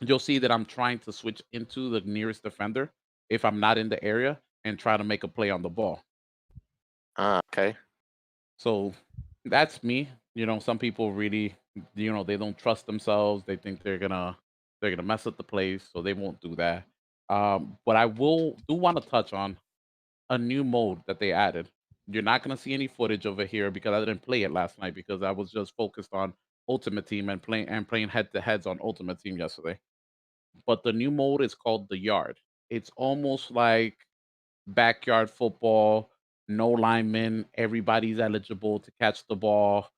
you'll 0.01 0.19
see 0.19 0.39
that 0.39 0.51
I'm 0.51 0.65
trying 0.65 0.99
to 1.01 1.13
switch 1.13 1.43
into 1.53 1.91
the 1.91 2.01
nearest 2.03 2.43
defender 2.43 2.91
if 3.29 3.45
I'm 3.45 3.61
not 3.61 3.79
in 3.79 3.89
the 3.89 4.03
area 4.03 4.41
and 4.65 4.79
try 4.79 4.97
to 4.97 5.05
make 5.05 5.25
a 5.25 5.29
play 5.29 5.51
on 5.51 5.63
the 5.63 5.69
ball. 5.69 6.03
Ah, 7.17 7.41
okay. 7.53 7.77
So 8.57 8.95
that's 9.45 9.83
me. 9.83 10.09
You 10.35 10.47
know, 10.47 10.59
some 10.59 10.79
people 10.79 11.13
really, 11.13 11.57
you 11.95 12.13
know, 12.13 12.25
they 12.25 12.37
don't 12.37 12.57
trust 12.59 12.87
themselves. 12.87 13.45
They 13.47 13.57
think 13.57 13.83
they're 13.83 13.99
gonna 13.99 14.37
they're 14.81 14.91
gonna 14.91 15.03
mess 15.03 15.27
up 15.27 15.37
the 15.37 15.45
plays, 15.45 15.89
so 15.93 16.03
they 16.03 16.13
won't 16.15 16.41
do 16.41 16.55
that. 16.57 16.85
Um, 17.31 17.79
but 17.87 17.97
I 17.97 18.07
will 18.07 18.59
do 18.69 18.75
want 18.75 19.01
to 19.03 19.09
touch 19.09 19.33
on 19.33 19.57
a 20.31 20.37
new 20.37 20.65
mode 20.65 21.01
that 21.07 21.21
they 21.21 21.33
added. 21.33 21.71
You're 22.09 22.25
not 22.25 22.43
gonna 22.43 22.57
see 22.57 22.75
any 22.75 22.89
footage 22.89 23.25
over 23.25 23.45
here 23.47 23.71
because 23.71 23.95
I 23.95 24.01
didn't 24.01 24.23
play 24.23 24.43
it 24.43 24.51
last 24.51 24.79
night 24.81 24.95
because 24.97 25.23
I 25.23 25.31
was 25.31 25.53
just 25.53 25.75
focused 25.77 26.13
on 26.13 26.35
Ultimate 26.69 27.07
Team 27.07 27.29
and 27.29 27.41
playing 27.41 27.69
and 27.69 27.89
playing 27.89 28.09
head 28.09 28.33
to 28.33 28.41
heads 28.41 28.67
on 28.67 28.81
Ultimate 28.83 29.21
Team 29.21 29.39
yesterday. 29.39 29.79
But 30.67 30.83
the 30.83 30.93
new 30.93 31.13
mode 31.13 31.43
is 31.43 31.55
called 31.55 31.89
the 31.89 31.99
Yard. 31.99 32.39
It's 32.69 32.91
almost 32.97 33.53
like 33.53 33.97
backyard 34.67 35.31
football, 35.31 36.11
no 36.49 36.71
linemen, 36.71 37.47
everybody's 37.55 38.19
eligible 38.19 38.81
to 38.81 38.91
catch 39.01 39.27
the 39.29 39.37
ball. 39.37 39.89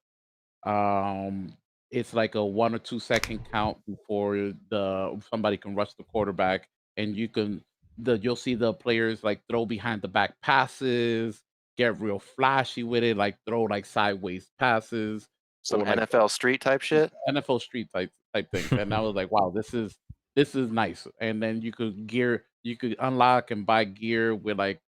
Um, 0.64 1.54
it's 1.90 2.14
like 2.14 2.34
a 2.34 2.44
one 2.44 2.74
or 2.74 2.78
two 2.78 3.00
second 3.00 3.40
count 3.50 3.78
before 3.86 4.52
the 4.70 5.20
somebody 5.30 5.56
can 5.56 5.74
rush 5.74 5.94
the 5.94 6.04
quarterback, 6.04 6.68
and 6.96 7.16
you 7.16 7.28
can 7.28 7.62
the 7.98 8.18
you'll 8.18 8.37
see 8.37 8.55
the 8.55 8.72
players 8.72 9.22
like 9.22 9.40
throw 9.48 9.66
behind 9.66 10.02
the 10.02 10.09
back 10.09 10.35
passes, 10.42 11.42
get 11.76 12.00
real 12.00 12.18
flashy 12.18 12.83
with 12.83 13.05
it, 13.05 13.16
like 13.16 13.37
throw 13.46 13.62
like 13.62 13.87
sideways 13.87 14.50
passes, 14.59 15.28
Some 15.62 15.83
or 15.83 15.85
like 15.85 16.11
NFL 16.11 16.31
street 16.31 16.61
type 16.61 16.81
shit. 16.81 17.12
NFL 17.28 17.61
Street 17.61 17.88
type 17.94 18.11
type 18.35 18.50
thing. 18.50 18.78
and 18.78 18.94
I 18.94 19.00
was 19.02 19.14
like, 19.14 19.31
wow, 19.31 19.52
this 19.55 19.74
is 19.74 19.96
this 20.35 20.55
is 20.55 20.70
nice. 20.70 21.07
And 21.20 21.42
then 21.42 21.61
you 21.61 21.72
could 21.72 22.07
gear, 22.07 22.44
you 22.62 22.76
could 22.76 22.96
unlock 23.00 23.50
and 23.50 23.66
buy 23.66 23.85
gear 23.85 24.35
with 24.35 24.59
like 24.59 24.81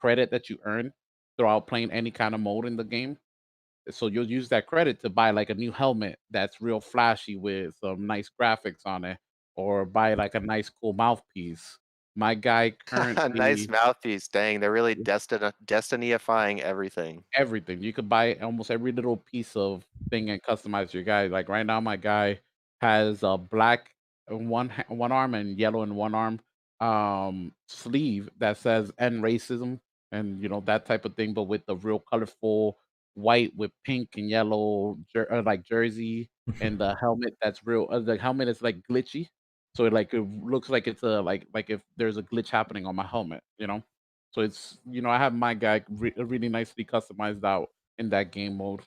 credit 0.00 0.30
that 0.30 0.48
you 0.48 0.58
earn 0.64 0.92
throughout 1.36 1.66
playing 1.66 1.90
any 1.90 2.10
kind 2.10 2.34
of 2.34 2.40
mode 2.40 2.66
in 2.66 2.76
the 2.76 2.84
game. 2.84 3.16
So 3.90 4.06
you'll 4.06 4.30
use 4.30 4.48
that 4.50 4.68
credit 4.68 5.02
to 5.02 5.10
buy 5.10 5.32
like 5.32 5.50
a 5.50 5.54
new 5.54 5.72
helmet 5.72 6.18
that's 6.30 6.60
real 6.60 6.80
flashy 6.80 7.36
with 7.36 7.74
some 7.82 8.06
nice 8.06 8.30
graphics 8.40 8.86
on 8.86 9.04
it, 9.04 9.18
or 9.56 9.84
buy 9.84 10.14
like 10.14 10.34
a 10.34 10.40
nice 10.40 10.70
cool 10.70 10.92
mouthpiece. 10.92 11.78
My 12.14 12.34
guy 12.34 12.74
A 12.92 13.28
nice 13.28 13.68
mouthpiece. 13.68 14.28
Dang, 14.28 14.60
they're 14.60 14.72
really 14.72 14.94
destiny 14.94 15.50
destinyifying 15.64 16.60
everything. 16.60 17.24
everything. 17.34 17.82
You 17.82 17.92
could 17.92 18.08
buy 18.08 18.34
almost 18.34 18.70
every 18.70 18.92
little 18.92 19.16
piece 19.16 19.56
of 19.56 19.84
thing 20.10 20.30
and 20.30 20.42
customize 20.42 20.92
your 20.92 21.04
guy. 21.04 21.26
Like 21.28 21.48
right 21.48 21.64
now, 21.64 21.80
my 21.80 21.96
guy 21.96 22.40
has 22.80 23.22
a 23.22 23.38
black 23.38 23.90
in 24.30 24.48
one 24.48 24.70
one 24.88 25.12
arm 25.12 25.34
and 25.34 25.58
yellow 25.58 25.82
in 25.82 25.94
one 25.94 26.14
arm 26.14 26.40
um 26.80 27.52
sleeve 27.68 28.28
that 28.38 28.56
says 28.56 28.90
"end 28.98 29.22
racism" 29.22 29.78
and 30.10 30.42
you 30.42 30.48
know 30.48 30.60
that 30.66 30.84
type 30.84 31.04
of 31.04 31.14
thing, 31.16 31.32
but 31.32 31.44
with 31.44 31.64
the 31.66 31.76
real 31.76 31.98
colorful 31.98 32.78
white 33.14 33.54
with 33.56 33.70
pink 33.84 34.08
and 34.16 34.28
yellow 34.28 34.98
jer- 35.12 35.30
uh, 35.32 35.42
like 35.42 35.64
jersey 35.64 36.30
and 36.60 36.78
the 36.78 36.94
helmet 36.96 37.36
that's 37.42 37.64
real. 37.66 37.88
Uh, 37.90 38.00
the 38.00 38.16
helmet 38.16 38.48
is 38.48 38.62
like 38.62 38.76
glitchy, 38.90 39.28
so 39.74 39.84
it 39.86 39.92
like 39.92 40.12
it 40.12 40.20
looks 40.44 40.68
like 40.68 40.86
it's 40.86 41.02
a 41.02 41.20
like 41.22 41.46
like 41.54 41.70
if 41.70 41.80
there's 41.96 42.16
a 42.18 42.22
glitch 42.22 42.50
happening 42.50 42.86
on 42.86 42.94
my 42.94 43.06
helmet, 43.06 43.42
you 43.58 43.66
know. 43.66 43.82
So 44.30 44.42
it's 44.42 44.78
you 44.88 45.00
know 45.00 45.10
I 45.10 45.18
have 45.18 45.34
my 45.34 45.54
guy 45.54 45.82
re- 45.88 46.14
really 46.16 46.48
nicely 46.48 46.84
customized 46.84 47.44
out 47.44 47.70
in 47.98 48.10
that 48.10 48.32
game 48.32 48.56
mode. 48.56 48.82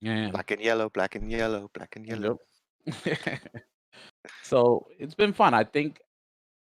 yeah 0.00 0.30
Black 0.30 0.50
and 0.50 0.60
yellow, 0.60 0.88
black 0.88 1.14
and 1.14 1.30
yellow, 1.30 1.70
black 1.74 1.96
and 1.96 2.06
yellow. 2.06 2.38
yep. 2.86 3.18
so 4.42 4.86
it's 4.98 5.14
been 5.14 5.32
fun. 5.32 5.54
I 5.54 5.64
think 5.64 6.00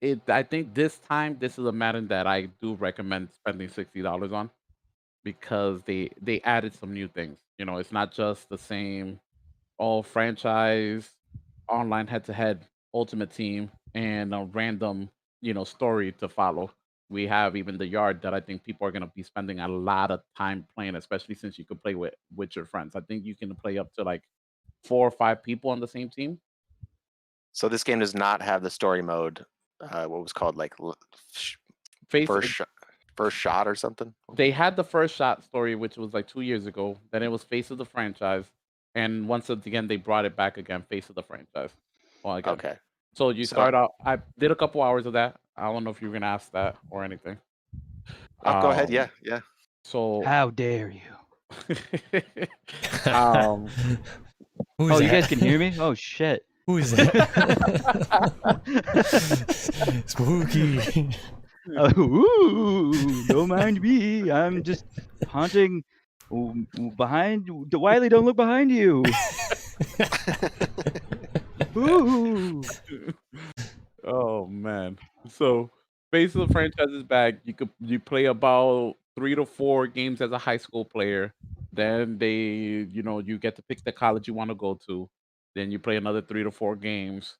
it. 0.01 0.21
I 0.29 0.43
think 0.43 0.75
this 0.75 0.99
time 0.99 1.37
this 1.41 1.59
is 1.59 1.65
a 1.65 1.73
Madden 1.73 2.09
that 2.09 2.27
I 2.27 2.49
do 2.61 2.75
recommend 2.75 3.31
spending 3.33 3.69
sixty 3.69 4.03
dollars 4.03 4.33
on 4.33 4.51
because 5.25 5.83
they 5.85 6.11
they 6.21 6.41
added 6.43 6.75
some 6.75 6.93
new 6.93 7.09
things. 7.09 7.39
You 7.59 7.65
know, 7.65 7.79
it's 7.79 7.93
not 7.93 8.13
just 8.13 8.49
the 8.51 8.59
same 8.59 9.21
all 9.79 10.03
franchise 10.03 11.11
online 11.69 12.07
head 12.07 12.25
to 12.25 12.33
head 12.33 12.67
ultimate 12.95 13.33
team 13.33 13.71
and 13.95 14.35
a 14.35 14.49
random 14.53 15.11
you 15.41 15.55
know 15.55 15.65
story 15.65 16.13
to 16.13 16.29
follow. 16.29 16.71
We 17.11 17.27
have 17.27 17.57
even 17.57 17.77
the 17.77 17.87
yard 17.87 18.23
that 18.23 18.33
I 18.33 18.41
think 18.41 18.65
people 18.65 18.87
are 18.87 18.91
going 18.91 19.03
to 19.03 19.13
be 19.15 19.23
spending 19.23 19.61
a 19.61 19.69
lot 19.69 20.11
of 20.11 20.21
time 20.37 20.67
playing, 20.75 20.95
especially 20.97 21.35
since 21.35 21.59
you 21.59 21.65
can 21.67 21.77
play 21.79 21.95
with 21.95 22.15
with 22.35 22.57
your 22.57 22.65
friends. 22.65 22.97
I 22.97 23.01
think 23.01 23.25
you 23.25 23.35
can 23.35 23.55
play 23.55 23.77
up 23.79 23.93
to 23.95 24.03
like 24.03 24.23
four 24.85 25.07
or 25.07 25.11
five 25.11 25.43
people 25.43 25.71
on 25.71 25.81
the 25.81 25.89
same 25.89 26.09
team. 26.09 26.39
So 27.53 27.69
this 27.69 27.85
game 27.85 27.99
does 27.99 28.15
not 28.15 28.41
have 28.41 28.63
the 28.63 28.71
story 28.71 29.03
mode. 29.03 29.45
Uh, 29.81 30.07
what 30.07 30.23
was 30.23 30.33
called 30.33 30.57
like 30.57 30.75
sh- 31.33 31.57
Face 32.09 32.27
first 32.27 32.49
shot, 32.49 32.69
first 33.17 33.37
shot 33.37 33.67
or 33.67 33.75
something. 33.75 34.15
they 34.35 34.51
had 34.51 34.77
the 34.77 34.85
first 34.85 35.15
shot 35.17 35.45
story, 35.45 35.75
which 35.75 35.97
was 35.97 36.15
like 36.15 36.29
two 36.29 36.43
years 36.43 36.67
ago. 36.67 36.97
Then 37.11 37.23
it 37.23 37.31
was 37.31 37.43
face 37.43 37.71
of 37.71 37.79
the 37.79 37.85
franchise, 37.85 38.45
and 38.95 39.29
once 39.29 39.51
again 39.51 39.89
they 39.89 39.97
brought 39.97 40.25
it 40.25 40.37
back 40.37 40.57
again, 40.57 40.85
face 40.89 41.09
of 41.09 41.15
the 41.15 41.23
franchise. 41.23 41.71
Well, 42.23 42.37
again. 42.37 42.53
Okay. 42.55 42.75
So 43.15 43.31
you 43.31 43.45
So- 43.45 43.55
start 43.57 43.75
out. 43.75 43.93
I 44.05 44.19
did 44.39 44.51
a 44.51 44.55
couple 44.57 44.83
hours 44.83 45.07
of 45.07 45.13
that. 45.15 45.37
I 45.57 45.65
don't 45.65 45.85
know 45.85 45.91
if 45.91 46.01
you 46.01 46.09
were 46.09 46.15
gonna 46.15 46.27
ask 46.27 46.51
that 46.53 46.77
or 46.91 47.05
anything. 47.05 47.39
Oh, 48.45 48.63
go 48.63 48.71
ahead. 48.71 48.87
Um, 48.87 48.93
Yeah, 48.95 49.09
yeah. 49.23 49.41
So 49.85 50.23
How 50.25 50.51
dare 50.51 50.89
you? 50.91 51.01
um, 53.13 53.67
Who's 54.79 54.93
oh, 54.93 55.01
you 55.01 55.09
guys 55.11 55.27
can 55.27 55.39
hear 55.39 55.59
me? 55.59 55.75
Oh 55.79 55.95
shit. 55.95 56.45
Who's 56.67 56.93
that? 56.93 57.13
Spooky. 60.07 61.11
Oh, 61.77 62.01
ooh, 62.01 63.27
don't 63.27 63.49
mind 63.49 63.81
me. 63.81 64.31
I'm 64.31 64.63
just 64.63 64.85
haunting 65.29 65.83
ooh, 66.33 66.67
ooh, 66.79 66.91
behind. 66.97 67.49
Wiley, 67.73 68.09
don't 68.09 68.25
look 68.25 68.37
behind 68.37 68.71
you. 68.71 69.03
Oh 74.05 74.47
man. 74.47 74.99
So 75.29 75.71
of 76.13 76.33
the 76.33 76.49
franchise 76.53 76.91
is 76.91 77.05
back. 77.05 77.35
You 77.45 77.55
could 77.55 77.71
you 77.81 77.99
play 78.01 78.27
about 78.27 78.97
three 79.17 79.35
to 79.35 79.47
four 79.47 79.87
games 79.87 80.21
as 80.21 80.33
a 80.33 80.39
high 80.39 80.57
school 80.59 80.85
player. 80.85 81.35
Then 81.73 82.19
they, 82.19 82.35
you 82.91 83.03
know, 83.03 83.21
you 83.21 83.39
get 83.39 83.57
to 83.57 83.63
pick 83.63 83.83
the 83.85 83.93
college 83.93 84.29
you 84.29 84.35
want 84.35 84.51
to 84.51 84.55
go 84.55 84.79
to. 84.87 85.09
Then 85.55 85.71
you 85.71 85.79
play 85.79 85.97
another 85.97 86.23
three 86.23 86.43
to 86.43 86.51
four 86.51 86.77
games. 86.77 87.37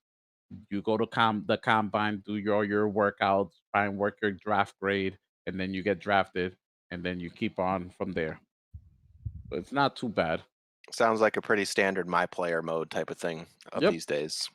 You 0.69 0.81
go 0.81 0.97
to 0.97 1.07
com 1.07 1.45
the 1.47 1.57
combine, 1.57 2.23
do 2.25 2.35
your 2.37 2.63
your 2.65 2.89
workouts, 2.89 3.53
try 3.73 3.85
and 3.85 3.97
work 3.97 4.17
your 4.21 4.31
draft 4.31 4.75
grade, 4.79 5.17
and 5.47 5.59
then 5.59 5.73
you 5.73 5.83
get 5.83 5.99
drafted, 5.99 6.55
and 6.91 7.03
then 7.03 7.19
you 7.19 7.29
keep 7.29 7.59
on 7.59 7.91
from 7.97 8.13
there. 8.13 8.39
So 9.49 9.57
it's 9.57 9.71
not 9.71 9.95
too 9.95 10.09
bad. 10.09 10.43
Sounds 10.91 11.21
like 11.21 11.37
a 11.37 11.41
pretty 11.41 11.65
standard 11.65 12.07
my 12.07 12.25
player 12.25 12.61
mode 12.61 12.91
type 12.91 13.09
of 13.09 13.17
thing 13.17 13.45
of 13.71 13.81
Yep. 13.83 13.91
these 13.91 14.05
days. 14.05 14.49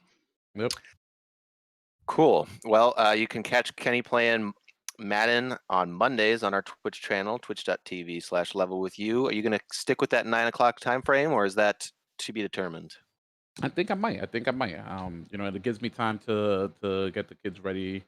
Yep. 0.55 0.73
Cool. 2.07 2.49
Well, 2.65 2.95
uh, 2.97 3.15
you 3.17 3.27
can 3.29 3.43
catch 3.43 3.75
Kenny 3.77 4.03
playing 4.03 4.53
Madden 4.99 5.57
on 5.69 5.93
Mondays 5.93 6.43
on 6.43 6.55
our 6.55 6.63
Twitch 6.63 7.01
channel, 7.01 7.39
twitch.tv 7.39 8.23
slash 8.23 8.55
level 8.55 8.81
with 8.81 8.99
you. 8.99 9.27
Are 9.27 9.33
you 9.33 9.43
going 9.43 9.53
to 9.59 9.61
stick 9.73 10.01
with 10.01 10.11
that 10.11 10.27
nine 10.27 10.47
o'clock 10.47 10.81
time 10.81 11.03
frame 11.03 11.33
or 11.33 11.45
is 11.45 11.55
that 11.57 11.91
to 12.21 12.33
be 12.33 12.41
determined? 12.41 12.95
I 13.63 13.69
think 13.69 13.91
I 13.91 13.95
might. 13.95 14.23
I 14.23 14.27
think 14.27 14.47
I 14.49 14.53
might. 14.53 14.77
Um, 14.79 15.27
you 15.31 15.39
know, 15.39 15.47
it 15.47 15.63
gives 15.63 15.83
me 15.83 15.91
time 15.91 16.19
to 16.27 16.73
to 16.81 17.11
get 17.11 17.29
the 17.29 17.35
kids 17.35 17.59
ready. 17.61 18.05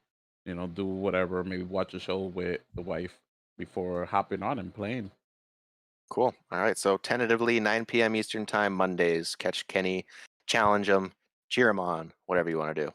You 0.47 0.55
know, 0.55 0.67
do 0.69 0.87
whatever. 0.87 1.43
Maybe 1.43 1.65
watch 1.65 1.93
a 1.95 2.01
show 2.01 2.21
with 2.21 2.61
the 2.75 2.83
wife 2.83 3.19
before 3.59 4.05
hopping 4.05 4.43
on 4.43 4.59
and 4.61 4.73
playing. 4.73 5.11
Cool. 6.11 6.35
All 6.51 6.61
right. 6.61 6.77
So 6.77 6.97
tentatively 6.97 7.61
9 7.61 7.85
p.m. 7.87 8.17
Eastern 8.17 8.45
time 8.45 8.73
Mondays. 8.73 9.37
Catch 9.37 9.67
Kenny, 9.69 10.05
challenge 10.47 10.89
him, 10.89 11.13
cheer 11.49 11.69
him 11.69 11.79
on, 11.79 12.13
whatever 12.27 12.51
you 12.51 12.59
want 12.59 12.75
to 12.75 12.85
do. 12.87 12.93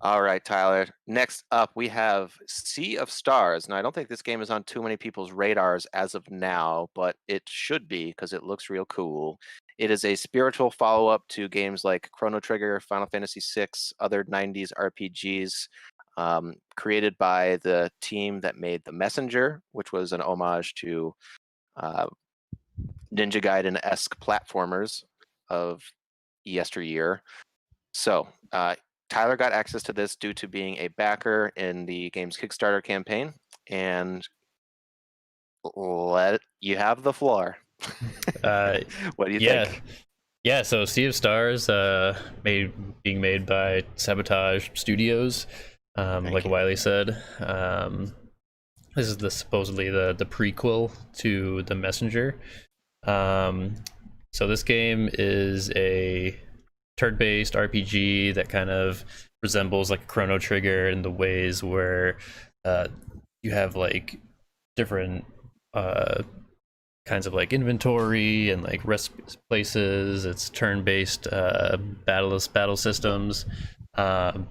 All 0.00 0.20
right, 0.20 0.44
Tyler. 0.44 0.88
Next 1.06 1.44
up, 1.52 1.70
we 1.76 1.86
have 1.86 2.32
Sea 2.48 2.96
of 2.96 3.08
Stars. 3.08 3.68
Now, 3.68 3.76
I 3.76 3.82
don't 3.82 3.94
think 3.94 4.08
this 4.08 4.20
game 4.20 4.40
is 4.40 4.50
on 4.50 4.64
too 4.64 4.82
many 4.82 4.96
people's 4.96 5.30
radars 5.30 5.86
as 5.92 6.16
of 6.16 6.28
now, 6.28 6.88
but 6.92 7.14
it 7.28 7.44
should 7.46 7.86
be 7.86 8.06
because 8.06 8.32
it 8.32 8.42
looks 8.42 8.68
real 8.68 8.86
cool. 8.86 9.38
It 9.78 9.92
is 9.92 10.04
a 10.04 10.16
spiritual 10.16 10.72
follow 10.72 11.06
up 11.06 11.22
to 11.28 11.48
games 11.48 11.84
like 11.84 12.10
Chrono 12.10 12.40
Trigger, 12.40 12.80
Final 12.80 13.06
Fantasy 13.06 13.40
VI, 13.54 13.68
other 14.00 14.24
90s 14.24 14.72
RPGs, 14.76 15.68
um, 16.16 16.54
created 16.74 17.16
by 17.18 17.58
the 17.62 17.88
team 18.00 18.40
that 18.40 18.56
made 18.56 18.82
The 18.84 18.92
Messenger, 18.92 19.62
which 19.70 19.92
was 19.92 20.12
an 20.12 20.20
homage 20.20 20.74
to 20.76 21.14
uh, 21.76 22.06
Ninja 23.14 23.42
Gaiden 23.42 23.78
esque 23.82 24.18
platformers 24.18 25.04
of 25.48 25.82
yesteryear. 26.44 27.22
So, 27.92 28.28
uh, 28.52 28.74
Tyler 29.10 29.36
got 29.36 29.52
access 29.52 29.82
to 29.84 29.92
this 29.92 30.16
due 30.16 30.32
to 30.34 30.48
being 30.48 30.78
a 30.78 30.88
backer 30.88 31.52
in 31.56 31.84
the 31.84 32.08
game's 32.10 32.36
Kickstarter 32.36 32.82
campaign, 32.82 33.34
and 33.68 34.26
let 35.76 36.40
you 36.60 36.76
have 36.76 37.02
the 37.02 37.12
floor. 37.12 37.58
Uh, 38.42 38.78
what 39.16 39.26
do 39.26 39.34
you 39.34 39.40
yeah, 39.40 39.66
think? 39.66 39.82
yeah. 40.44 40.62
So 40.62 40.86
Sea 40.86 41.06
of 41.06 41.14
Stars, 41.14 41.68
uh, 41.68 42.18
made 42.42 42.72
being 43.02 43.20
made 43.20 43.44
by 43.44 43.84
Sabotage 43.96 44.70
Studios, 44.74 45.46
um, 45.96 46.24
like 46.24 46.44
you. 46.44 46.50
Wiley 46.50 46.76
said. 46.76 47.22
Um, 47.40 48.14
this 48.94 49.06
is 49.06 49.16
the 49.16 49.30
supposedly 49.30 49.90
the 49.90 50.14
the 50.16 50.26
prequel 50.26 50.90
to 51.18 51.62
the 51.62 51.74
Messenger. 51.74 52.36
Um, 53.06 53.76
so 54.32 54.46
this 54.46 54.62
game 54.62 55.10
is 55.12 55.70
a 55.76 56.38
turn-based 56.96 57.54
RPG 57.54 58.34
that 58.34 58.48
kind 58.48 58.70
of 58.70 59.04
resembles 59.42 59.90
like 59.90 60.06
Chrono 60.06 60.38
Trigger 60.38 60.88
in 60.88 61.02
the 61.02 61.10
ways 61.10 61.62
where 61.62 62.18
uh, 62.64 62.88
you 63.42 63.50
have 63.50 63.76
like 63.76 64.18
different 64.76 65.24
uh, 65.74 66.22
kinds 67.06 67.26
of 67.26 67.34
like 67.34 67.52
inventory 67.52 68.50
and 68.50 68.62
like 68.62 68.84
rest 68.84 69.10
places. 69.50 70.24
It's 70.24 70.48
turn-based 70.50 71.26
uh, 71.26 71.76
battle 72.06 72.38
battle 72.52 72.76
systems, 72.76 73.46
um, 73.94 74.48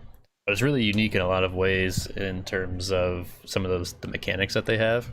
but 0.51 0.55
it's 0.55 0.61
really 0.61 0.83
unique 0.83 1.15
in 1.15 1.21
a 1.21 1.27
lot 1.29 1.45
of 1.45 1.53
ways 1.53 2.07
in 2.07 2.43
terms 2.43 2.91
of 2.91 3.29
some 3.45 3.63
of 3.63 3.71
those 3.71 3.93
the 4.01 4.07
mechanics 4.09 4.53
that 4.53 4.65
they 4.65 4.77
have. 4.77 5.09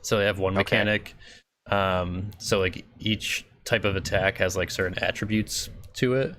So 0.00 0.18
they 0.18 0.24
have 0.24 0.40
one 0.40 0.54
Okay. 0.54 0.62
mechanic. 0.78 1.14
Um, 1.70 2.32
so 2.38 2.58
like 2.58 2.84
each 2.98 3.46
type 3.64 3.84
of 3.84 3.94
attack 3.94 4.38
has 4.38 4.56
like 4.56 4.72
certain 4.72 4.98
attributes 4.98 5.70
to 5.94 6.14
it. 6.14 6.34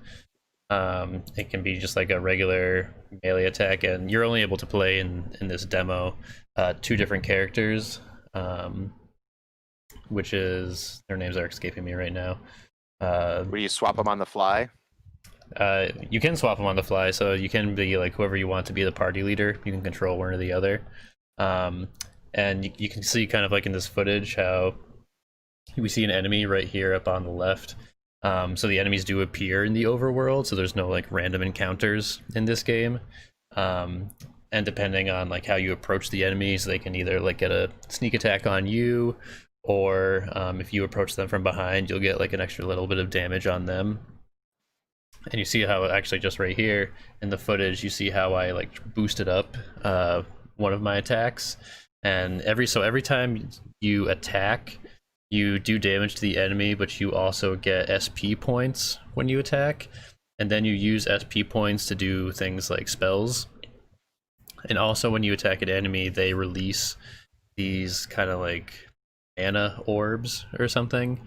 Um, 0.70 1.24
it 1.38 1.50
can 1.50 1.64
be 1.64 1.80
just 1.80 1.96
like 1.96 2.10
a 2.10 2.20
regular 2.20 2.94
melee 3.24 3.46
attack, 3.46 3.86
and 3.86 4.12
you're 4.12 4.26
only 4.26 4.42
able 4.42 4.58
to 4.58 4.66
play 4.66 5.00
in 5.00 5.34
in 5.40 5.48
this 5.48 5.64
demo 5.64 6.18
uh, 6.58 6.74
two 6.82 6.98
different 6.98 7.24
characters. 7.24 8.02
Um, 8.34 8.92
which 10.10 10.34
is 10.34 11.02
their 11.08 11.16
names 11.16 11.38
are 11.38 11.46
escaping 11.46 11.86
me 11.86 11.94
right 11.94 12.12
now. 12.12 12.38
Uh, 13.00 13.46
Where 13.46 13.62
you 13.62 13.70
swap 13.70 13.96
them 13.96 14.10
on 14.10 14.18
the 14.20 14.26
fly? 14.26 14.68
Uh, 15.58 15.88
you 16.10 16.20
can 16.20 16.36
swap 16.36 16.58
them 16.58 16.66
on 16.66 16.76
the 16.76 16.84
fly, 16.84 17.12
so 17.12 17.34
you 17.34 17.50
can 17.50 17.76
be 17.76 17.98
like 17.98 18.14
whoever 18.14 18.36
you 18.36 18.48
want 18.48 18.66
to 18.68 18.74
be 18.74 18.84
the 18.84 18.92
party 18.92 19.24
leader. 19.24 19.60
You 19.66 19.72
can 19.72 19.82
control 19.82 20.18
one 20.18 20.34
or 20.34 20.38
the 20.38 20.54
other. 20.54 20.82
Um, 21.38 21.88
and 22.34 22.66
you, 22.66 22.72
you 22.78 22.90
can 22.90 23.04
see 23.04 23.28
kind 23.28 23.46
of 23.46 23.52
like 23.52 23.66
in 23.66 23.72
this 23.72 23.88
footage 23.88 24.36
how 24.36 24.76
we 25.78 25.90
see 25.90 26.04
an 26.04 26.12
enemy 26.12 26.46
right 26.46 26.68
here 26.68 26.94
up 26.94 27.08
on 27.08 27.24
the 27.24 27.30
left. 27.32 27.76
Um, 28.24 28.56
so 28.56 28.68
the 28.68 28.80
enemies 28.80 29.04
do 29.04 29.22
appear 29.22 29.66
in 29.66 29.74
the 29.74 29.84
overworld, 29.84 30.46
so 30.46 30.56
there's 30.56 30.76
no 30.76 30.88
like 30.88 31.12
random 31.12 31.42
encounters 31.42 32.22
in 32.36 32.46
this 32.46 32.64
game. 32.64 33.00
Um, 33.56 34.12
and 34.52 34.66
depending 34.66 35.10
on 35.10 35.30
like 35.30 35.46
how 35.46 35.56
you 35.56 35.74
approach 35.74 36.10
the 36.10 36.24
enemies, 36.24 36.64
they 36.64 36.80
can 36.80 36.96
either 36.96 37.20
like 37.20 37.40
get 37.40 37.52
a 37.52 37.70
sneak 37.90 38.14
attack 38.14 38.48
on 38.48 38.66
you, 38.66 39.16
or 39.64 40.28
um, 40.34 40.62
if 40.62 40.74
you 40.74 40.84
approach 40.84 41.16
them 41.16 41.28
from 41.28 41.44
behind, 41.44 41.90
you'll 41.90 42.00
get 42.00 42.20
like 42.20 42.34
an 42.34 42.42
extra 42.42 42.66
little 42.66 42.88
bit 42.88 42.98
of 42.98 43.10
damage 43.10 43.48
on 43.48 43.66
them. 43.66 44.00
And 45.32 45.40
you 45.40 45.46
see 45.46 45.62
how 45.62 45.86
actually 45.86 46.20
just 46.20 46.40
right 46.40 46.56
here 46.56 46.94
in 47.22 47.30
the 47.30 47.38
footage, 47.38 47.84
you 47.84 47.90
see 47.90 48.10
how 48.10 48.34
I 48.34 48.52
like 48.52 48.94
boosted 48.94 49.30
up 49.30 49.56
uh, 49.84 50.24
one 50.58 50.74
of 50.74 50.82
my 50.82 50.98
attacks, 50.98 51.58
and 52.04 52.42
every 52.42 52.68
so 52.68 52.82
every 52.82 53.02
time 53.02 53.50
you 53.80 54.10
attack, 54.10 54.80
you 55.30 55.60
do 55.60 55.80
damage 55.80 56.16
to 56.16 56.22
the 56.22 56.38
enemy, 56.38 56.74
but 56.74 57.00
you 57.00 57.14
also 57.14 57.56
get 57.56 57.90
SP 57.90 58.36
points 58.40 59.00
when 59.14 59.30
you 59.30 59.40
attack, 59.40 59.88
and 60.38 60.52
then 60.52 60.66
you 60.66 60.74
use 60.74 61.08
SP 61.08 61.48
points 61.48 61.88
to 61.88 61.96
do 61.96 62.32
things 62.32 62.70
like 62.70 62.88
spells. 62.90 63.48
And 64.70 64.78
also, 64.78 65.10
when 65.10 65.24
you 65.24 65.34
attack 65.34 65.62
an 65.62 65.70
enemy, 65.70 66.10
they 66.10 66.34
release 66.34 66.98
these 67.56 68.06
kind 68.06 68.30
of 68.30 68.40
like 68.40 68.74
mana 69.38 69.82
orbs 69.86 70.46
or 70.60 70.68
something, 70.68 71.20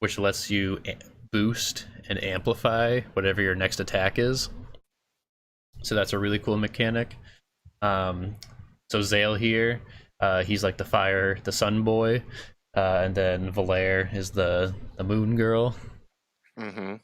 which 0.00 0.18
lets 0.18 0.50
you 0.50 0.80
boost 1.32 1.86
and 2.08 2.22
amplify 2.22 3.00
whatever 3.14 3.42
your 3.42 3.54
next 3.54 3.80
attack 3.80 4.18
is. 4.18 4.50
So 5.82 5.94
that's 5.94 6.12
a 6.12 6.18
really 6.18 6.38
cool 6.38 6.56
mechanic. 6.56 7.16
Um, 7.82 8.36
so 8.90 9.02
Zale 9.02 9.34
here, 9.34 9.82
uh, 10.20 10.42
he's 10.44 10.64
like 10.64 10.76
the 10.76 10.84
fire, 10.84 11.38
the 11.44 11.52
sun 11.52 11.82
boy, 11.82 12.22
uh, 12.76 13.02
and 13.04 13.14
then 13.14 13.50
Valere 13.50 14.08
is 14.12 14.30
the 14.30 14.74
the 14.96 15.04
moon 15.04 15.36
girl. 15.36 15.76
Mm-hmm. 16.58 16.96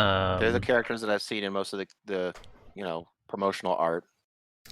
Um, 0.00 0.40
They're 0.40 0.52
the 0.52 0.60
characters 0.60 1.00
that 1.00 1.10
I've 1.10 1.22
seen 1.22 1.44
in 1.44 1.52
most 1.52 1.72
of 1.72 1.78
the, 1.78 1.86
the 2.06 2.34
you 2.74 2.84
know, 2.84 3.08
promotional 3.28 3.74
art. 3.74 4.04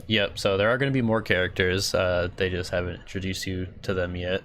Yep. 0.06 0.38
So 0.38 0.56
there 0.56 0.70
are 0.70 0.78
going 0.78 0.90
to 0.90 0.96
be 0.96 1.02
more 1.02 1.22
characters. 1.22 1.94
Uh, 1.94 2.28
they 2.36 2.48
just 2.48 2.70
haven't 2.70 3.00
introduced 3.00 3.46
you 3.46 3.66
to 3.82 3.92
them 3.92 4.16
yet. 4.16 4.42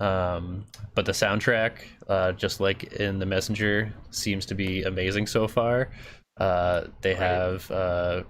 Um, 0.00 0.64
but 0.94 1.04
the 1.06 1.12
soundtrack, 1.12 1.72
uh, 2.08 2.32
just 2.32 2.58
like 2.60 2.94
in 2.94 3.18
the 3.18 3.26
Messenger, 3.26 3.92
seems 4.10 4.46
to 4.46 4.54
be 4.54 4.82
amazing 4.82 5.26
so 5.26 5.46
far. 5.46 5.90
Uh, 6.38 6.84
they 7.02 7.10
Right. 7.12 7.20
have, 7.20 7.70
uh, 7.70 8.22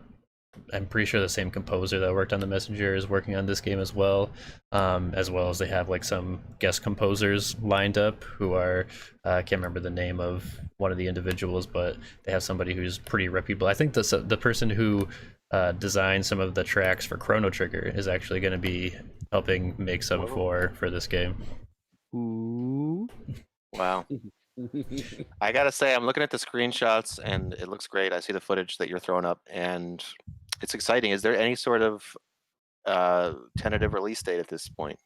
I'm 0.72 0.84
pretty 0.86 1.06
sure 1.06 1.20
the 1.20 1.28
same 1.28 1.50
composer 1.50 2.00
that 2.00 2.12
worked 2.12 2.32
on 2.32 2.40
the 2.40 2.46
Messenger 2.46 2.96
is 2.96 3.08
working 3.08 3.36
on 3.36 3.46
this 3.46 3.60
game 3.60 3.78
as 3.78 3.94
well. 3.94 4.30
Um, 4.72 5.12
as 5.14 5.30
well 5.30 5.48
as 5.48 5.58
they 5.58 5.68
have 5.68 5.88
like 5.88 6.02
some 6.04 6.40
guest 6.58 6.82
composers 6.82 7.56
lined 7.62 7.96
up 7.98 8.24
who 8.24 8.54
are, 8.54 8.86
uh, 9.24 9.30
I 9.30 9.42
can't 9.42 9.60
remember 9.60 9.80
the 9.80 9.90
name 9.90 10.18
of 10.20 10.60
one 10.78 10.90
of 10.90 10.98
the 10.98 11.06
individuals, 11.06 11.66
but 11.66 11.96
they 12.24 12.32
have 12.32 12.42
somebody 12.42 12.74
who's 12.74 12.98
pretty 12.98 13.28
reputable. 13.28 13.68
I 13.68 13.74
think 13.74 13.92
the 13.92 14.24
the 14.26 14.36
person 14.36 14.70
who 14.70 15.08
uh, 15.52 15.72
designed 15.72 16.24
some 16.24 16.40
of 16.40 16.54
the 16.54 16.64
tracks 16.64 17.04
for 17.04 17.16
Chrono 17.16 17.50
Trigger 17.50 17.92
is 17.94 18.08
actually 18.08 18.40
going 18.40 18.52
to 18.52 18.58
be 18.58 18.94
helping 19.32 19.74
make 19.78 20.02
some 20.02 20.26
for 20.26 20.72
for 20.76 20.90
this 20.90 21.06
game. 21.06 21.36
Ooh. 22.14 23.08
Wow. 23.74 24.06
I 25.40 25.52
gotta 25.52 25.72
say, 25.72 25.94
I'm 25.94 26.04
looking 26.04 26.22
at 26.22 26.30
the 26.30 26.36
screenshots 26.36 27.18
and 27.22 27.54
it 27.54 27.68
looks 27.68 27.86
great. 27.86 28.12
I 28.12 28.20
see 28.20 28.32
the 28.32 28.40
footage 28.40 28.78
that 28.78 28.88
you're 28.88 28.98
throwing 28.98 29.24
up, 29.24 29.40
and 29.48 30.04
it's 30.62 30.74
exciting. 30.74 31.12
Is 31.12 31.22
there 31.22 31.36
any 31.36 31.54
sort 31.54 31.82
of 31.82 32.04
uh, 32.84 33.34
tentative 33.58 33.94
release 33.94 34.22
date 34.22 34.40
at 34.40 34.48
this 34.48 34.68
point? 34.68 34.98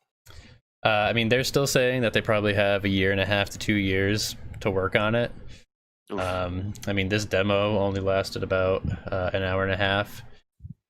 Uh, 0.84 0.88
I 1.09 1.12
mean, 1.12 1.28
they're 1.28 1.45
still 1.45 1.66
saying 1.66 2.03
that 2.03 2.12
they 2.12 2.20
probably 2.20 2.55
have 2.55 2.84
a 2.84 2.88
year 2.88 3.12
and 3.12 3.20
a 3.20 3.24
half 3.24 3.51
to 3.51 3.59
two 3.59 3.74
years 3.74 4.36
to 4.61 4.70
work 4.70 4.97
on 4.97 5.14
it. 5.14 5.32
Um, 6.11 6.74
I 6.86 6.92
mean, 6.92 7.09
this 7.09 7.24
demo 7.24 7.78
only 7.78 8.01
lasted 8.01 8.42
about 8.42 8.82
uh, 9.11 9.30
an 9.32 9.42
hour 9.42 9.62
and 9.62 9.72
a 9.72 9.76
half. 9.76 10.22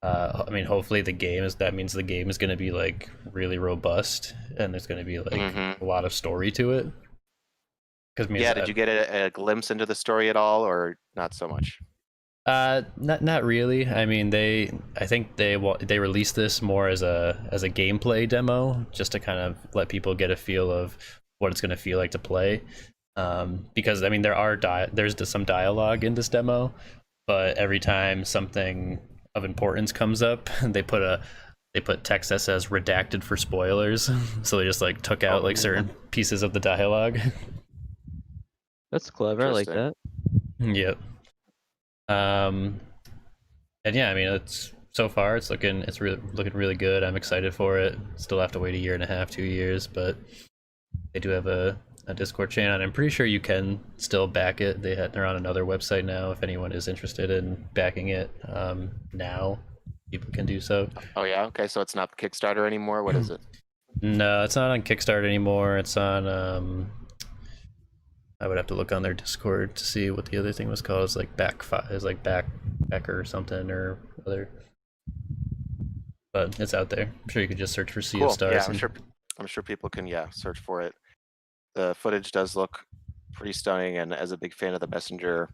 Uh, 0.05 0.45
I 0.47 0.51
mean, 0.51 0.67
hopefully 0.67 1.01
the 1.01 1.13
game 1.13 1.45
is 1.45 1.55
that 1.57 1.73
means 1.75 1.93
the 1.95 2.03
game 2.03 2.29
is 2.29 2.37
going 2.37 2.51
to 2.51 2.57
be 2.57 2.71
like 2.71 3.09
really 3.33 3.57
robust 3.59 4.35
and 4.59 4.73
there's 4.75 4.87
going 4.87 4.99
to 4.99 5.05
be 5.05 5.19
like 5.19 5.33
Mhm. 5.33 5.81
a 5.81 5.85
lot 5.85 6.05
of 6.05 6.13
story 6.13 6.51
to 6.53 6.73
it. 6.73 6.87
Because 8.15 8.31
Yeah, 8.31 8.53
did 8.55 8.69
you 8.69 8.75
get 8.75 8.89
a, 8.89 9.25
a 9.27 9.31
glimpse 9.31 9.71
into 9.71 9.87
the 9.87 9.95
story 9.95 10.29
at 10.29 10.37
all, 10.37 10.63
or 10.63 10.99
not 11.17 11.33
so 11.35 11.49
much? 11.49 11.79
Uh, 12.47 12.83
not 12.97 13.23
not 13.23 13.43
really. 13.45 13.87
I 13.89 14.05
mean, 14.05 14.29
they 14.31 14.71
I 14.97 15.07
think 15.07 15.37
they 15.37 15.57
they 15.81 15.99
released 15.99 16.37
this 16.37 16.61
more 16.61 16.89
as 16.89 17.03
a 17.03 17.49
as 17.51 17.63
a 17.63 17.71
gameplay 17.71 18.29
demo, 18.29 18.85
just 18.93 19.13
to 19.13 19.21
kind 19.21 19.39
of 19.41 19.57
let 19.75 19.89
people 19.89 20.15
get 20.15 20.31
a 20.31 20.37
feel 20.37 20.71
of 20.71 20.97
what 21.39 21.51
it's 21.51 21.61
going 21.63 21.71
to 21.71 21.77
feel 21.77 21.99
like 21.99 22.11
to 22.13 22.19
play. 22.19 22.63
Um, 23.17 23.67
because 23.75 24.03
I 24.03 24.11
mean, 24.11 24.23
there 24.23 24.35
are 24.37 24.57
di- 24.57 24.91
there's 24.93 25.17
some 25.29 25.45
dialogue 25.45 26.05
in 26.05 26.15
this 26.15 26.29
demo, 26.29 26.75
but 27.27 27.57
every 27.57 27.81
time 27.81 28.25
something 28.25 29.01
of 29.35 29.45
importance 29.45 29.93
comes 29.93 30.23
up, 30.23 30.49
they 30.63 30.83
put 30.83 31.03
a 31.03 31.23
they 31.75 31.81
put 31.81 32.05
text 32.05 32.31
that 32.31 32.41
says 32.41 32.67
redacted 32.67 33.25
for 33.25 33.37
spoilers. 33.37 34.09
so 34.43 34.59
they 34.59 34.65
just 34.65 34.81
like 34.81 35.03
took 35.03 35.25
out 35.25 35.41
Oh, 35.41 35.45
like 35.45 35.57
yeah. 35.57 35.63
certain 35.63 35.89
pieces 36.13 36.43
of 36.43 36.53
the 36.53 36.61
dialogue. 36.61 37.19
That's 38.93 39.11
clever. 39.11 39.47
I 39.47 39.51
like 39.51 39.67
that. 39.67 39.95
Interesting. 40.61 40.97
Yep. 42.09 42.17
Um, 42.17 42.81
and 43.85 43.97
yeah, 43.97 44.11
I 44.11 44.15
mean, 44.15 44.29
it's 44.29 44.73
so 44.93 45.09
far 45.09 45.37
it's 45.37 45.51
looking 45.51 45.83
it's 45.83 46.01
really 46.01 46.21
looking 46.33 46.53
really 46.53 46.77
good. 46.77 47.03
I'm 47.03 47.17
excited 47.17 47.53
for 47.55 47.79
it. 47.79 47.99
Still 48.17 48.39
have 48.41 48.53
to 48.53 48.61
wait 48.61 48.75
a 48.75 48.79
year 48.79 48.95
and 48.95 49.03
a 49.03 49.07
half, 49.07 49.31
two 49.31 49.43
years, 49.43 49.87
but 49.89 50.17
they 51.13 51.19
do 51.21 51.31
have 51.31 51.47
a, 51.49 51.77
a 52.07 52.15
Discord 52.15 52.51
channel, 52.51 52.75
and 52.75 52.83
I'm 52.83 52.93
pretty 52.93 53.11
sure 53.11 53.27
you 53.27 53.41
can 53.41 53.81
still 53.97 54.27
back 54.27 54.61
it. 54.61 54.83
They 54.83 54.95
had, 54.95 55.13
they're 55.13 55.25
on 55.25 55.37
another 55.37 55.65
website 55.65 56.05
now. 56.05 56.31
If 56.31 56.43
anyone 56.43 56.73
is 56.73 56.89
interested 56.89 57.31
in 57.31 57.65
backing 57.75 58.09
it, 58.09 58.31
um, 58.49 58.91
now 59.13 59.59
people 60.11 60.31
can 60.33 60.47
do 60.47 60.61
so. 60.61 60.89
Oh 61.17 61.25
yeah, 61.25 61.45
okay. 61.47 61.67
So 61.67 61.81
it's 61.81 61.95
not 61.95 62.17
Kickstarter 62.17 62.67
anymore. 62.67 63.03
What 63.03 63.17
is 63.17 63.31
it? 63.31 63.41
No, 64.03 64.43
it's 64.43 64.57
not 64.57 64.71
on 64.71 64.83
Kickstarter 64.83 65.25
anymore. 65.25 65.79
It's 65.79 65.97
on 65.97 66.27
um 66.27 66.91
I 68.41 68.49
would 68.49 68.57
have 68.57 68.67
to 68.67 68.75
look 68.75 68.93
on 68.93 69.03
their 69.03 69.15
Discord 69.15 69.77
to 69.77 69.85
see 69.85 70.11
what 70.11 70.27
the 70.27 70.37
other 70.37 70.53
thing 70.53 70.69
was 70.69 70.83
called. 70.83 71.05
It's 71.05 71.17
like 71.17 71.37
back 71.37 71.65
it's 71.91 72.05
like 72.05 72.23
back 72.23 72.47
backer 72.89 73.19
or 73.19 73.25
something 73.25 73.71
or 73.71 73.99
other. 74.27 74.51
But 76.33 76.59
it's 76.61 76.75
out 76.75 76.91
there. 76.91 77.13
I'm 77.23 77.29
sure 77.29 77.43
you 77.43 77.49
could 77.49 77.59
just 77.59 77.73
search 77.73 77.93
for 77.93 78.03
Sea 78.03 78.19
cool. 78.19 78.27
of 78.29 78.33
Stars. 78.35 78.53
Yeah, 78.55 78.65
I'm 78.65 78.71
and- 78.73 78.81
sure. 78.81 78.93
I'm 79.39 79.47
sure 79.47 79.63
people 79.65 79.89
can 79.89 80.07
yeah 80.07 80.27
search 80.31 80.59
for 80.61 80.83
it. 80.83 80.95
The 81.75 81.95
footage 81.95 82.31
does 82.33 82.55
look 82.57 82.85
pretty 83.33 83.53
stunning, 83.53 83.99
and 83.99 84.13
as 84.15 84.33
a 84.33 84.37
big 84.37 84.55
fan 84.55 84.75
of 84.75 84.81
the 84.81 84.87
Messenger 84.87 85.51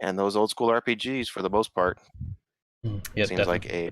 and 0.00 0.18
those 0.18 0.36
old 0.36 0.50
school 0.50 0.68
RPGs 0.68 1.28
for 1.28 1.42
the 1.42 1.50
most 1.50 1.74
part, 1.74 1.98
Mm, 2.84 3.04
Yep, 3.16 3.26
seems 3.28 3.38
defi- 3.38 3.48
like 3.50 3.66
a 3.72 3.90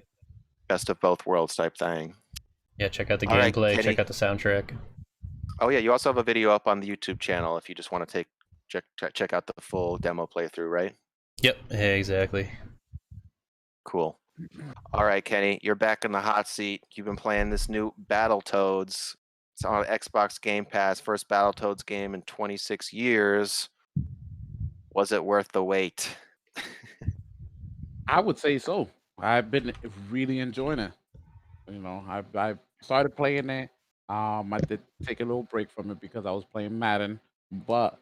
best 0.69 0.89
of 0.89 1.01
both 1.01 1.27
worlds 1.27 1.57
type 1.57 1.77
thing. 1.77 2.15
yeah, 2.79 2.89
check 2.89 3.11
out 3.11 3.19
the 3.19 3.27
All 3.27 3.37
right, 3.37 3.53
gameplay, 3.53 3.71
Kenny. 3.73 3.83
check 3.83 3.99
out 3.99 4.07
the 4.07 4.13
soundtrack. 4.13 4.77
Oh 5.61 5.69
yeah, 5.71 5.79
you 5.81 5.91
also 5.91 6.09
have 6.11 6.19
a 6.19 6.23
video 6.23 6.51
up 6.51 6.69
on 6.69 6.79
the 6.81 6.89
YouTube 6.89 7.19
channel 7.19 7.57
if 7.57 7.69
you 7.69 7.75
just 7.75 7.91
want 7.91 8.07
to 8.07 8.13
take 8.13 8.29
check 8.69 8.85
check- 9.15 9.33
out 9.33 9.47
the 9.47 9.61
full 9.61 9.99
demo 9.99 10.27
playthrough, 10.27 10.71
right? 10.71 10.95
Yep, 11.43 11.57
yeah, 11.71 11.79
exactly. 11.79 12.51
Cool. 13.85 14.19
All 14.93 15.05
right, 15.05 15.25
Kenny, 15.25 15.59
you're 15.63 15.75
back 15.75 16.05
in 16.05 16.13
the 16.13 16.21
hot 16.21 16.49
seat. 16.49 16.83
You've 16.95 17.07
been 17.07 17.17
playing 17.17 17.51
this 17.51 17.69
new 17.69 17.93
Battletoads. 18.09 19.17
It's 19.55 19.65
on 19.65 19.85
Xbox 19.85 20.41
Game 20.41 20.65
Pass. 20.65 20.99
First 20.99 21.29
Battletoads 21.29 21.87
game 21.87 22.15
in 22.15 22.23
26 22.23 22.93
years. 22.93 23.69
Was 24.93 25.13
it 25.13 25.25
worth 25.25 25.53
the 25.53 25.63
wait? 25.63 26.17
I 28.09 28.21
would 28.21 28.39
say 28.39 28.59
so. 28.59 28.89
I've 29.21 29.53
been 29.53 29.73
really 30.11 30.41
enjoying 30.41 30.81
it. 30.81 30.91
You 31.71 31.79
know, 31.79 32.05
I 32.09 32.23
I 32.37 32.55
started 32.83 33.17
playing 33.17 33.49
it. 33.49 33.71
Um, 34.09 34.53
I 34.53 34.59
did 34.59 34.81
take 35.05 35.21
a 35.21 35.25
little 35.25 35.45
break 35.45 35.71
from 35.71 35.91
it 35.91 36.01
because 36.01 36.27
I 36.27 36.33
was 36.33 36.45
playing 36.45 36.77
Madden, 36.79 37.21
but 37.51 37.99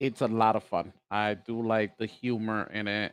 it's 0.00 0.22
a 0.22 0.26
lot 0.26 0.56
of 0.56 0.64
fun. 0.64 0.92
I 1.10 1.34
do 1.34 1.60
like 1.64 1.98
the 1.98 2.06
humor 2.06 2.70
in 2.72 2.88
it. 2.88 3.12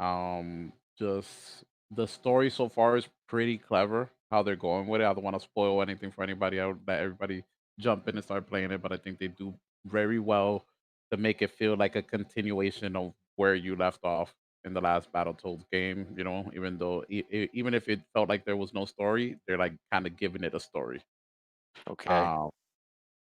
Um, 0.00 0.72
just 0.98 1.64
the 1.92 2.06
story 2.06 2.50
so 2.50 2.68
far 2.68 2.96
is 2.96 3.08
pretty 3.28 3.56
clever. 3.56 4.10
How 4.30 4.42
they're 4.42 4.56
going 4.56 4.86
with 4.86 5.00
it. 5.00 5.04
I 5.06 5.12
don't 5.12 5.24
want 5.24 5.36
to 5.36 5.40
spoil 5.40 5.82
anything 5.82 6.10
for 6.12 6.22
anybody. 6.22 6.60
I 6.60 6.66
would 6.66 6.82
let 6.86 7.00
everybody 7.00 7.44
jump 7.78 8.08
in 8.08 8.16
and 8.16 8.24
start 8.24 8.46
playing 8.48 8.70
it, 8.70 8.82
but 8.82 8.92
I 8.92 8.96
think 8.96 9.18
they 9.18 9.28
do 9.28 9.58
very 9.84 10.18
well 10.18 10.66
to 11.10 11.16
make 11.16 11.42
it 11.42 11.50
feel 11.50 11.76
like 11.76 11.96
a 11.96 12.02
continuation 12.02 12.94
of 12.96 13.14
where 13.36 13.54
you 13.54 13.74
left 13.76 14.04
off 14.04 14.34
in 14.64 14.72
the 14.74 14.80
last 14.80 15.12
Battletoads 15.12 15.68
game. 15.70 16.14
You 16.16 16.24
know, 16.24 16.50
even 16.54 16.78
though 16.78 17.04
e- 17.08 17.48
even 17.52 17.74
if 17.74 17.88
it 17.88 18.02
felt 18.14 18.28
like 18.28 18.44
there 18.44 18.56
was 18.56 18.72
no 18.72 18.84
story, 18.84 19.40
they're 19.46 19.58
like 19.58 19.74
kind 19.92 20.06
of 20.06 20.16
giving 20.16 20.44
it 20.44 20.54
a 20.54 20.60
story. 20.60 21.02
Okay. 21.86 22.32
Um, 22.32 22.50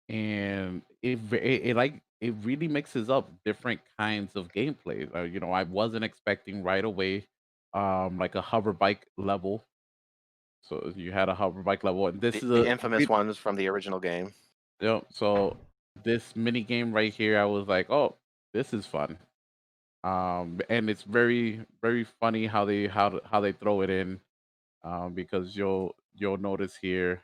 and 0.08 0.82
it, 1.02 1.18
it 1.32 1.66
it 1.70 1.76
like 1.76 2.02
it 2.20 2.32
really 2.42 2.68
mixes 2.68 3.08
up 3.10 3.30
different 3.44 3.80
kinds 3.98 4.36
of 4.36 4.52
gameplay. 4.52 5.12
Uh, 5.14 5.22
you 5.22 5.40
know, 5.40 5.52
I 5.52 5.62
wasn't 5.64 6.04
expecting 6.04 6.62
right 6.62 6.84
away, 6.84 7.28
um, 7.74 8.18
like 8.18 8.34
a 8.34 8.42
hover 8.42 8.72
bike 8.72 9.06
level. 9.16 9.66
So 10.62 10.92
you 10.94 11.12
had 11.12 11.28
a 11.28 11.34
hover 11.34 11.62
bike 11.62 11.84
level, 11.84 12.06
and 12.06 12.20
this 12.20 12.34
the, 12.34 12.38
is 12.38 12.44
a 12.44 12.62
the 12.62 12.66
infamous 12.66 13.08
ones 13.08 13.36
from 13.36 13.56
the 13.56 13.68
original 13.68 13.98
game. 13.98 14.32
Yep. 14.80 15.06
So 15.10 15.56
this 16.04 16.34
mini 16.36 16.62
game 16.62 16.92
right 16.92 17.12
here, 17.12 17.38
I 17.38 17.44
was 17.44 17.66
like, 17.66 17.90
oh, 17.90 18.16
this 18.52 18.72
is 18.72 18.86
fun. 18.86 19.18
Um, 20.02 20.60
and 20.68 20.88
it's 20.88 21.02
very, 21.02 21.60
very 21.82 22.04
funny 22.20 22.46
how 22.46 22.64
they 22.64 22.86
how 22.86 23.20
how 23.24 23.40
they 23.40 23.52
throw 23.52 23.82
it 23.82 23.90
in, 23.90 24.20
um, 24.82 25.12
because 25.14 25.56
you'll 25.56 25.94
you'll 26.14 26.38
notice 26.38 26.76
here, 26.80 27.22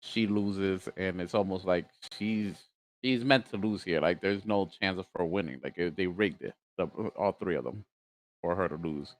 she 0.00 0.26
loses, 0.26 0.88
and 0.96 1.20
it's 1.20 1.34
almost 1.34 1.64
like 1.64 1.86
she's 2.16 2.54
she's 3.02 3.24
meant 3.24 3.50
to 3.50 3.56
lose 3.56 3.82
here. 3.82 4.00
Like 4.00 4.22
there's 4.22 4.46
no 4.46 4.70
chance 4.80 4.98
of 4.98 5.06
her 5.16 5.24
winning. 5.24 5.60
Like 5.62 5.76
they 5.96 6.06
rigged 6.06 6.42
it, 6.42 6.54
the, 6.78 6.84
all 7.16 7.32
three 7.32 7.56
of 7.56 7.64
them, 7.64 7.84
for 8.40 8.54
her 8.54 8.68
to 8.68 8.76
lose, 8.76 9.14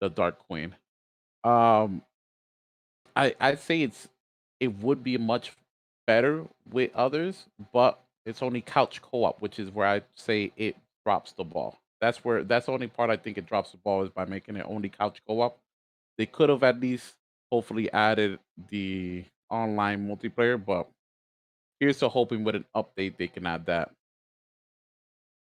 the 0.00 0.10
Dark 0.10 0.38
Queen. 0.46 0.74
Um, 1.44 2.02
I 3.18 3.34
I'd 3.40 3.60
say 3.60 3.82
it's 3.82 4.08
it 4.60 4.78
would 4.78 5.02
be 5.02 5.18
much 5.18 5.52
better 6.06 6.46
with 6.70 6.90
others, 6.94 7.46
but 7.72 8.00
it's 8.24 8.42
only 8.42 8.60
couch 8.60 9.02
co-op, 9.02 9.42
which 9.42 9.58
is 9.58 9.70
where 9.70 9.86
I 9.86 10.02
say 10.14 10.52
it 10.56 10.76
drops 11.04 11.32
the 11.32 11.44
ball. 11.44 11.78
That's 12.00 12.24
where 12.24 12.44
that's 12.44 12.66
the 12.66 12.72
only 12.72 12.86
part 12.86 13.10
I 13.10 13.16
think 13.16 13.36
it 13.36 13.46
drops 13.46 13.72
the 13.72 13.78
ball 13.78 14.04
is 14.04 14.10
by 14.10 14.24
making 14.24 14.56
it 14.56 14.66
only 14.66 14.88
couch 14.88 15.20
co-op. 15.26 15.58
They 16.16 16.26
could 16.26 16.48
have 16.48 16.62
at 16.62 16.80
least 16.80 17.14
hopefully 17.50 17.92
added 17.92 18.38
the 18.70 19.24
online 19.50 20.06
multiplayer, 20.06 20.62
but 20.64 20.88
here's 21.80 21.98
to 21.98 22.08
hoping 22.08 22.44
with 22.44 22.54
an 22.54 22.64
update 22.74 23.16
they 23.16 23.28
can 23.28 23.46
add 23.46 23.66
that. 23.66 23.90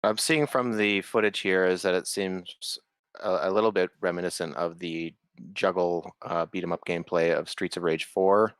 I'm 0.03 0.17
seeing 0.17 0.45
from 0.47 0.78
the 0.78 1.01
footage 1.01 1.39
here 1.39 1.65
is 1.65 1.82
that 1.82 1.95
it 1.95 2.07
seems 2.07 2.80
a, 3.19 3.49
a 3.49 3.51
little 3.51 3.71
bit 3.71 3.89
reminiscent 4.01 4.55
of 4.55 4.78
the 4.80 5.13
juggle 5.53 6.15
uh, 6.21 6.45
beat 6.47 6.63
'em 6.63 6.71
up 6.73 6.86
gameplay 6.86 7.38
of 7.38 7.49
Streets 7.49 7.77
of 7.77 7.83
Rage 7.83 8.05
4. 8.05 8.55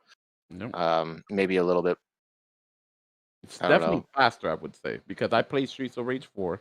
Nope. 0.50 0.74
Um, 0.74 1.24
maybe 1.30 1.56
a 1.56 1.64
little 1.64 1.82
bit. 1.82 1.98
It's 3.42 3.60
definitely 3.62 4.02
know. 4.02 4.06
faster, 4.14 4.50
I 4.50 4.54
would 4.54 4.74
say, 4.76 5.00
because 5.06 5.32
I 5.32 5.42
played 5.42 5.68
Streets 5.68 5.96
of 5.96 6.06
Rage 6.06 6.26
4, 6.26 6.60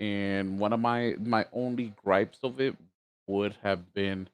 and 0.00 0.58
one 0.58 0.72
of 0.72 0.80
my 0.80 1.16
my 1.20 1.46
only 1.52 1.90
gripes 2.04 2.40
of 2.42 2.60
it 2.60 2.76
would 3.26 3.54
have 3.62 3.92
been 3.94 4.28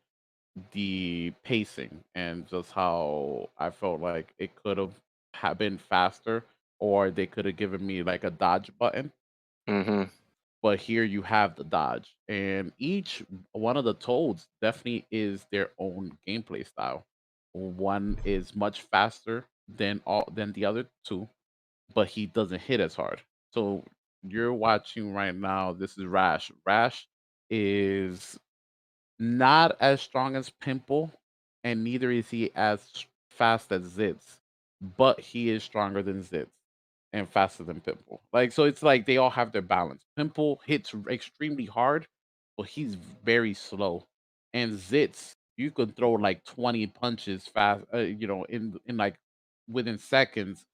the 0.72 1.32
pacing 1.44 2.04
and 2.14 2.46
just 2.48 2.72
how 2.72 3.50
I 3.58 3.70
felt 3.70 4.00
like 4.00 4.34
it 4.38 4.54
could 4.56 4.78
have 4.78 5.00
ha- 5.34 5.54
been 5.54 5.78
faster, 5.78 6.46
or 6.80 7.10
they 7.10 7.26
could 7.26 7.46
have 7.46 7.56
given 7.56 7.86
me 7.86 8.02
like 8.02 8.24
a 8.24 8.30
dodge 8.30 8.76
button. 8.78 9.12
hmm 9.66 10.10
But 10.62 10.78
here 10.78 11.04
you 11.04 11.22
have 11.22 11.56
the 11.56 11.64
dodge, 11.64 12.14
and 12.28 12.72
each 12.78 13.22
one 13.52 13.78
of 13.78 13.84
the 13.84 13.94
toads 13.94 14.46
definitely 14.61 15.06
is 15.11 15.46
their 15.50 15.70
own 15.78 16.18
gameplay 16.26 16.66
style. 16.66 17.06
One 17.52 18.18
is 18.24 18.54
much 18.54 18.82
faster 18.82 19.46
than 19.68 20.02
all 20.06 20.28
than 20.32 20.52
the 20.52 20.66
other 20.66 20.86
two, 21.04 21.28
but 21.94 22.08
he 22.08 22.26
doesn't 22.26 22.61
hit 22.61 22.80
as 22.80 22.94
hard. 22.94 23.22
So 23.54 23.84
you're 24.22 24.52
watching 24.52 25.14
right 25.14 25.34
now. 25.34 25.72
This 25.72 25.96
is 25.96 26.04
Rash. 26.04 26.52
Rash 26.66 27.08
is 27.48 28.38
not 29.18 29.76
as 29.80 30.02
strong 30.02 30.36
as 30.36 30.50
Pimple, 30.50 31.11
and 31.64 31.84
neither 31.84 32.11
is 32.11 32.28
he 32.28 32.50
as 32.54 33.06
fast 33.30 33.72
as 33.72 33.82
Zitz, 33.96 34.38
but 34.98 35.20
he 35.20 35.48
is 35.50 35.64
stronger 35.64 36.02
than 36.02 36.22
Zitz 36.22 36.48
and 37.12 37.28
faster 37.28 37.64
than 37.64 37.80
Pimple. 37.80 38.22
Like 38.32 38.52
so, 38.52 38.64
it's 38.64 38.82
like 38.82 39.06
they 39.06 39.16
all 39.16 39.30
have 39.30 39.52
their 39.52 39.62
balance. 39.62 40.02
Pimple 40.16 40.61
hits 40.66 40.94
extremely 41.08 41.66
hard, 41.66 42.06
but 42.56 42.66
he's 42.66 42.94
very 43.24 43.54
slow, 43.54 44.06
and 44.52 44.72
Zitz 44.72 45.34
you 45.61 45.70
could 45.70 45.94
throw 45.94 46.12
like 46.12 46.44
20 46.44 46.86
punches 46.86 47.46
fast, 47.46 47.84
uh, 47.92 47.98
you 47.98 48.26
know, 48.26 48.44
in 48.44 48.80
in 48.86 48.96
like 48.96 49.16
within 49.68 49.98
seconds, 49.98 50.64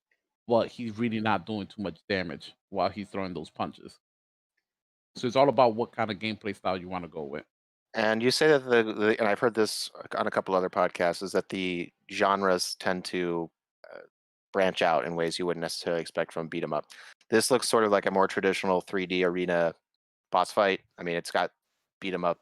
but 0.47 0.69
he's 0.69 0.97
really 0.97 1.21
not 1.21 1.45
doing 1.45 1.67
too 1.67 1.83
much 1.83 1.99
damage 2.09 2.55
while 2.71 2.89
he's 2.89 3.09
throwing 3.09 3.35
those 3.35 3.51
punches. 3.51 3.99
So 5.17 5.27
it's 5.27 5.37
all 5.37 5.49
about 5.49 5.75
what 5.75 5.93
kind 5.93 6.11
of 6.11 6.19
gameplay 6.19 6.55
style 6.55 6.79
you 6.79 6.89
want 6.89 7.05
to 7.05 7.09
go 7.09 7.25
with. 7.25 7.45
And 7.95 8.23
you 8.23 8.31
say 8.31 8.49
that 8.49 8.65
the, 8.65 8.83
the 8.83 9.19
and 9.19 9.29
I've 9.29 9.41
heard 9.41 9.55
this 9.55 9.91
on 10.17 10.27
a 10.27 10.31
couple 10.31 10.55
other 10.55 10.71
podcasts 10.71 11.23
is 11.23 11.33
that 11.33 11.49
the 11.49 11.91
genres 12.11 12.77
tend 12.79 13.05
to 13.07 13.51
uh, 13.51 13.56
branch 14.57 14.81
out 14.81 15.05
in 15.05 15.15
ways 15.17 15.39
you 15.39 15.45
wouldn't 15.45 15.61
necessarily 15.61 16.01
expect 16.01 16.33
from 16.33 16.49
beat 16.49 16.63
'em 16.65 16.73
up. 16.73 16.87
This 17.29 17.51
looks 17.51 17.69
sort 17.69 17.85
of 17.85 17.93
like 17.93 18.07
a 18.07 18.11
more 18.11 18.27
traditional 18.27 18.81
3D 18.81 19.23
arena 19.23 19.75
boss 20.33 20.53
fight. 20.53 20.81
I 20.99 21.05
mean, 21.05 21.17
it's 21.17 21.31
got 21.31 21.53
beat 22.01 22.15
'em 22.15 22.25
up 22.25 22.41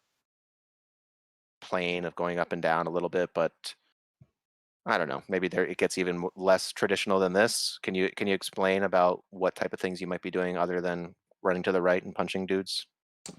plane 1.61 2.05
of 2.05 2.15
going 2.15 2.39
up 2.39 2.53
and 2.53 2.63
down 2.63 2.87
a 2.87 2.91
little 2.91 3.09
bit, 3.09 3.31
but 3.35 3.75
I 4.87 4.99
don't 4.99 5.09
know. 5.09 5.23
Maybe 5.29 5.49
there 5.49 5.65
it 5.67 5.79
gets 5.79 5.97
even 5.99 6.29
less 6.37 6.73
traditional 6.73 7.19
than 7.19 7.33
this. 7.33 7.79
Can 7.83 7.95
you 7.95 8.11
can 8.17 8.27
you 8.27 8.35
explain 8.35 8.83
about 8.83 9.25
what 9.31 9.55
type 9.55 9.73
of 9.73 9.81
things 9.81 10.01
you 10.01 10.07
might 10.07 10.23
be 10.23 10.31
doing 10.31 10.57
other 10.59 10.81
than 10.81 11.15
running 11.43 11.63
to 11.65 11.73
the 11.73 11.83
right 11.83 12.03
and 12.03 12.15
punching 12.15 12.47
dudes? 12.47 12.87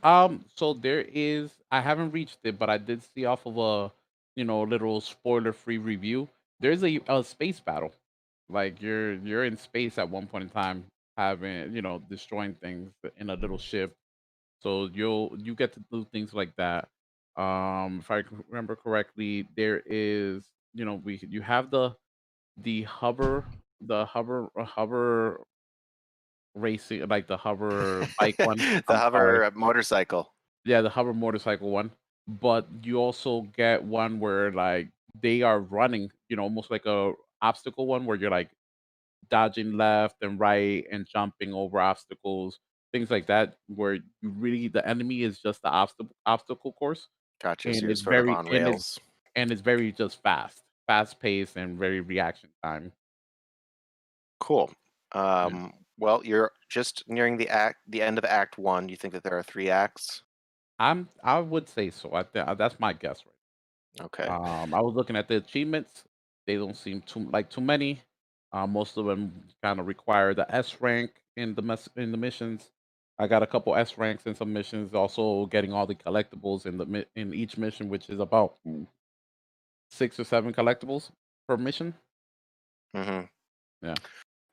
Um, 0.04 0.46
so 0.56 0.74
there 0.74 1.02
is 1.02 1.62
I 1.72 1.82
haven't 1.82 2.12
reached 2.12 2.40
it, 2.44 2.58
but 2.58 2.70
I 2.70 2.78
did 2.78 3.04
see 3.04 3.26
off 3.26 3.46
of 3.46 3.58
a 3.58 3.94
you 4.36 4.44
know 4.46 4.64
little 4.64 5.02
spoiler 5.02 5.54
free 5.54 5.78
review. 5.78 6.30
There's 6.60 6.84
a, 6.84 7.00
a 7.08 7.24
space 7.24 7.60
battle. 7.60 7.94
Like 8.50 8.82
you're 8.82 9.14
you're 9.16 9.46
in 9.46 9.58
space 9.58 9.98
at 9.98 10.10
one 10.10 10.28
point 10.28 10.44
in 10.46 10.50
time, 10.50 10.86
having 11.18 11.76
you 11.76 11.82
know 11.82 12.00
destroying 12.10 12.56
things 12.56 12.92
in 13.18 13.30
a 13.30 13.36
little 13.36 13.58
ship. 13.58 13.94
So 14.62 14.88
you'll 14.94 15.36
you 15.40 15.56
get 15.56 15.74
to 15.74 15.80
do 15.92 16.06
things 16.12 16.34
like 16.34 16.56
that. 16.58 16.88
Um, 17.38 18.00
if 18.00 18.12
I 18.12 18.22
c- 18.24 18.30
remember 18.50 18.76
correctly, 18.76 19.48
there 19.56 19.82
is 19.86 20.50
you 20.74 20.86
know 20.86 20.96
we 20.96 21.20
you 21.30 21.42
have 21.42 21.72
the 21.72 21.96
the 22.58 22.84
hover 22.84 23.46
the 23.82 24.06
hover 24.06 24.50
uh, 24.60 24.66
hover 24.66 25.44
racing 26.56 27.08
like 27.08 27.28
the 27.28 27.38
hover 27.38 28.08
bike 28.20 28.38
one. 28.42 28.64
the 28.88 28.96
I'm 28.96 29.00
hover 29.00 29.44
sorry. 29.44 29.46
uh, 29.46 29.52
motorcycle. 29.54 30.34
Yeah, 30.66 30.82
the 30.82 30.90
hover 30.90 31.14
motorcycle 31.14 31.70
one. 31.72 31.92
But 32.28 32.68
you 32.84 32.98
also 32.98 33.42
get 33.42 33.84
one 33.84 34.20
where 34.20 34.52
like 34.52 34.90
they 35.20 35.42
are 35.42 35.60
running, 35.60 36.12
you 36.30 36.36
know, 36.36 36.44
almost 36.44 36.72
like 36.72 36.86
a 36.86 37.14
obstacle 37.42 37.88
one 37.88 38.06
where 38.06 38.18
you're 38.18 38.32
like 38.32 38.50
dodging 39.30 39.78
left 39.78 40.18
and 40.22 40.40
right 40.40 40.86
and 40.92 41.08
jumping 41.12 41.54
over 41.54 41.80
obstacles, 41.80 42.60
things 42.92 43.10
like 43.10 43.28
that, 43.28 43.56
where 43.68 43.96
you 43.96 44.02
really 44.22 44.68
the 44.68 44.88
enemy 44.88 45.24
is 45.24 45.40
just 45.40 45.62
the 45.62 45.70
obstacle 45.70 46.16
obstacle 46.26 46.74
course 46.74 47.08
Gotcha. 47.42 47.70
And 47.70 47.92
it's 47.92 48.02
very 48.02 48.32
on 48.32 48.48
and 48.48 48.76
it's 48.76 49.00
and 49.36 49.52
it's 49.52 49.62
very 49.62 49.92
just 49.92 50.22
fast, 50.24 50.64
fast 50.88 51.20
paced 51.20 51.58
and 51.58 51.78
very 51.78 52.00
reaction 52.00 52.50
time. 52.64 52.92
Cool. 54.40 54.72
Yeah. 55.14 55.46
Um, 55.46 55.74
well, 55.98 56.22
you're 56.26 56.52
just 56.70 57.04
nearing 57.08 57.38
the 57.38 57.50
act, 57.50 57.78
the 57.88 58.02
end 58.02 58.18
of 58.18 58.26
Act 58.26 58.58
One. 58.58 58.88
Do 58.88 58.92
you 58.92 58.98
think 58.98 59.14
that 59.14 59.24
there 59.24 59.38
are 59.38 59.44
three 59.44 59.70
acts? 59.70 60.24
I'm 60.80 61.10
I 61.24 61.40
would 61.40 61.70
say 61.70 61.90
so. 61.90 62.14
I 62.14 62.24
think 62.24 62.58
that's 62.58 62.80
my 62.80 62.94
guess 62.94 63.24
right. 63.26 64.06
Okay. 64.06 64.24
Um, 64.24 64.74
I 64.74 64.82
was 64.82 64.94
looking 64.96 65.16
at 65.16 65.28
the 65.28 65.38
achievements. 65.38 66.04
They 66.48 66.56
don't 66.56 66.78
seem 66.78 67.02
too 67.02 67.28
like 67.32 67.50
too 67.50 67.62
many. 67.62 68.02
Uh, 68.52 68.68
most 68.68 68.98
of 68.98 69.06
them 69.06 69.44
kind 69.64 69.80
of 69.80 69.88
require 69.88 70.34
the 70.34 70.50
S 70.54 70.80
rank 70.80 71.12
in 71.36 71.56
the 71.56 71.62
mess 71.62 71.90
in 71.96 72.12
the 72.12 72.18
missions. 72.18 72.70
I 73.18 73.28
got 73.28 73.44
a 73.44 73.48
couple 73.48 73.76
S 73.76 73.98
ranks 73.98 74.26
in 74.26 74.36
some 74.36 74.52
missions. 74.54 74.94
Also, 74.94 75.46
getting 75.48 75.74
all 75.74 75.86
the 75.86 75.96
collectibles 75.96 76.66
in 76.66 76.78
the 76.78 76.86
mi- 76.86 77.06
in 77.16 77.34
each 77.34 77.58
mission, 77.58 77.90
which 77.90 78.10
is 78.10 78.20
about 78.20 78.56
mm, 78.68 78.86
six 79.90 80.20
or 80.20 80.24
seven 80.24 80.54
collectibles 80.54 81.10
per 81.48 81.58
mission. 81.58 81.94
hmm 82.94 83.22
Yeah. 83.82 83.96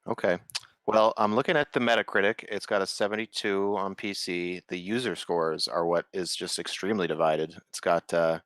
Okay. 0.06 0.38
Well, 0.86 1.14
I'm 1.16 1.34
looking 1.34 1.56
at 1.56 1.72
the 1.72 1.78
Metacritic. 1.80 2.44
It's 2.48 2.66
got 2.66 2.82
a 2.82 2.86
72 2.86 3.76
on 3.76 3.94
PC. 3.94 4.62
The 4.68 4.76
user 4.76 5.14
scores 5.14 5.68
are 5.68 5.86
what 5.86 6.06
is 6.12 6.34
just 6.34 6.58
extremely 6.58 7.06
divided. 7.06 7.54
It's 7.70 7.78
got 7.78 8.12
uh, 8.12 8.40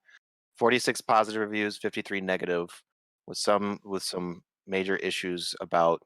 46 0.58 1.00
positive 1.00 1.40
reviews, 1.40 1.78
53 1.78 2.20
negative, 2.20 2.82
with 3.26 3.38
some 3.38 3.80
with 3.84 4.02
some 4.02 4.42
major 4.66 4.96
issues 4.96 5.54
about 5.60 6.02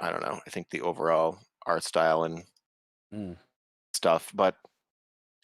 I 0.00 0.10
don't 0.10 0.22
know. 0.22 0.40
I 0.46 0.50
think 0.50 0.70
the 0.70 0.80
overall 0.82 1.38
art 1.66 1.84
style 1.84 2.24
and 2.24 2.44
Mm. 3.12 3.36
stuff. 3.92 4.30
But 4.34 4.54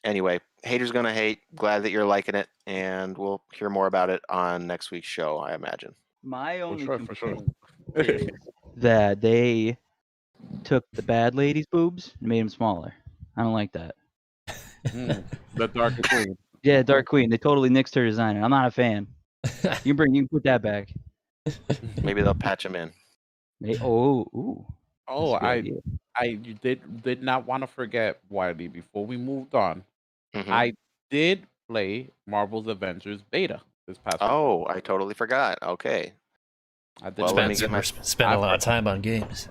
anyway, 0.05 0.41
haters 0.63 0.93
gonna 0.93 1.13
hate. 1.13 1.41
Glad 1.55 1.83
that 1.83 1.91
you're 1.91 2.05
liking 2.07 2.37
it, 2.37 2.49
and 2.67 3.19
we'll 3.19 3.43
hear 3.55 3.69
more 3.69 3.87
about 3.89 4.09
it 4.11 4.23
on 4.29 4.67
next 4.69 4.91
week's 4.93 5.09
show. 5.09 5.39
I 5.39 5.55
imagine. 5.55 5.95
My 6.23 6.59
For 6.59 6.63
only 6.65 6.85
sure, 6.85 6.99
for 7.01 7.15
sure. 7.15 7.37
that 8.77 9.21
they 9.21 9.77
took 10.65 10.85
the 10.93 11.03
bad 11.03 11.35
lady's 11.35 11.67
boobs 11.67 12.15
and 12.21 12.29
made 12.29 12.41
them 12.41 12.49
smaller. 12.49 12.95
I 13.37 13.43
don't 13.43 13.53
like 13.53 13.73
that. 13.73 13.95
Mm, 14.87 15.25
the 15.57 15.69
Dark 15.69 15.95
Queen. 16.09 16.37
Yeah, 16.63 16.83
Dark 16.83 17.07
Queen. 17.07 17.31
They 17.31 17.39
totally 17.39 17.69
nixed 17.69 17.95
her 17.97 18.05
design. 18.05 18.37
and 18.37 18.45
I'm 18.45 18.51
not 18.51 18.67
a 18.67 18.71
fan. 18.71 19.09
You 19.63 19.71
can 19.93 19.97
bring. 19.97 20.15
You 20.15 20.23
can 20.23 20.29
put 20.29 20.45
that 20.45 20.63
back. 20.63 20.89
Maybe 22.03 22.23
they'll 22.23 22.35
patch 22.35 22.65
him 22.65 22.75
in. 22.77 22.93
May- 23.61 23.79
oh, 23.81 24.21
ooh. 24.35 24.65
that's 24.69 24.73
Oh, 25.09 25.35
a 25.37 25.41
good 25.41 25.47
I 25.47 25.53
idea. 25.53 25.81
I 26.17 26.35
did 26.63 27.03
did 27.03 27.23
not 27.23 27.47
want 27.47 27.63
to 27.63 27.67
forget 27.67 28.19
Wiley 28.31 28.69
before 28.69 29.07
we 29.07 29.17
moved 29.17 29.55
on. 29.55 29.85
Mhm. 30.35 30.49
I 30.49 30.75
did 31.11 31.47
play 31.69 32.09
Marvel's 32.27 32.67
Avengers 32.67 33.21
beta 33.31 33.61
this 33.87 33.99
past 33.99 34.21
week. 34.21 34.31
Oh, 34.31 34.67
I 34.69 34.81
totally 34.81 35.15
forgot. 35.15 35.59
Okay. 35.63 36.13
I 37.03 37.11
did 37.11 37.19
well, 37.25 37.35
let 37.35 37.49
me 37.49 37.55
Spent, 37.55 37.71
get 37.71 37.71
my- 37.73 37.79
we're 37.79 37.83
sp- 37.85 38.03
spending 38.03 38.33
a 38.33 38.37
I've 38.39 38.41
lot 38.41 38.55
of 38.55 38.61
time 38.61 38.87
on 38.89 39.01
games. 39.03 39.49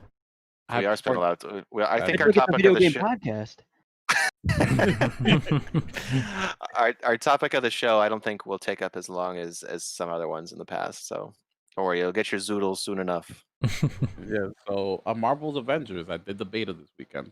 I 0.68 0.80
We 0.80 0.86
are 0.88 0.96
spending 0.98 1.18
a 1.20 1.26
lot 1.26 1.44
of. 1.44 1.64
Well, 1.72 1.88
I 1.88 1.98
I 1.98 2.06
think 2.06 2.20
our 2.20 2.28
like 2.28 2.36
it's 2.36 2.38
a 2.38 2.40
topic 2.42 2.56
video 2.58 2.72
of 2.72 2.78
the 2.78 2.82
game 2.82 2.92
show. 2.92 3.00
podcast. 3.02 3.58
our 6.76 6.94
our 7.04 7.18
topic 7.18 7.54
of 7.54 7.64
the 7.64 7.70
show, 7.72 8.00
I 8.00 8.10
don't 8.10 8.24
think 8.24 8.46
will 8.46 8.60
take 8.60 8.82
up 8.82 8.96
as 8.96 9.10
long 9.10 9.38
as 9.38 9.64
as 9.64 9.84
some 9.84 10.10
other 10.10 10.28
ones 10.28 10.52
in 10.52 10.58
the 10.58 10.66
past. 10.66 11.08
So 11.08 11.34
don't 11.76 11.86
worry, 11.86 12.00
you'll 12.00 12.12
get 12.12 12.32
your 12.32 12.40
zoodles 12.42 12.78
soon 12.80 13.00
enough. 13.00 13.44
Yeah, 14.28 14.48
so 14.68 15.04
uh, 15.06 15.14
Marvel's 15.14 15.56
Avengers, 15.58 16.08
I 16.10 16.18
did 16.18 16.40
the 16.40 16.46
beta 16.46 16.74
this 16.74 16.90
weekend. 16.98 17.32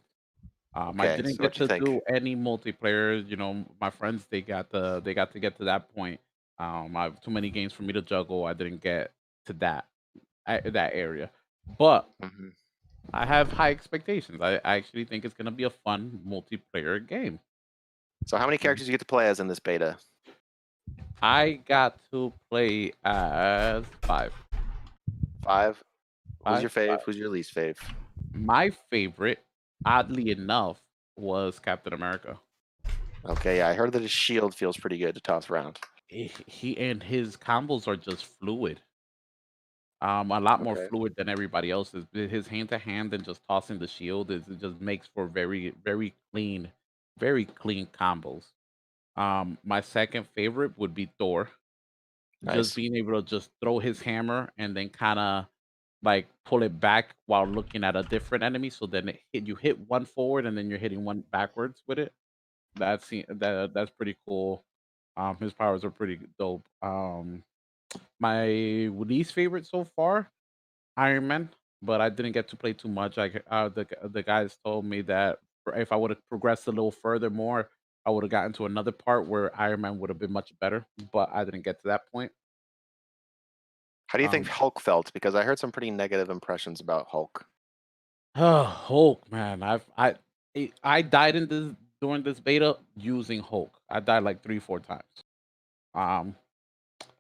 Um, 0.76 1.00
I 1.00 1.16
didn't 1.16 1.36
so 1.36 1.44
get 1.44 1.54
to 1.56 1.68
think? 1.68 1.84
do 1.84 2.02
any 2.08 2.36
multiplayer. 2.36 3.28
You 3.28 3.36
know, 3.36 3.66
my 3.82 3.90
friends 3.90 4.26
they 4.30 4.42
got 4.42 4.70
the 4.70 5.00
they 5.00 5.14
got 5.14 5.32
to 5.34 5.40
get 5.40 5.58
to 5.58 5.64
that 5.66 5.94
point. 5.96 6.20
Um, 6.60 6.96
I 6.96 7.04
have 7.06 7.22
too 7.22 7.32
many 7.32 7.50
games 7.50 7.74
for 7.74 7.84
me 7.84 7.94
to 7.94 8.02
juggle. 8.02 8.46
I 8.46 8.54
didn't 8.54 8.82
get 8.82 9.12
to 9.46 9.54
that 9.54 9.86
I, 10.46 10.60
that 10.60 10.94
area, 10.94 11.32
but 11.78 12.10
Mhm. 12.22 12.54
I 13.12 13.26
have 13.26 13.52
high 13.52 13.72
expectations. 13.72 14.42
I, 14.42 14.56
I 14.64 14.76
actually 14.76 15.06
think 15.06 15.26
it's 15.26 15.34
gonna 15.34 15.52
be 15.52 15.64
a 15.64 15.70
fun 15.70 16.20
multiplayer 16.28 17.06
game. 17.06 17.40
So 18.26 18.38
how 18.38 18.46
many 18.46 18.58
characters 18.58 18.86
do 18.88 18.92
you 18.92 18.94
get 18.94 19.00
to 19.02 19.06
play 19.06 19.28
as 19.28 19.40
in 19.40 19.48
this 19.48 19.60
beta? 19.60 19.98
I 21.22 21.60
got 21.68 21.98
to 22.12 22.34
play 22.50 22.94
as 23.04 23.86
five. 24.02 24.34
Five. 25.44 25.78
Who's 26.40 26.44
Five, 26.44 26.62
your 26.62 26.70
fave? 26.70 26.88
five. 26.90 27.04
Who's 27.06 27.18
your 27.18 27.30
least 27.30 27.54
fave? 27.56 27.78
My 28.34 28.72
favorite, 28.90 29.40
oddly 29.86 30.32
enough, 30.32 30.82
was 31.16 31.60
Captain 31.60 31.94
America. 31.94 32.40
Okay, 33.26 33.58
yeah, 33.58 33.70
I 33.70 33.74
heard 33.74 33.92
that 33.94 34.02
his 34.02 34.12
shield 34.12 34.54
feels 34.56 34.76
pretty 34.76 34.98
good 34.98 35.16
to 35.16 35.22
toss 35.22 35.50
around. 35.50 35.80
he 36.08 36.32
he- 36.48 36.78
and 36.78 37.02
his 37.04 37.38
combos 37.38 37.88
are 37.88 37.96
just 37.96 38.26
fluid. 38.26 38.82
Um, 40.04 40.32
a 40.32 40.42
lot 40.42 40.62
more 40.64 40.76
Okay. 40.76 40.90
fluid 40.90 41.16
than 41.18 41.30
everybody 41.30 41.72
else's. 41.72 42.06
His 42.14 42.48
hand 42.48 42.70
to 42.70 42.80
hand 42.80 43.14
and 43.16 43.26
just 43.26 43.42
tossing 43.50 43.80
the 43.80 43.88
shield 43.88 44.32
is 44.32 44.48
it 44.50 44.60
just 44.62 44.82
makes 44.82 45.08
for 45.16 45.28
very 45.28 45.72
very 45.84 46.16
clean, 46.34 46.72
very 47.20 47.46
clean 47.46 47.88
combos. 47.88 48.54
Um, 49.18 49.58
my 49.64 49.82
second 49.82 50.28
favorite 50.36 50.78
would 50.78 50.96
be 50.96 51.12
Thor. 51.20 51.50
Nice. 52.42 52.54
Just 52.54 52.76
being 52.76 52.96
able 52.98 53.22
to 53.22 53.28
just 53.28 53.52
throw 53.62 53.80
his 53.80 54.02
hammer 54.02 54.52
and 54.58 54.76
then 54.76 54.90
kind 54.90 55.20
of 55.20 55.48
like 56.04 56.28
pull 56.46 56.64
it 56.64 56.80
back 56.80 57.16
while 57.28 57.48
looking 57.48 57.84
at 57.86 57.96
a 57.96 58.04
different 58.04 58.44
enemy. 58.44 58.70
So 58.70 58.86
then 58.88 59.10
it 59.10 59.22
hit 59.34 59.48
you 59.48 59.56
hit 59.56 59.80
one 59.90 60.06
forward 60.06 60.46
and 60.46 60.58
then 60.58 60.70
you're 60.70 60.80
hitting 60.80 61.06
one 61.06 61.24
backwards 61.32 61.84
with 61.88 62.00
it. 62.00 62.14
That's 62.76 63.10
that 63.10 63.72
that's 63.74 63.92
pretty 63.92 64.18
cool. 64.28 64.66
Um, 65.18 65.38
his 65.40 65.54
powers 65.54 65.86
are 65.86 65.92
pretty 65.92 66.20
dope. 66.40 66.68
Um, 66.82 67.44
my 68.20 68.48
least 68.48 69.34
favorite 69.34 69.66
so 69.68 69.84
far, 69.96 70.30
Iron 70.98 71.28
Man, 71.28 71.50
but 71.82 72.02
I 72.02 72.10
didn't 72.10 72.32
get 72.34 72.48
to 72.50 72.56
play 72.56 72.74
too 72.74 72.88
much. 72.90 73.18
I 73.18 73.32
uh, 73.50 73.70
the 73.70 73.88
the 74.04 74.24
guys 74.24 74.58
told 74.64 74.86
me 74.86 75.02
that 75.04 75.40
if 75.76 75.92
I 75.92 75.96
would 75.96 76.12
have 76.12 76.30
progressed 76.30 76.68
a 76.68 76.72
little 76.72 76.92
further 76.92 77.30
more, 77.30 77.70
I 78.06 78.12
would 78.12 78.24
have 78.24 78.32
gotten 78.32 78.54
to 78.54 78.66
another 78.66 78.92
part 78.92 79.28
where 79.28 79.58
Iron 79.60 79.82
Man 79.82 80.00
would 80.00 80.10
have 80.10 80.20
been 80.20 80.32
much 80.32 80.52
better. 80.60 80.86
But 81.12 81.30
I 81.34 81.44
didn't 81.46 81.64
get 81.64 81.80
to 81.82 81.88
that 81.88 82.10
point. 82.12 82.32
How 84.08 84.18
do 84.18 84.24
you 84.24 84.30
think 84.30 84.46
Um, 84.48 84.52
Hulk 84.54 84.80
felt? 84.80 85.12
Because 85.14 85.36
I 85.36 85.44
heard 85.44 85.60
some 85.60 85.72
pretty 85.72 85.90
negative 85.92 86.30
impressions 86.30 86.80
about 86.82 87.08
Hulk. 87.08 87.46
Oh, 88.36 88.64
Hulk, 88.88 89.32
man. 89.32 89.64
I've 89.64 89.86
I 89.98 90.16
I- 90.56 90.72
I 90.84 91.02
died 91.02 91.36
in 91.36 91.48
this 91.48 91.74
during 92.02 92.22
this 92.24 92.40
beta 92.40 92.78
using 92.96 93.40
Hulk. 93.40 93.80
I 93.90 94.00
died 94.02 94.24
like 94.24 94.44
three, 94.44 94.60
four 94.60 94.80
times. 94.80 95.24
Um 95.96 96.36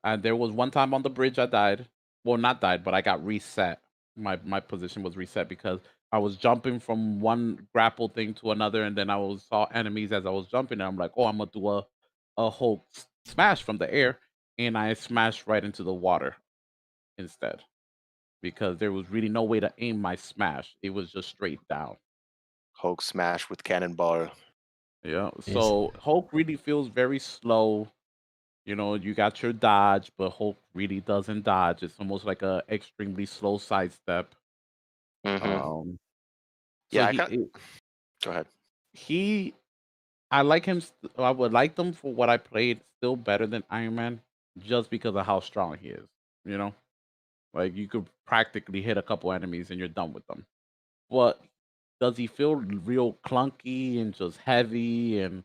and 0.03 0.23
there 0.23 0.35
was 0.35 0.51
one 0.51 0.71
time 0.71 0.93
on 0.93 1.01
the 1.03 1.09
bridge 1.09 1.39
I 1.39 1.45
died. 1.45 1.87
Well, 2.23 2.37
not 2.37 2.61
died, 2.61 2.83
but 2.83 2.93
I 2.93 3.01
got 3.01 3.25
reset. 3.25 3.81
My 4.15 4.39
my 4.43 4.59
position 4.59 5.03
was 5.03 5.17
reset 5.17 5.49
because 5.49 5.79
I 6.11 6.19
was 6.19 6.37
jumping 6.37 6.79
from 6.79 7.19
one 7.19 7.67
grapple 7.73 8.09
thing 8.09 8.33
to 8.35 8.51
another, 8.51 8.83
and 8.83 8.95
then 8.95 9.09
I 9.09 9.17
was 9.17 9.43
saw 9.43 9.65
enemies 9.65 10.11
as 10.11 10.25
I 10.25 10.29
was 10.29 10.47
jumping, 10.47 10.79
and 10.79 10.87
I'm 10.87 10.97
like, 10.97 11.11
oh, 11.17 11.25
I'm 11.25 11.37
gonna 11.37 11.49
do 11.51 11.67
a 11.69 11.85
a 12.37 12.49
Hulk 12.49 12.85
s- 12.95 13.07
smash 13.25 13.63
from 13.63 13.77
the 13.77 13.91
air, 13.93 14.19
and 14.57 14.77
I 14.77 14.93
smashed 14.93 15.47
right 15.47 15.63
into 15.63 15.83
the 15.83 15.93
water 15.93 16.35
instead 17.17 17.61
because 18.41 18.77
there 18.77 18.91
was 18.91 19.09
really 19.09 19.29
no 19.29 19.43
way 19.43 19.59
to 19.59 19.73
aim 19.79 20.01
my 20.01 20.15
smash. 20.15 20.75
It 20.83 20.91
was 20.91 21.11
just 21.11 21.29
straight 21.29 21.59
down. 21.69 21.97
Hulk 22.73 23.01
smash 23.01 23.49
with 23.49 23.63
cannonball. 23.63 24.29
Yeah. 25.03 25.31
Yes. 25.45 25.53
So 25.53 25.91
Hulk 25.99 26.29
really 26.31 26.55
feels 26.55 26.87
very 26.89 27.19
slow. 27.19 27.89
You 28.65 28.75
know, 28.75 28.95
you 28.95 29.13
got 29.13 29.41
your 29.41 29.53
dodge, 29.53 30.11
but 30.17 30.31
Hulk 30.31 30.57
really 30.73 30.99
doesn't 31.01 31.43
dodge. 31.43 31.83
It's 31.83 31.99
almost 31.99 32.25
like 32.25 32.41
a 32.41 32.63
extremely 32.69 33.25
slow 33.25 33.57
sidestep. 33.57 34.35
Mhm. 35.23 35.63
Um, 35.63 35.99
Yeah, 36.91 37.05
I 37.07 37.11
he, 37.11 37.17
kin- 37.17 37.27
it- 37.27 37.51
Go 38.23 38.31
ahead. 38.31 38.47
he, 38.93 39.53
I 40.31 40.41
like 40.41 40.65
him. 40.65 40.81
st- 40.81 41.11
I 41.17 41.31
would 41.31 41.53
like 41.53 41.75
them 41.75 41.93
for 41.93 42.13
what 42.13 42.29
I 42.29 42.37
played 42.37 42.81
still 42.99 43.15
better 43.15 43.47
than 43.47 43.63
Iron 43.69 43.95
Man, 43.95 44.21
just 44.57 44.89
because 44.89 45.15
of 45.15 45.25
how 45.25 45.39
strong 45.39 45.77
he 45.77 45.89
is. 45.89 46.07
You 46.45 46.57
know, 46.57 46.73
like 47.53 47.75
you 47.75 47.87
could 47.87 48.07
practically 48.25 48.81
hit 48.81 48.97
a 48.97 49.03
couple 49.03 49.31
enemies 49.31 49.69
and 49.69 49.79
you're 49.79 49.87
done 49.87 50.13
with 50.13 50.25
them. 50.27 50.45
But 51.09 51.41
does 51.99 52.17
he 52.17 52.27
feel 52.27 52.55
real 52.55 53.13
clunky 53.25 53.99
and 54.01 54.13
just 54.13 54.37
heavy 54.39 55.19
and 55.19 55.43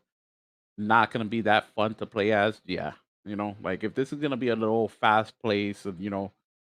not 0.79 1.11
gonna 1.11 1.25
be 1.25 1.43
that 1.43 1.67
fun 1.75 1.95
to 1.97 2.07
play 2.07 2.33
as? 2.33 2.61
Yeah, 2.65 2.93
you 3.29 3.37
know, 3.37 3.57
like 3.63 3.85
if 3.85 3.95
this 3.95 4.13
is 4.13 4.21
gonna 4.21 4.37
be 4.37 4.49
a 4.49 4.57
little 4.57 4.89
fast 4.89 5.39
place 5.41 5.87
of 5.87 6.01
you 6.01 6.11
know, 6.11 6.33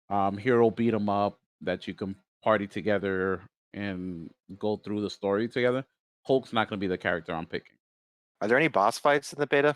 um, 0.10 0.38
hero 0.38 0.70
beat 0.72 0.94
'em 0.94 1.10
up 1.10 1.40
that 1.62 1.88
you 1.88 1.94
can 1.94 2.16
party 2.44 2.68
together 2.68 3.42
and 3.74 4.30
go 4.60 4.78
through 4.78 5.02
the 5.02 5.10
story 5.10 5.48
together. 5.48 5.86
Hulk's 6.26 6.54
not 6.54 6.70
gonna 6.70 6.80
be 6.80 6.88
the 6.88 6.98
character 6.98 7.34
I'm 7.34 7.46
picking. 7.48 7.78
Are 8.42 8.48
there 8.48 8.58
any 8.58 8.68
boss 8.68 8.98
fights 9.00 9.34
in 9.34 9.40
the 9.40 9.48
beta? 9.48 9.76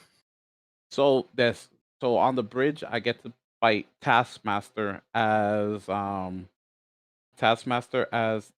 So 0.92 1.30
that's 1.36 1.70
so 2.02 2.18
on 2.18 2.36
the 2.36 2.44
bridge, 2.44 2.84
I 2.88 3.00
get 3.00 3.22
to 3.24 3.34
fight 3.62 3.88
Taskmaster 4.02 5.02
as 5.14 5.88
um 5.90 6.50
Taskmaster 7.38 8.08
as 8.14 8.52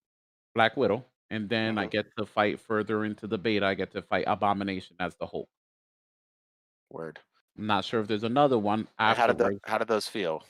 Black 0.56 0.78
Widow, 0.78 1.06
and 1.30 1.50
then 1.50 1.78
I 1.78 1.88
Mhm. 1.88 1.92
get 1.92 2.16
to 2.18 2.26
fight 2.26 2.60
further 2.60 3.06
into 3.06 3.28
the 3.28 3.38
beta. 3.38 3.66
I 3.66 3.76
get 3.76 3.92
to 3.94 4.02
fight 4.02 4.26
Abomination 4.28 4.96
as 5.00 5.16
the 5.16 5.28
Hulk. 5.28 5.50
Word. 6.90 7.20
I'm 7.58 7.66
not 7.68 7.86
sure 7.86 8.00
if 8.02 8.08
there's 8.08 8.24
another 8.24 8.58
one 8.58 8.88
How 8.98 9.28
did 9.28 9.38
the, 9.38 9.60
how 9.64 9.78
did 9.78 9.88
those 9.88 10.08
feel? 10.08 10.44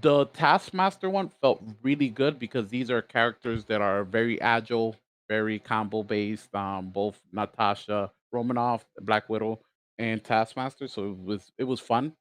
The 0.00 0.26
Taskmaster 0.26 1.10
one 1.10 1.28
felt 1.28 1.62
really 1.82 2.08
good 2.08 2.38
because 2.38 2.68
these 2.68 2.90
are 2.90 3.02
characters 3.02 3.64
that 3.66 3.80
are 3.80 4.04
very 4.04 4.40
agile, 4.40 4.96
very 5.28 5.58
combo 5.58 6.02
based. 6.02 6.54
Um, 6.54 6.90
both 6.90 7.20
Natasha 7.32 8.10
Romanoff, 8.32 8.86
Black 9.02 9.28
Widow, 9.28 9.60
and 9.98 10.22
Taskmaster. 10.24 10.88
So 10.88 11.10
it 11.10 11.18
was 11.18 11.52
it 11.58 11.64
was 11.64 11.80
fun. 11.80 12.14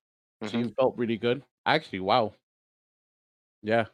She 0.44 0.64
Mhm. 0.64 0.76
felt 0.76 0.98
really 0.98 1.18
good. 1.18 1.44
Actually, 1.66 2.02
wow. 2.02 2.34
Yeah. 3.62 3.86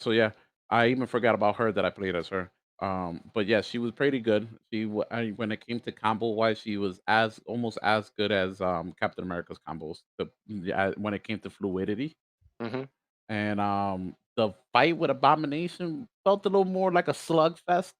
So 0.00 0.10
yeah, 0.10 0.32
I 0.70 0.88
even 0.88 1.06
forgot 1.06 1.34
about 1.34 1.56
her 1.56 1.72
that 1.72 1.84
I 1.84 1.90
played 1.90 2.16
as 2.16 2.28
her. 2.28 2.50
Um, 2.80 3.30
but 3.34 3.46
yeah, 3.46 3.60
she 3.60 3.78
was 3.78 3.92
pretty 3.92 4.20
good. 4.20 4.48
She 4.72 4.86
wa- 4.86 5.04
I, 5.10 5.30
when 5.30 5.52
it 5.52 5.66
came 5.66 5.80
to 5.80 5.92
combo 5.92 6.28
wise, 6.30 6.58
she 6.60 6.78
was 6.78 7.00
as 7.06 7.38
almost 7.46 7.78
as 7.82 8.10
good 8.10 8.32
as 8.32 8.60
um 8.60 8.92
Captain 8.98 9.24
America's 9.24 9.58
combos. 9.58 9.98
The 10.18 10.30
yeah, 10.46 10.92
when 10.96 11.14
it 11.14 11.24
came 11.24 11.40
to 11.40 11.50
fluidity 11.50 12.16
Mhm. 12.60 12.88
and 13.28 13.60
um 13.60 14.16
the 14.36 14.50
fight 14.72 14.96
with 14.96 15.10
Abomination 15.10 16.08
felt 16.24 16.46
a 16.46 16.48
little 16.48 16.64
more 16.64 16.92
like 16.92 17.08
a 17.08 17.12
slugfest 17.12 17.92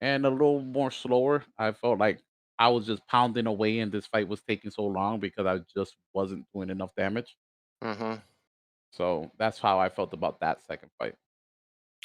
and 0.00 0.26
a 0.26 0.30
little 0.30 0.60
more 0.62 0.90
slower. 0.90 1.44
I 1.58 1.72
felt 1.72 1.98
like 1.98 2.22
I 2.58 2.68
was 2.68 2.86
just 2.86 3.06
pounding 3.08 3.46
away 3.46 3.80
and 3.80 3.92
this 3.92 4.06
fight 4.06 4.28
was 4.28 4.42
taking 4.42 4.70
so 4.70 4.84
long 4.86 5.20
because 5.20 5.46
I 5.46 5.60
just 5.74 5.96
wasn't 6.14 6.46
doing 6.54 6.70
enough 6.70 6.94
damage. 6.96 7.36
Mhm. 7.82 8.22
So 8.90 9.30
that's 9.38 9.58
how 9.58 9.78
I 9.78 9.88
felt 9.88 10.12
about 10.12 10.40
that 10.40 10.62
second 10.62 10.90
fight. 10.98 11.16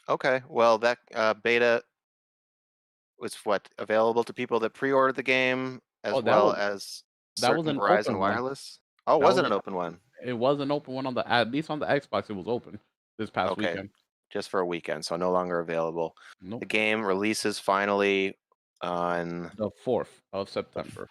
Okay. 0.08 0.42
Well, 0.48 0.78
that 0.80 1.00
uh, 1.14 1.34
beta 1.34 1.84
was 3.20 3.36
what 3.46 3.68
available 3.78 4.24
to 4.24 4.34
people 4.34 4.60
that 4.60 4.74
pre-ordered 4.74 5.16
the 5.16 5.24
game 5.24 5.82
as 6.04 6.14
Oh, 6.14 6.22
well 6.22 6.46
was- 6.48 6.58
as 6.58 7.42
that 7.42 7.58
was 7.58 7.68
an 7.68 7.78
Verizon 7.78 8.00
open 8.02 8.18
one. 8.20 8.32
Wireless. 8.32 8.80
Oh, 9.08 9.20
That 9.20 9.26
was 9.26 9.38
it 9.38 9.40
an 9.42 9.46
an- 9.48 9.54
open 9.54 9.74
one? 9.76 10.00
It 10.24 10.34
was 10.34 10.60
an 10.60 10.72
open 10.72 10.94
one 10.94 11.06
on 11.06 11.14
the 11.14 11.28
at 11.30 11.52
least 11.52 11.70
on 11.70 11.80
the 11.80 11.86
Xbox. 11.86 12.30
It 12.30 12.34
was 12.34 12.48
open 12.48 12.80
this 13.18 13.30
past 13.30 13.52
Okay. 13.54 13.70
weekend. 13.72 13.90
Just 14.32 14.50
for 14.50 14.62
a 14.62 14.66
weekend, 14.66 15.06
so 15.06 15.16
no 15.16 15.32
longer 15.32 15.60
available. 15.60 16.16
Nope, 16.42 16.62
The 16.62 16.66
game 16.66 17.06
releases 17.06 17.60
finally 17.60 18.38
on 18.82 19.52
the 19.58 19.70
fourth 19.84 20.22
of 20.34 20.50
September. 20.50 21.10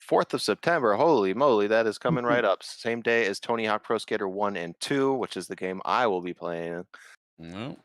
4th 0.00 0.32
of 0.34 0.40
September. 0.42 0.94
Holy 0.94 1.34
moly, 1.34 1.66
that 1.66 1.86
is 1.86 1.98
coming 1.98 2.24
right 2.24 2.44
up. 2.44 2.62
Same 2.62 3.00
day 3.02 3.26
as 3.26 3.40
Tony 3.40 3.64
Hawk 3.66 3.82
Pro 3.84 3.98
Skater 3.98 4.28
1 4.28 4.56
and 4.56 4.78
2, 4.80 5.12
which 5.14 5.36
is 5.36 5.46
the 5.46 5.56
game 5.56 5.82
I 5.84 6.06
will 6.06 6.20
be 6.22 6.32
playing. 6.34 6.86
No, 7.38 7.76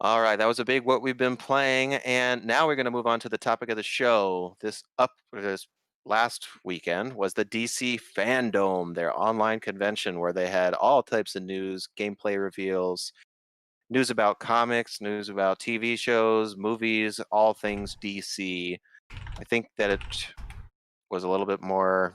All 0.00 0.20
right, 0.20 0.36
that 0.36 0.46
was 0.46 0.60
a 0.60 0.64
big 0.64 0.84
what 0.84 1.02
we've 1.02 1.16
been 1.16 1.36
playing, 1.36 1.94
and 1.94 2.44
now 2.44 2.68
we're 2.68 2.76
going 2.76 2.84
to 2.84 2.90
move 2.90 3.08
on 3.08 3.18
to 3.18 3.28
the 3.28 3.36
topic 3.36 3.68
of 3.68 3.76
the 3.76 3.82
show. 3.82 4.56
This 4.60 4.84
up 4.96 5.10
this 5.32 5.66
last 6.06 6.46
weekend 6.62 7.12
was 7.12 7.34
the 7.34 7.44
DC 7.44 8.00
Fandom, 8.16 8.94
their 8.94 9.12
online 9.18 9.58
convention 9.58 10.20
where 10.20 10.32
they 10.32 10.48
had 10.48 10.74
all 10.74 11.02
types 11.02 11.34
of 11.34 11.42
news, 11.42 11.88
gameplay 11.98 12.40
reveals, 12.40 13.12
news 13.90 14.10
about 14.10 14.38
comics, 14.38 15.00
news 15.00 15.30
about 15.30 15.58
TV 15.58 15.98
shows, 15.98 16.56
movies, 16.56 17.20
all 17.32 17.52
things 17.52 17.96
DC. 18.00 18.78
I 19.10 19.44
think 19.50 19.66
that 19.78 19.90
it 19.90 20.28
was 21.10 21.24
a 21.24 21.28
little 21.28 21.46
bit 21.46 21.60
more 21.60 22.14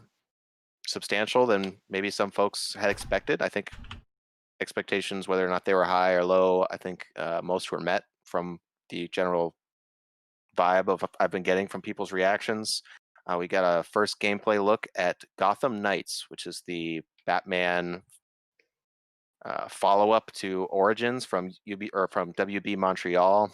substantial 0.87 1.45
than 1.45 1.75
maybe 1.89 2.09
some 2.09 2.31
folks 2.31 2.73
had 2.79 2.89
expected. 2.89 3.41
I 3.41 3.49
think 3.49 3.71
expectations, 4.61 5.27
whether 5.27 5.45
or 5.45 5.49
not 5.49 5.65
they 5.65 5.73
were 5.73 5.83
high 5.83 6.13
or 6.13 6.23
low, 6.23 6.65
I 6.69 6.77
think 6.77 7.05
uh, 7.17 7.41
most 7.43 7.71
were 7.71 7.79
met 7.79 8.03
from 8.23 8.59
the 8.89 9.07
general 9.09 9.55
vibe 10.57 10.87
of 10.87 11.03
I've 11.19 11.31
been 11.31 11.43
getting 11.43 11.67
from 11.67 11.81
people's 11.81 12.11
reactions. 12.11 12.83
Uh, 13.25 13.37
we 13.37 13.47
got 13.47 13.79
a 13.79 13.83
first 13.83 14.19
gameplay 14.19 14.63
look 14.63 14.87
at 14.95 15.23
Gotham 15.39 15.81
Knights, 15.81 16.25
which 16.27 16.45
is 16.45 16.61
the 16.67 17.01
Batman 17.25 18.03
uh, 19.45 19.67
follow 19.69 20.11
up 20.11 20.31
to 20.33 20.65
Origins 20.65 21.25
from 21.25 21.51
UB 21.71 21.83
or 21.93 22.07
from 22.11 22.33
WB 22.33 22.77
Montreal. 22.77 23.51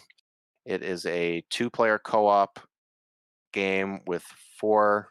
It 0.66 0.82
is 0.82 1.06
a 1.06 1.42
two 1.50 1.70
player 1.70 1.98
co 1.98 2.26
op 2.26 2.60
game 3.52 4.00
with 4.06 4.24
four 4.58 5.08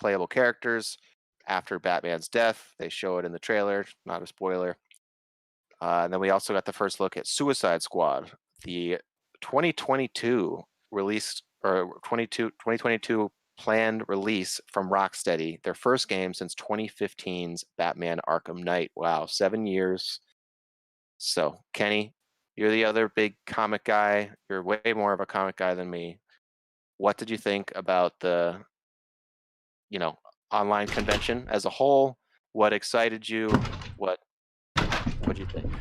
playable 0.00 0.26
characters. 0.26 0.98
After 1.46 1.78
Batman's 1.78 2.28
death, 2.28 2.74
they 2.78 2.90
show 2.90 3.16
it 3.18 3.24
in 3.24 3.32
the 3.32 3.38
trailer, 3.38 3.86
not 4.04 4.22
a 4.22 4.26
spoiler. 4.26 4.76
Uh, 5.80 6.02
and 6.04 6.12
then 6.12 6.20
we 6.20 6.30
also 6.30 6.52
got 6.52 6.64
the 6.64 6.72
first 6.72 7.00
look 7.00 7.16
at 7.16 7.26
Suicide 7.26 7.82
Squad, 7.82 8.32
the 8.64 8.98
2022 9.42 10.62
release 10.90 11.42
or 11.62 11.98
22 12.04 12.50
2022 12.50 13.30
planned 13.58 14.04
release 14.08 14.60
from 14.72 14.88
Rocksteady, 14.88 15.62
their 15.62 15.74
first 15.74 16.08
game 16.08 16.32
since 16.32 16.54
2015's 16.54 17.64
Batman 17.76 18.20
Arkham 18.28 18.62
Knight. 18.62 18.90
Wow, 18.94 19.26
seven 19.26 19.66
years. 19.66 20.20
So, 21.18 21.58
Kenny, 21.74 22.14
you're 22.56 22.70
the 22.70 22.84
other 22.84 23.10
big 23.14 23.34
comic 23.46 23.84
guy. 23.84 24.30
You're 24.48 24.62
way 24.62 24.80
more 24.94 25.12
of 25.12 25.20
a 25.20 25.26
comic 25.26 25.56
guy 25.56 25.74
than 25.74 25.90
me. 25.90 26.20
What 26.96 27.16
did 27.16 27.30
you 27.30 27.36
think 27.36 27.72
about 27.74 28.14
the, 28.20 28.60
you 29.90 29.98
know, 29.98 30.18
online 30.52 30.86
convention 30.86 31.46
as 31.50 31.64
a 31.64 31.70
whole? 31.70 32.16
What 32.52 32.72
excited 32.72 33.28
you? 33.28 33.50
Think? 35.52 35.72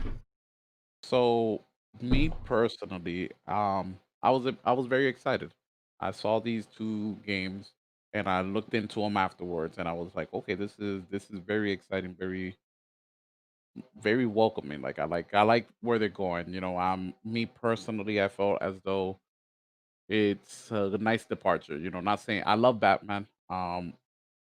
So 1.04 1.66
me 2.02 2.30
personally, 2.46 3.32
um, 3.48 4.00
I 4.22 4.32
was 4.32 4.54
I 4.64 4.74
was 4.74 4.88
very 4.88 5.08
excited. 5.08 5.54
I 6.00 6.12
saw 6.12 6.40
these 6.40 6.68
two 6.68 7.16
games 7.26 7.74
and 8.14 8.28
I 8.30 8.42
looked 8.42 8.74
into 8.74 9.02
them 9.02 9.18
afterwards, 9.18 9.78
and 9.78 9.88
I 9.88 9.94
was 9.94 10.12
like, 10.16 10.34
okay, 10.34 10.56
this 10.56 10.78
is 10.80 11.04
this 11.10 11.30
is 11.30 11.40
very 11.40 11.72
exciting, 11.72 12.16
very 12.18 12.58
very 14.02 14.26
welcoming. 14.26 14.82
Like 14.82 15.00
I 15.00 15.06
like 15.06 15.34
I 15.34 15.44
like 15.44 15.68
where 15.82 16.00
they're 16.00 16.10
going. 16.10 16.54
You 16.54 16.62
know, 16.62 16.78
I'm 16.78 17.14
me 17.24 17.46
personally, 17.46 18.22
I 18.22 18.28
felt 18.28 18.62
as 18.62 18.76
though 18.84 19.20
it's 20.10 20.72
a 20.72 20.98
nice 20.98 21.26
departure. 21.26 21.78
You 21.78 21.92
know, 21.92 22.02
not 22.02 22.22
saying 22.22 22.44
I 22.46 22.56
love 22.56 22.80
Batman, 22.80 23.28
um, 23.50 23.94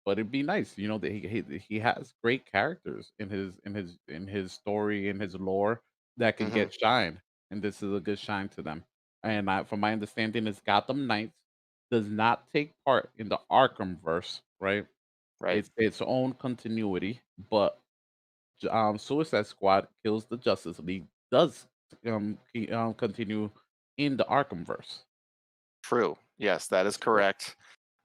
but 0.06 0.18
it'd 0.20 0.32
be 0.32 0.44
nice. 0.44 0.78
You 0.78 0.88
know 0.88 0.98
that 1.00 1.12
he 1.12 1.28
he, 1.28 1.58
he 1.58 1.80
has 1.80 2.14
great 2.24 2.46
characters 2.46 3.12
in 3.20 3.30
his 3.30 3.54
in 3.64 3.74
his 3.74 3.98
in 4.08 4.28
his 4.28 4.52
story 4.52 5.10
in 5.10 5.20
his 5.20 5.36
lore 5.36 5.82
that 6.18 6.38
can 6.38 6.50
Mhm. 6.50 6.52
get 6.52 6.74
shine, 6.74 7.22
and 7.52 7.62
this 7.62 7.82
is 7.84 7.94
a 7.94 8.00
good 8.00 8.20
shine 8.20 8.50
to 8.50 8.62
them. 8.62 8.84
And 9.24 9.50
I, 9.50 9.64
from 9.64 9.80
my 9.80 9.92
understanding, 9.92 10.48
is 10.48 10.60
Gotham 10.60 11.08
Knights 11.08 11.34
does 11.90 12.08
not 12.08 12.48
take 12.52 12.74
part 12.86 13.12
in 13.18 13.28
the 13.30 13.40
Arkham 13.50 14.00
verse, 14.02 14.42
right? 14.60 14.86
Right? 15.40 15.62
It's 15.62 15.70
its 15.76 16.02
own 16.02 16.34
continuity, 16.34 17.22
but 17.50 17.80
um, 18.70 18.98
Suicide 18.98 19.46
Squad 19.46 19.88
kills 20.04 20.26
the 20.26 20.36
Justice 20.36 20.78
League 20.80 21.08
does 21.30 21.68
um, 22.06 22.38
um 22.72 22.94
continue 22.94 23.50
in 23.98 24.16
the 24.16 24.24
Arkham 24.24 24.64
verse. 24.64 25.04
True. 25.82 26.18
Yes, 26.38 26.68
that 26.68 26.86
is 26.86 26.96
correct. 26.96 27.56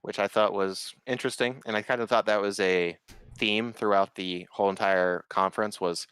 Which 0.02 0.20
I 0.20 0.28
thought 0.28 0.54
was 0.54 0.94
interesting, 1.08 1.62
and 1.66 1.76
I 1.76 1.82
kind 1.82 2.02
of 2.02 2.10
thought 2.10 2.26
that 2.26 2.42
was 2.42 2.60
a 2.60 2.98
theme 3.38 3.74
throughout 3.74 4.16
the 4.16 4.46
whole 4.52 4.70
entire 4.70 5.26
conference 5.30 5.82
was 5.82 6.08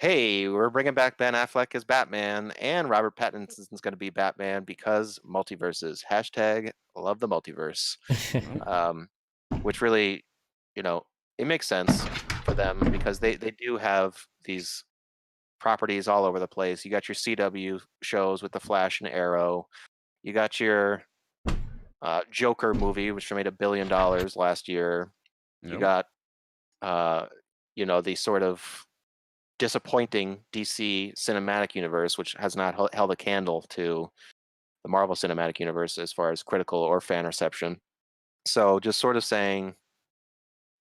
hey, 0.00 0.48
we're 0.48 0.70
bringing 0.70 0.94
back 0.94 1.18
Ben 1.18 1.34
Affleck 1.34 1.74
as 1.74 1.84
Batman, 1.84 2.52
and 2.60 2.88
Robert 2.88 3.16
Pattinson's 3.16 3.80
going 3.80 3.92
to 3.92 3.98
be 3.98 4.10
Batman 4.10 4.62
because 4.62 5.18
multiverses. 5.28 6.04
Hashtag 6.08 6.70
love 6.94 7.18
the 7.18 7.28
multiverse. 7.28 7.96
um, 8.66 9.08
which 9.62 9.80
really, 9.80 10.24
you 10.76 10.82
know, 10.82 11.04
it 11.38 11.46
makes 11.46 11.66
sense 11.66 12.04
for 12.44 12.54
them 12.54 12.78
because 12.92 13.18
they 13.18 13.36
they 13.36 13.50
do 13.50 13.76
have 13.76 14.16
these 14.44 14.84
properties 15.60 16.06
all 16.06 16.24
over 16.24 16.38
the 16.38 16.46
place. 16.46 16.84
You 16.84 16.90
got 16.90 17.08
your 17.08 17.14
CW 17.16 17.80
shows 18.02 18.42
with 18.42 18.52
the 18.52 18.60
Flash 18.60 19.00
and 19.00 19.10
Arrow. 19.10 19.66
You 20.22 20.32
got 20.32 20.60
your 20.60 21.02
uh, 22.02 22.20
Joker 22.30 22.74
movie, 22.74 23.10
which 23.12 23.32
made 23.32 23.46
a 23.46 23.52
billion 23.52 23.88
dollars 23.88 24.36
last 24.36 24.68
year. 24.68 25.12
You 25.62 25.78
got, 25.78 26.06
uh, 26.82 27.26
you 27.74 27.86
know, 27.86 28.00
the 28.00 28.14
sort 28.14 28.42
of 28.42 28.86
disappointing 29.58 30.44
DC 30.52 31.12
cinematic 31.14 31.74
universe, 31.74 32.16
which 32.16 32.34
has 32.38 32.56
not 32.56 32.74
hel- 32.74 32.90
held 32.92 33.10
a 33.10 33.16
candle 33.16 33.62
to 33.70 34.10
the 34.84 34.88
Marvel 34.88 35.16
cinematic 35.16 35.58
universe 35.58 35.98
as 35.98 36.12
far 36.12 36.30
as 36.30 36.42
critical 36.42 36.78
or 36.78 37.00
fan 37.00 37.26
reception. 37.26 37.80
So 38.46 38.78
just 38.78 39.00
sort 39.00 39.16
of 39.16 39.24
saying, 39.24 39.74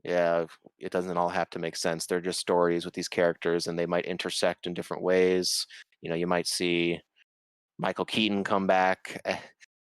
yeah, 0.03 0.45
it 0.79 0.91
doesn't 0.91 1.17
all 1.17 1.29
have 1.29 1.49
to 1.51 1.59
make 1.59 1.75
sense. 1.75 2.05
They're 2.05 2.21
just 2.21 2.39
stories 2.39 2.85
with 2.85 2.93
these 2.93 3.09
characters 3.09 3.67
and 3.67 3.77
they 3.77 3.85
might 3.85 4.05
intersect 4.05 4.67
in 4.67 4.73
different 4.73 5.03
ways. 5.03 5.65
You 6.01 6.09
know, 6.09 6.15
you 6.15 6.27
might 6.27 6.47
see 6.47 7.01
Michael 7.79 8.05
Keaton 8.05 8.43
come 8.43 8.67
back 8.67 9.19
eh, 9.25 9.37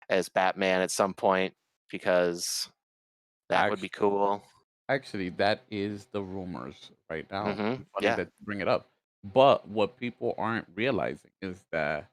as 0.09 0.29
Batman 0.29 0.81
at 0.81 0.91
some 0.91 1.13
point 1.13 1.53
because 1.89 2.69
that 3.49 3.69
would 3.69 3.81
be 3.81 3.89
cool. 3.89 4.43
Actually, 4.87 5.29
that 5.29 5.61
is 5.69 6.05
the 6.11 6.21
rumors 6.21 6.91
right 7.09 7.29
now. 7.29 7.45
Mhm, 7.45 7.85
Funny 7.93 8.07
yeah. 8.07 8.15
that 8.15 8.29
bring 8.41 8.59
it 8.61 8.67
up. 8.67 8.89
But 9.23 9.67
what 9.67 9.97
people 9.97 10.33
aren't 10.37 10.67
realizing 10.75 11.31
is 11.41 11.63
that 11.71 12.09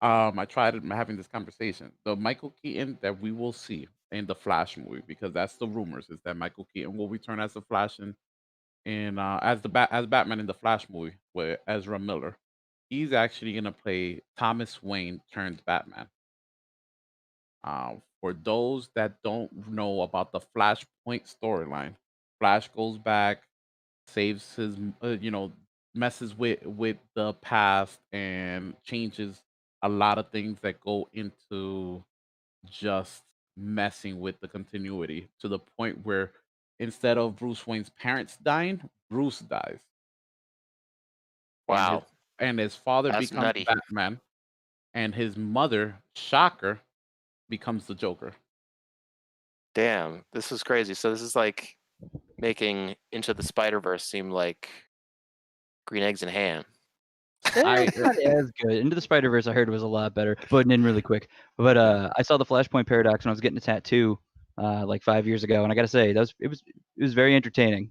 um 0.00 0.38
I 0.38 0.44
tried 0.44 0.74
having 0.84 1.16
this 1.16 1.28
conversation. 1.28 1.92
The 2.04 2.16
Michael 2.16 2.54
Keaton 2.62 2.98
that 3.02 3.20
we 3.20 3.32
will 3.32 3.52
see 3.52 3.88
in 4.10 4.26
the 4.26 4.34
Flash 4.34 4.76
movie, 4.76 5.02
because 5.06 5.32
that's 5.32 5.56
the 5.56 5.66
rumors, 5.66 6.08
is 6.10 6.18
that 6.24 6.36
Michael 6.36 6.66
Keaton 6.72 6.96
will 6.96 7.08
return 7.08 7.40
as 7.40 7.52
the 7.52 7.62
Flash 7.62 7.98
in, 7.98 8.16
in 8.84 9.18
uh 9.18 9.38
as 9.42 9.60
the 9.60 9.68
bat 9.68 9.88
as 9.92 10.06
Batman 10.06 10.40
in 10.40 10.46
the 10.46 10.54
Flash 10.54 10.88
movie 10.88 11.16
with 11.34 11.60
Ezra 11.66 11.98
Miller. 11.98 12.36
He's 12.90 13.12
actually 13.12 13.54
gonna 13.54 13.72
play 13.72 14.22
Thomas 14.36 14.82
Wayne 14.82 15.20
turned 15.32 15.62
Batman. 15.66 16.08
Um, 17.64 18.02
for 18.20 18.32
those 18.32 18.88
that 18.94 19.22
don't 19.22 19.68
know 19.68 20.02
about 20.02 20.32
the 20.32 20.40
Flashpoint 20.40 21.34
storyline, 21.42 21.94
Flash 22.40 22.68
goes 22.68 22.98
back, 22.98 23.42
saves 24.06 24.54
his, 24.54 24.76
uh, 25.02 25.16
you 25.20 25.30
know, 25.30 25.52
messes 25.94 26.36
with 26.36 26.64
with 26.64 26.96
the 27.14 27.32
past 27.34 28.00
and 28.12 28.74
changes 28.84 29.42
a 29.82 29.88
lot 29.88 30.18
of 30.18 30.30
things 30.30 30.60
that 30.60 30.80
go 30.80 31.08
into 31.12 32.02
just 32.68 33.22
messing 33.56 34.20
with 34.20 34.38
the 34.40 34.48
continuity 34.48 35.28
to 35.40 35.48
the 35.48 35.58
point 35.58 35.98
where 36.04 36.32
instead 36.78 37.18
of 37.18 37.36
Bruce 37.36 37.66
Wayne's 37.66 37.90
parents 37.90 38.36
dying, 38.42 38.80
Bruce 39.10 39.40
dies. 39.40 39.78
And 41.68 41.78
his, 41.78 42.02
Wow. 42.02 42.06
and 42.38 42.58
his 42.58 42.74
father 42.76 43.10
That's 43.10 43.30
becomes 43.30 43.44
nutty. 43.44 43.64
Batman, 43.64 44.20
and 44.94 45.14
his 45.14 45.36
mother, 45.36 45.96
Shocker, 46.16 46.80
becomes 47.48 47.86
the 47.86 47.94
Joker. 47.94 48.32
Damn, 49.74 50.24
this 50.32 50.50
is 50.52 50.62
crazy. 50.62 50.94
So 50.94 51.10
this 51.10 51.22
is 51.22 51.36
like 51.36 51.76
making 52.38 52.96
Into 53.12 53.34
the 53.34 53.42
Spider 53.42 53.80
Verse 53.80 54.04
seem 54.04 54.30
like 54.30 54.68
green 55.86 56.02
eggs 56.02 56.22
and 56.22 56.30
ham. 56.30 56.64
I- 57.54 57.88
not 57.96 58.18
as 58.18 58.50
good. 58.60 58.72
Into 58.72 58.94
the 58.94 59.00
Spider 59.00 59.30
Verse, 59.30 59.46
I 59.46 59.52
heard 59.52 59.68
was 59.70 59.82
a 59.82 59.86
lot 59.86 60.14
better, 60.14 60.36
but 60.50 60.70
in 60.70 60.82
really 60.82 61.02
quick. 61.02 61.28
But 61.56 61.76
uh, 61.76 62.10
I 62.16 62.22
saw 62.22 62.36
the 62.36 62.44
Flashpoint 62.44 62.86
Paradox 62.86 63.24
when 63.24 63.30
I 63.30 63.32
was 63.32 63.40
getting 63.40 63.58
a 63.58 63.60
tattoo, 63.60 64.18
uh, 64.60 64.84
like 64.86 65.02
five 65.02 65.26
years 65.26 65.44
ago, 65.44 65.62
and 65.62 65.72
I 65.72 65.76
gotta 65.76 65.88
say 65.88 66.12
that 66.12 66.20
was 66.20 66.34
it 66.40 66.48
was 66.48 66.62
it 66.96 67.02
was 67.02 67.14
very 67.14 67.34
entertaining. 67.36 67.90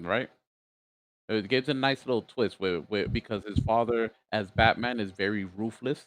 right? 0.00 0.28
It 1.28 1.48
gives 1.48 1.68
a 1.68 1.74
nice 1.74 2.06
little 2.06 2.22
twist 2.22 2.60
with, 2.60 2.84
with 2.88 3.12
because 3.12 3.42
his 3.44 3.58
father 3.60 4.12
as 4.30 4.48
Batman 4.52 5.00
is 5.00 5.10
very 5.10 5.44
ruthless, 5.44 6.06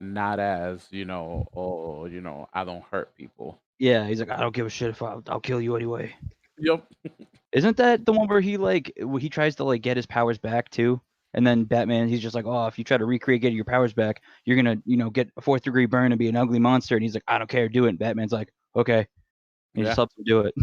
not 0.00 0.38
as 0.40 0.86
you 0.90 1.04
know, 1.04 1.48
oh, 1.54 2.06
you 2.06 2.20
know, 2.20 2.48
I 2.52 2.64
don't 2.64 2.84
hurt 2.84 3.14
people. 3.14 3.60
Yeah, 3.78 4.06
he's 4.06 4.20
like, 4.20 4.30
I 4.30 4.40
don't 4.40 4.54
give 4.54 4.66
a 4.66 4.70
shit 4.70 4.90
if 4.90 5.02
I'll, 5.02 5.22
I'll 5.28 5.40
kill 5.40 5.60
you 5.60 5.76
anyway. 5.76 6.14
Yep. 6.58 6.84
Isn't 7.52 7.76
that 7.76 8.04
the 8.04 8.12
one 8.12 8.28
where 8.28 8.40
he 8.40 8.56
like 8.56 8.92
where 9.00 9.20
he 9.20 9.28
tries 9.28 9.56
to 9.56 9.64
like 9.64 9.82
get 9.82 9.96
his 9.96 10.06
powers 10.06 10.38
back 10.38 10.68
too? 10.70 11.00
And 11.34 11.46
then 11.46 11.64
Batman, 11.64 12.08
he's 12.08 12.20
just 12.20 12.34
like, 12.34 12.46
oh, 12.46 12.66
if 12.66 12.78
you 12.78 12.84
try 12.84 12.96
to 12.96 13.04
recreate 13.04 13.42
getting 13.42 13.56
your 13.56 13.64
powers 13.64 13.92
back, 13.92 14.22
you're 14.44 14.56
gonna, 14.56 14.76
you 14.84 14.96
know, 14.96 15.10
get 15.10 15.30
a 15.36 15.40
fourth 15.40 15.62
degree 15.62 15.86
burn 15.86 16.10
and 16.10 16.18
be 16.18 16.28
an 16.28 16.36
ugly 16.36 16.58
monster. 16.58 16.96
And 16.96 17.02
he's 17.02 17.14
like, 17.14 17.22
I 17.28 17.38
don't 17.38 17.48
care, 17.50 17.68
do 17.68 17.84
it. 17.84 17.90
And 17.90 17.98
Batman's 17.98 18.32
like, 18.32 18.48
okay. 18.74 19.06
He 19.74 19.82
Yeah. 19.82 19.88
just 19.88 19.96
helps 19.96 20.16
him 20.16 20.24
do 20.24 20.40
it. 20.40 20.54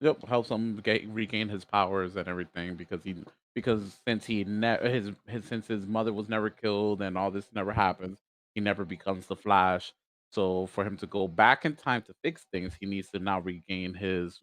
Yep, 0.00 0.26
helps 0.26 0.48
him 0.50 0.80
get, 0.82 1.06
regain 1.08 1.48
his 1.48 1.64
powers 1.64 2.16
and 2.16 2.26
everything 2.26 2.74
because 2.74 3.00
he 3.04 3.14
because 3.54 4.00
since 4.06 4.26
he 4.26 4.42
ne- 4.44 4.90
his 4.90 5.12
his 5.28 5.44
since 5.44 5.68
his 5.68 5.86
mother 5.86 6.12
was 6.12 6.28
never 6.28 6.50
killed 6.50 7.00
and 7.00 7.16
all 7.16 7.30
this 7.30 7.46
never 7.54 7.72
happens, 7.72 8.18
he 8.54 8.60
never 8.60 8.84
becomes 8.84 9.26
the 9.26 9.36
Flash. 9.36 9.92
So 10.32 10.66
for 10.66 10.84
him 10.84 10.96
to 10.98 11.06
go 11.06 11.28
back 11.28 11.64
in 11.64 11.76
time 11.76 12.02
to 12.02 12.14
fix 12.22 12.46
things, 12.52 12.74
he 12.80 12.86
needs 12.86 13.10
to 13.10 13.18
now 13.18 13.40
regain 13.40 13.94
his 13.94 14.40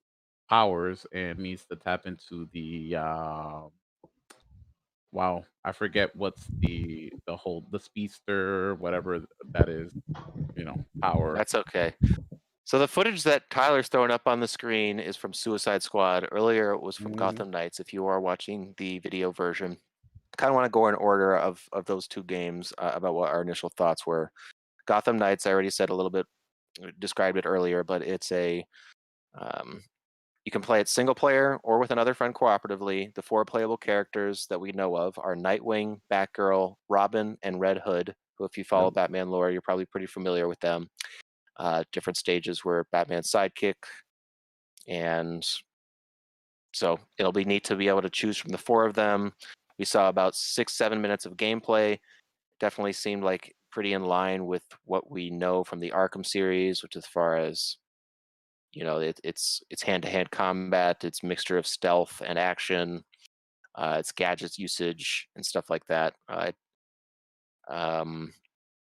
powers 0.50 1.06
and 1.14 1.40
needs 1.40 1.66
to 1.68 1.76
tap 1.76 2.06
into 2.06 2.48
the 2.54 2.96
uh, 2.98 3.62
wow, 5.12 5.44
I 5.64 5.72
forget 5.72 6.16
what's 6.16 6.52
the 6.62 7.12
the 7.26 7.36
whole 7.36 7.66
the 7.72 7.80
speedster 7.80 8.76
whatever 8.76 9.26
that 9.54 9.70
is, 9.70 9.94
you 10.56 10.66
know, 10.66 10.80
power. 11.02 11.36
That's 11.36 11.56
okay. 11.56 11.96
So 12.66 12.80
the 12.80 12.88
footage 12.88 13.24
that 13.24 13.50
Tyler's 13.50 13.88
throwing 13.90 14.12
up 14.12 14.28
on 14.28 14.40
the 14.40 14.48
screen 14.48 15.00
is 15.00 15.18
from 15.18 15.34
Suicide 15.34 15.84
Squad. 15.84 16.28
Earlier 16.32 16.72
it 16.74 16.82
was 16.82 16.98
from 16.98 17.14
Mhm. 17.14 17.16
Gotham 17.16 17.50
Knights. 17.52 17.80
If 17.80 17.94
you 17.94 18.06
are 18.08 18.22
watching 18.22 18.74
the 18.78 19.00
video 19.00 19.32
version, 19.32 19.80
kind 20.38 20.50
of 20.50 20.56
want 20.56 20.66
to 20.66 20.72
go 20.72 20.88
in 20.88 20.96
order 20.96 21.38
of 21.38 21.62
of 21.74 21.86
those 21.86 22.08
two 22.08 22.24
games 22.24 22.74
uh, 22.78 22.92
about 22.94 23.16
what 23.16 23.30
our 23.30 23.42
initial 23.42 23.72
thoughts 23.78 24.06
were. 24.06 24.32
Gotham 24.86 25.18
Knights, 25.18 25.46
I 25.46 25.52
already 25.52 25.70
said 25.70 25.90
a 25.90 25.96
little 25.96 26.10
bit, 26.10 26.26
uh, 26.84 26.88
described 27.00 27.38
it 27.38 27.46
earlier, 27.46 27.84
but 27.84 28.02
it's 28.02 28.32
a 28.32 28.66
um, 29.38 29.84
you 30.46 30.52
can 30.52 30.62
play 30.62 30.80
it 30.80 30.88
single 30.88 31.14
player 31.14 31.60
or 31.64 31.80
with 31.80 31.92
another 31.92 32.14
friend 32.14 32.34
cooperatively. 32.34 33.14
The 33.14 33.22
four 33.22 33.46
playable 33.46 33.78
characters 33.78 34.48
that 34.50 34.60
we 34.60 34.72
know 34.72 34.96
of 34.96 35.18
are 35.20 35.36
Nightwing, 35.36 36.00
Batgirl, 36.12 36.76
Robin, 36.88 37.38
and 37.44 37.60
Red 37.60 37.80
Hood. 37.80 38.16
Who, 38.38 38.46
if 38.46 38.58
you 38.58 38.64
follow 38.64 38.90
Batman 38.90 39.30
lore, 39.30 39.52
you're 39.52 39.62
probably 39.62 39.86
pretty 39.86 40.08
familiar 40.08 40.48
with 40.48 40.60
them. 40.62 40.88
Uh, 41.58 41.84
different 41.92 42.18
stages 42.18 42.64
where 42.64 42.86
Batman's 42.92 43.30
sidekick, 43.30 43.76
and 44.88 45.46
so 46.74 46.98
it'll 47.18 47.34
be 47.34 47.44
neat 47.46 47.66
to 47.66 47.76
be 47.76 47.90
able 47.90 48.02
to 48.02 48.10
choose 48.10 48.38
from 48.38 48.52
the 48.52 48.58
four 48.58 48.86
of 48.86 48.94
them. 48.94 49.34
We 49.80 49.86
saw 49.86 50.10
about 50.10 50.36
six, 50.36 50.74
seven 50.74 51.02
minutes 51.02 51.26
of 51.26 51.38
gameplay. 51.38 52.00
Definitely 52.60 52.94
seemed 52.94 53.24
like 53.24 53.56
pretty 53.72 53.94
in 53.94 54.04
line 54.06 54.46
with 54.48 54.66
what 54.86 55.12
we 55.12 55.30
know 55.32 55.64
from 55.64 55.80
the 55.82 55.92
Arkham 55.92 56.26
series, 56.26 56.84
which 56.84 56.96
as 56.98 57.08
far 57.08 57.38
as 57.38 57.78
you 58.72 58.84
know, 58.84 59.00
it, 59.00 59.20
it's 59.24 59.64
it's 59.70 59.82
hand-to-hand 59.84 60.32
combat. 60.32 61.04
It's 61.04 61.24
mixture 61.24 61.58
of 61.58 61.66
stealth 61.68 62.22
and 62.26 62.38
action. 62.38 63.04
Uh, 63.76 63.98
it's 64.00 64.12
gadgets 64.14 64.60
usage 64.60 65.30
and 65.36 65.46
stuff 65.46 65.70
like 65.70 65.86
that. 65.88 66.16
Uh, 66.30 66.52
um, 67.68 68.34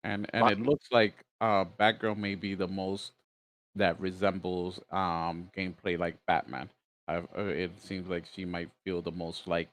And 0.04 0.28
and 0.32 0.48
it 0.48 0.58
looks 0.60 0.86
like 0.90 1.24
uh 1.40 1.64
Batgirl 1.64 2.16
may 2.16 2.34
be 2.34 2.54
the 2.54 2.68
most 2.68 3.12
that 3.74 4.00
resembles 4.00 4.80
um 4.90 5.50
gameplay 5.56 5.98
like 5.98 6.24
Batman. 6.26 6.70
I've, 7.08 7.28
uh, 7.36 7.44
it 7.46 7.78
seems 7.80 8.08
like 8.08 8.26
she 8.26 8.44
might 8.44 8.70
feel 8.84 9.02
the 9.02 9.12
most 9.12 9.46
like 9.46 9.70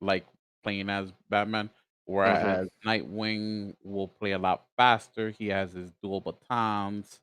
like 0.00 0.26
playing 0.62 0.90
as 0.90 1.12
Batman, 1.28 1.70
whereas 2.04 2.68
Nightwing 2.84 3.76
will 3.82 4.08
play 4.08 4.32
a 4.32 4.38
lot 4.38 4.66
faster. 4.76 5.30
He 5.30 5.48
has 5.48 5.72
his 5.72 5.92
dual 6.02 6.20
batons. 6.20 7.20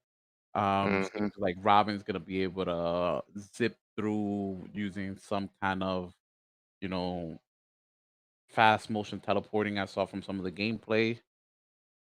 Um, 0.56 1.02
Mhm. 1.02 1.04
seems 1.04 1.34
like 1.38 1.58
Robin's 1.60 2.04
gonna 2.04 2.20
be 2.20 2.44
able 2.44 2.66
to 2.66 3.24
zip 3.40 3.78
through 3.98 4.70
using 4.74 5.16
some 5.18 5.50
kind 5.62 5.84
of 5.84 6.16
you 6.82 6.90
know 6.90 7.40
fast 8.48 8.90
motion 8.90 9.20
teleporting 9.20 9.78
I 9.78 9.86
saw 9.86 10.06
from 10.06 10.22
some 10.24 10.40
of 10.40 10.44
the 10.44 10.52
gameplay 10.52 11.22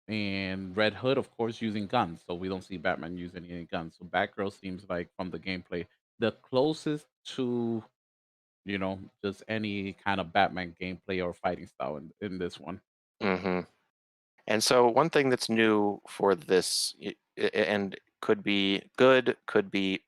and 0.08 0.76
Red 0.76 0.94
Hood, 0.94 1.18
of 1.18 1.30
course, 1.30 1.60
using 1.62 1.86
guns. 1.86 2.22
So 2.26 2.34
we 2.34 2.48
don't 2.48 2.62
see 2.62 2.76
Batman 2.76 3.16
using 3.16 3.44
any 3.44 3.64
guns. 3.64 3.96
So 3.98 4.04
Batgirl 4.04 4.52
seems 4.52 4.88
like 4.88 5.10
from 5.16 5.30
the 5.30 5.38
gameplay 5.38 5.86
the 6.18 6.32
closest 6.32 7.08
to, 7.24 7.84
you 8.64 8.78
know, 8.78 8.98
just 9.24 9.42
any 9.48 9.92
kind 9.94 10.20
of 10.20 10.32
Batman 10.32 10.74
gameplay 10.80 11.24
or 11.24 11.34
fighting 11.34 11.66
style 11.66 11.96
in, 11.96 12.12
in 12.20 12.38
this 12.38 12.58
one. 12.60 12.80
hmm 13.20 13.60
And 14.46 14.62
so 14.62 14.88
one 14.88 15.10
thing 15.10 15.28
that's 15.30 15.48
new 15.48 16.00
for 16.08 16.34
this, 16.34 16.94
and 17.54 17.98
could 18.20 18.42
be 18.42 18.82
good, 18.96 19.36
could 19.46 19.70
be 19.70 20.04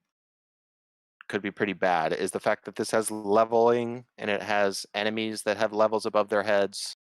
could 1.28 1.42
be 1.42 1.50
pretty 1.50 1.72
bad 1.72 2.12
is 2.12 2.32
the 2.32 2.40
fact 2.40 2.64
that 2.66 2.76
this 2.76 2.90
has 2.90 3.10
leveling 3.10 4.04
and 4.18 4.30
it 4.30 4.42
has 4.42 4.86
enemies 4.94 5.42
that 5.42 5.56
have 5.56 5.72
levels 5.72 6.04
above 6.04 6.28
their 6.28 6.42
heads 6.42 6.96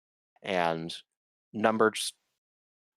and 0.43 0.97
numbers 1.53 2.13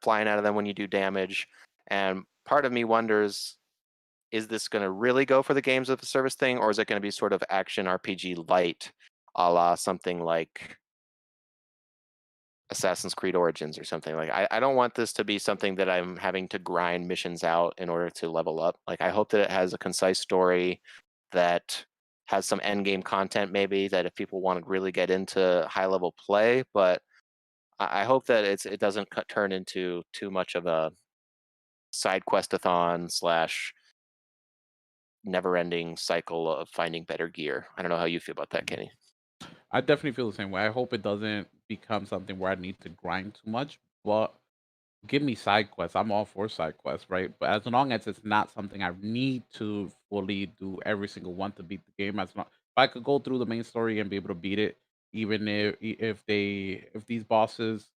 flying 0.01 0.27
out 0.27 0.37
of 0.39 0.43
them 0.43 0.55
when 0.55 0.65
you 0.65 0.73
do 0.73 0.87
damage. 0.87 1.47
And 1.87 2.23
part 2.45 2.65
of 2.65 2.71
me 2.71 2.83
wonders 2.83 3.57
is 4.31 4.47
this 4.47 4.67
going 4.67 4.83
to 4.83 4.91
really 4.91 5.25
go 5.25 5.43
for 5.43 5.53
the 5.53 5.61
games 5.61 5.89
of 5.89 6.01
a 6.01 6.05
service 6.05 6.35
thing 6.35 6.57
or 6.57 6.69
is 6.69 6.79
it 6.79 6.87
going 6.87 6.97
to 6.97 7.05
be 7.05 7.11
sort 7.11 7.33
of 7.33 7.43
action 7.49 7.85
RPG 7.85 8.49
light 8.49 8.91
a 9.35 9.51
la 9.51 9.75
something 9.75 10.21
like 10.21 10.77
Assassin's 12.69 13.13
Creed 13.13 13.35
Origins 13.35 13.77
or 13.77 13.83
something 13.83 14.15
like 14.15 14.29
I, 14.29 14.47
I 14.49 14.59
don't 14.59 14.75
want 14.75 14.95
this 14.95 15.11
to 15.13 15.23
be 15.23 15.37
something 15.37 15.75
that 15.75 15.89
I'm 15.89 16.15
having 16.17 16.47
to 16.49 16.59
grind 16.59 17.07
missions 17.07 17.43
out 17.43 17.73
in 17.77 17.89
order 17.89 18.09
to 18.11 18.29
level 18.29 18.61
up. 18.61 18.77
Like 18.87 19.01
I 19.01 19.09
hope 19.09 19.29
that 19.31 19.41
it 19.41 19.51
has 19.51 19.73
a 19.73 19.77
concise 19.77 20.19
story 20.19 20.81
that 21.33 21.85
has 22.25 22.45
some 22.45 22.61
end 22.63 22.85
game 22.85 23.03
content 23.03 23.51
maybe 23.51 23.89
that 23.89 24.05
if 24.05 24.15
people 24.15 24.39
want 24.41 24.63
to 24.63 24.69
really 24.69 24.91
get 24.91 25.09
into 25.11 25.67
high 25.69 25.85
level 25.85 26.13
play, 26.25 26.63
but 26.73 27.01
I, 27.79 28.01
I 28.01 28.03
hope 28.05 28.25
that 28.27 28.45
it's 28.45 28.65
it 28.65 28.79
doesn't 28.79 29.09
cut, 29.09 29.27
turn 29.27 29.51
into 29.51 30.03
too 30.13 30.31
much 30.31 30.55
of 30.55 30.65
a 30.65 30.91
side 31.91 32.23
questathon 32.29 33.11
slash 33.11 33.73
never 35.23 35.57
ending 35.57 35.97
cycle 35.97 36.51
of 36.53 36.69
finding 36.69 37.03
better 37.03 37.27
gear. 37.27 37.67
I 37.77 37.81
don't 37.81 37.91
know 37.91 37.97
how 37.97 38.05
you 38.05 38.19
feel 38.19 38.33
about 38.33 38.49
that, 38.51 38.63
mm. 38.63 38.67
Kenny. 38.67 38.91
I 39.71 39.81
definitely 39.81 40.11
feel 40.11 40.29
the 40.29 40.35
same 40.35 40.51
way. 40.51 40.65
I 40.65 40.69
hope 40.69 40.93
it 40.93 41.01
doesn't 41.01 41.47
become 41.69 42.05
something 42.05 42.37
where 42.37 42.51
I 42.51 42.55
need 42.55 42.79
to 42.81 42.89
grind 42.89 43.35
too 43.35 43.49
much, 43.49 43.79
but 44.03 44.33
give 45.07 45.21
me 45.21 45.35
side 45.35 45.71
quests. 45.71 45.95
I'm 45.95 46.11
all 46.11 46.25
for 46.25 46.49
side 46.49 46.77
quests, 46.77 47.09
right? 47.09 47.31
But 47.39 47.49
as 47.49 47.65
long 47.65 47.91
as 47.91 48.05
it's 48.07 48.21
not 48.23 48.51
something 48.51 48.83
I 48.83 48.91
need 49.01 49.43
to 49.53 49.91
fully 50.09 50.47
do 50.59 50.79
every 50.85 51.07
single 51.07 51.33
one 51.33 51.53
to 51.53 51.63
beat 51.63 51.81
the 51.85 52.03
game, 52.03 52.19
as 52.19 52.35
long 52.35 52.45
if 52.49 52.77
I 52.77 52.87
could 52.87 53.03
go 53.03 53.19
through 53.19 53.39
the 53.39 53.45
main 53.45 53.63
story 53.63 53.99
and 53.99 54.09
be 54.09 54.17
able 54.17 54.29
to 54.29 54.35
beat 54.35 54.59
it, 54.59 54.77
even 55.13 55.47
if 55.47 55.75
if 55.81 56.25
they 56.25 56.87
if 56.93 57.05
these 57.05 57.23
bosses, 57.23 57.89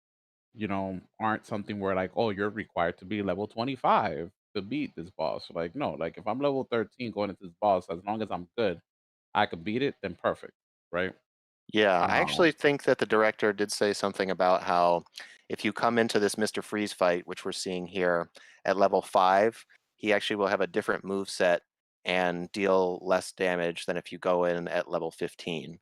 you 0.55 0.68
know, 0.68 1.01
aren't 1.20 1.47
something 1.47 1.81
where 1.81 1.95
like, 1.95 2.12
oh, 2.16 2.31
you're 2.31 2.51
required 2.51 2.99
to 2.99 3.05
be 3.05 3.22
level 3.22 3.47
25 3.47 4.31
to 4.55 4.63
beat 4.63 4.95
this 4.97 5.11
boss. 5.11 5.47
Like, 5.55 5.75
no, 5.75 5.91
like 5.93 6.17
if 6.19 6.27
I'm 6.27 6.39
level 6.41 6.67
13 6.71 7.11
going 7.13 7.31
into 7.31 7.43
this 7.45 7.55
boss, 7.61 7.87
as 7.91 7.99
long 8.07 8.23
as 8.23 8.29
I'm 8.31 8.49
good, 8.57 8.81
I 9.35 9.47
could 9.47 9.65
beat 9.65 9.83
it, 9.83 9.95
then 10.03 10.17
perfect, 10.23 10.53
right? 10.93 11.13
Yeah, 11.73 12.01
I 12.01 12.05
Um, 12.05 12.11
actually 12.23 12.53
think 12.53 12.85
that 12.85 12.99
the 12.99 13.07
director 13.07 13.53
did 13.53 13.73
say 13.73 13.93
something 13.93 14.31
about 14.31 14.63
how 14.63 15.03
if 15.49 15.65
you 15.65 15.73
come 15.73 15.99
into 15.99 16.19
this 16.19 16.37
Mr. 16.37 16.63
Freeze 16.63 16.93
fight, 16.93 17.27
which 17.27 17.45
we're 17.45 17.53
seeing 17.53 17.87
here 17.87 18.31
at 18.65 18.77
level 18.77 19.03
five, 19.03 19.63
he 19.97 20.13
actually 20.13 20.37
will 20.37 20.47
have 20.47 20.61
a 20.61 20.67
different 20.67 21.05
move 21.05 21.29
set 21.29 21.63
and 22.05 22.51
deal 22.53 22.99
less 23.03 23.33
damage 23.33 23.87
than 23.87 23.97
if 23.97 24.13
you 24.13 24.19
go 24.19 24.45
in 24.45 24.69
at 24.69 24.91
level 24.91 25.11
15. 25.11 25.79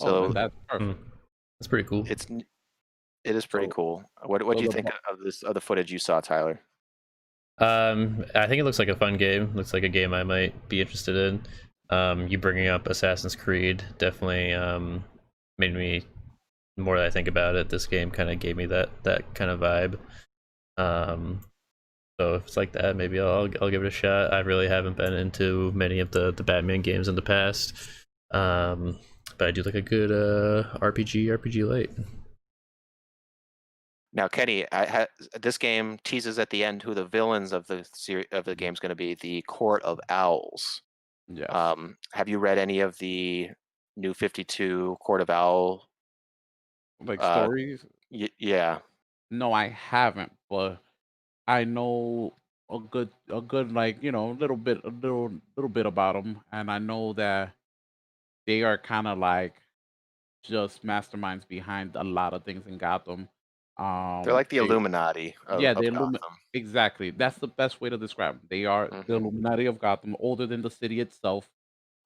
oh, 0.00 0.04
So 0.06 0.22
then 0.22 0.30
that's 0.32 0.54
perfect. 0.68 1.00
That's 1.60 1.68
pretty 1.68 1.88
cool. 1.88 2.04
it's 2.08 2.30
n- 2.30 2.44
it 3.24 3.34
is 3.34 3.46
pretty 3.46 3.66
So- 3.66 3.72
cool. 3.72 4.10
What 4.24 4.42
what 4.44 4.56
do 4.56 4.62
you 4.62 4.68
the 4.68 4.74
think 4.74 4.86
bo- 4.86 5.12
of 5.12 5.18
this 5.20 5.42
of 5.42 5.54
the 5.54 5.60
footage 5.60 5.90
you 5.92 5.98
saw, 5.98 6.20
Tyler? 6.20 6.60
Um, 7.58 8.24
I 8.34 8.46
think 8.46 8.60
it 8.60 8.64
looks 8.64 8.78
like 8.78 8.88
a 8.88 8.96
fun 8.96 9.16
game. 9.16 9.52
Looks 9.54 9.72
like 9.72 9.84
a 9.84 9.88
game 9.88 10.12
I 10.12 10.24
might 10.24 10.68
be 10.68 10.80
interested 10.80 11.16
in. 11.16 11.42
Um, 11.90 12.26
you 12.28 12.38
bringing 12.38 12.68
up 12.68 12.86
Assassin's 12.86 13.36
Creed 13.36 13.82
definitely 13.98 14.52
um, 14.52 15.04
made 15.58 15.74
me. 15.74 16.02
More 16.76 16.96
that 16.96 17.06
I 17.06 17.10
think 17.10 17.28
about 17.28 17.54
it, 17.54 17.68
this 17.68 17.86
game 17.86 18.10
kind 18.10 18.28
of 18.28 18.40
gave 18.40 18.56
me 18.56 18.66
that 18.66 18.90
that 19.04 19.32
kind 19.34 19.48
of 19.48 19.60
vibe. 19.60 19.96
Um, 20.76 21.40
so 22.18 22.34
if 22.34 22.46
it's 22.46 22.56
like 22.56 22.72
that, 22.72 22.96
maybe 22.96 23.20
I'll 23.20 23.48
I'll 23.60 23.70
give 23.70 23.84
it 23.84 23.88
a 23.88 23.90
shot. 23.90 24.32
I 24.32 24.40
really 24.40 24.66
haven't 24.66 24.96
been 24.96 25.12
into 25.12 25.70
many 25.72 26.00
of 26.00 26.10
the 26.10 26.32
the 26.32 26.42
Batman 26.42 26.82
games 26.82 27.06
in 27.06 27.14
the 27.14 27.22
past, 27.22 27.74
um, 28.32 28.98
but 29.38 29.48
I 29.48 29.50
do 29.52 29.62
like 29.62 29.74
a 29.74 29.82
good 29.82 30.10
uh, 30.10 30.78
RPG 30.78 31.26
RPG 31.26 31.68
light. 31.68 31.90
Now, 34.14 34.28
Kenny, 34.28 34.64
I 34.72 34.86
ha- 34.86 35.06
this 35.40 35.58
game 35.58 35.98
teases 36.04 36.38
at 36.38 36.50
the 36.50 36.64
end 36.64 36.82
who 36.82 36.94
the 36.94 37.04
villains 37.04 37.52
of 37.52 37.66
the 37.66 37.86
series 37.94 38.26
of 38.32 38.44
the 38.44 38.54
game 38.54 38.72
is 38.72 38.80
going 38.80 38.90
to 38.90 38.96
be: 38.96 39.14
the 39.14 39.42
Court 39.42 39.82
of 39.82 40.00
Owls. 40.08 40.82
Yes. 41.28 41.50
Um, 41.50 41.96
have 42.12 42.28
you 42.28 42.38
read 42.38 42.58
any 42.58 42.80
of 42.80 42.96
the 42.98 43.50
new 43.96 44.14
52 44.14 44.96
Court 45.00 45.20
of 45.20 45.30
Owl? 45.30 45.88
like 47.00 47.20
uh, 47.22 47.44
stories. 47.44 47.84
Y- 48.10 48.28
yeah. 48.38 48.78
No, 49.30 49.52
I 49.52 49.68
haven't, 49.68 50.32
but 50.48 50.78
I 51.46 51.64
know 51.64 52.34
a 52.70 52.78
good, 52.78 53.10
a 53.30 53.40
good, 53.40 53.72
like 53.72 54.02
you 54.02 54.12
know, 54.12 54.30
little 54.32 54.56
bit, 54.56 54.80
a 54.84 54.88
little, 54.88 55.32
little 55.56 55.68
bit 55.68 55.86
about 55.86 56.14
them, 56.14 56.40
and 56.52 56.70
I 56.70 56.78
know 56.78 57.12
that 57.14 57.54
they 58.46 58.62
are 58.62 58.78
kind 58.78 59.06
of 59.06 59.18
like 59.18 59.54
just 60.44 60.84
masterminds 60.84 61.48
behind 61.48 61.96
a 61.96 62.04
lot 62.04 62.34
of 62.34 62.44
things 62.44 62.66
in 62.66 62.78
Gotham. 62.78 63.28
Um, 63.76 64.22
They're 64.22 64.32
like 64.32 64.48
the 64.48 64.58
they- 64.58 64.64
Illuminati. 64.64 65.34
Of, 65.46 65.60
yeah, 65.60 65.74
the 65.74 65.82
Illumi- 65.82 66.18
Exactly. 66.52 67.10
That's 67.10 67.38
the 67.38 67.48
best 67.48 67.80
way 67.80 67.90
to 67.90 67.98
describe 67.98 68.36
them. 68.36 68.46
They 68.48 68.64
are 68.66 68.88
Mhm. 68.88 69.06
the 69.06 69.14
Illuminati 69.14 69.66
of 69.66 69.78
Gotham, 69.78 70.16
older 70.20 70.46
than 70.46 70.62
the 70.62 70.70
city 70.70 71.00
itself. 71.00 71.48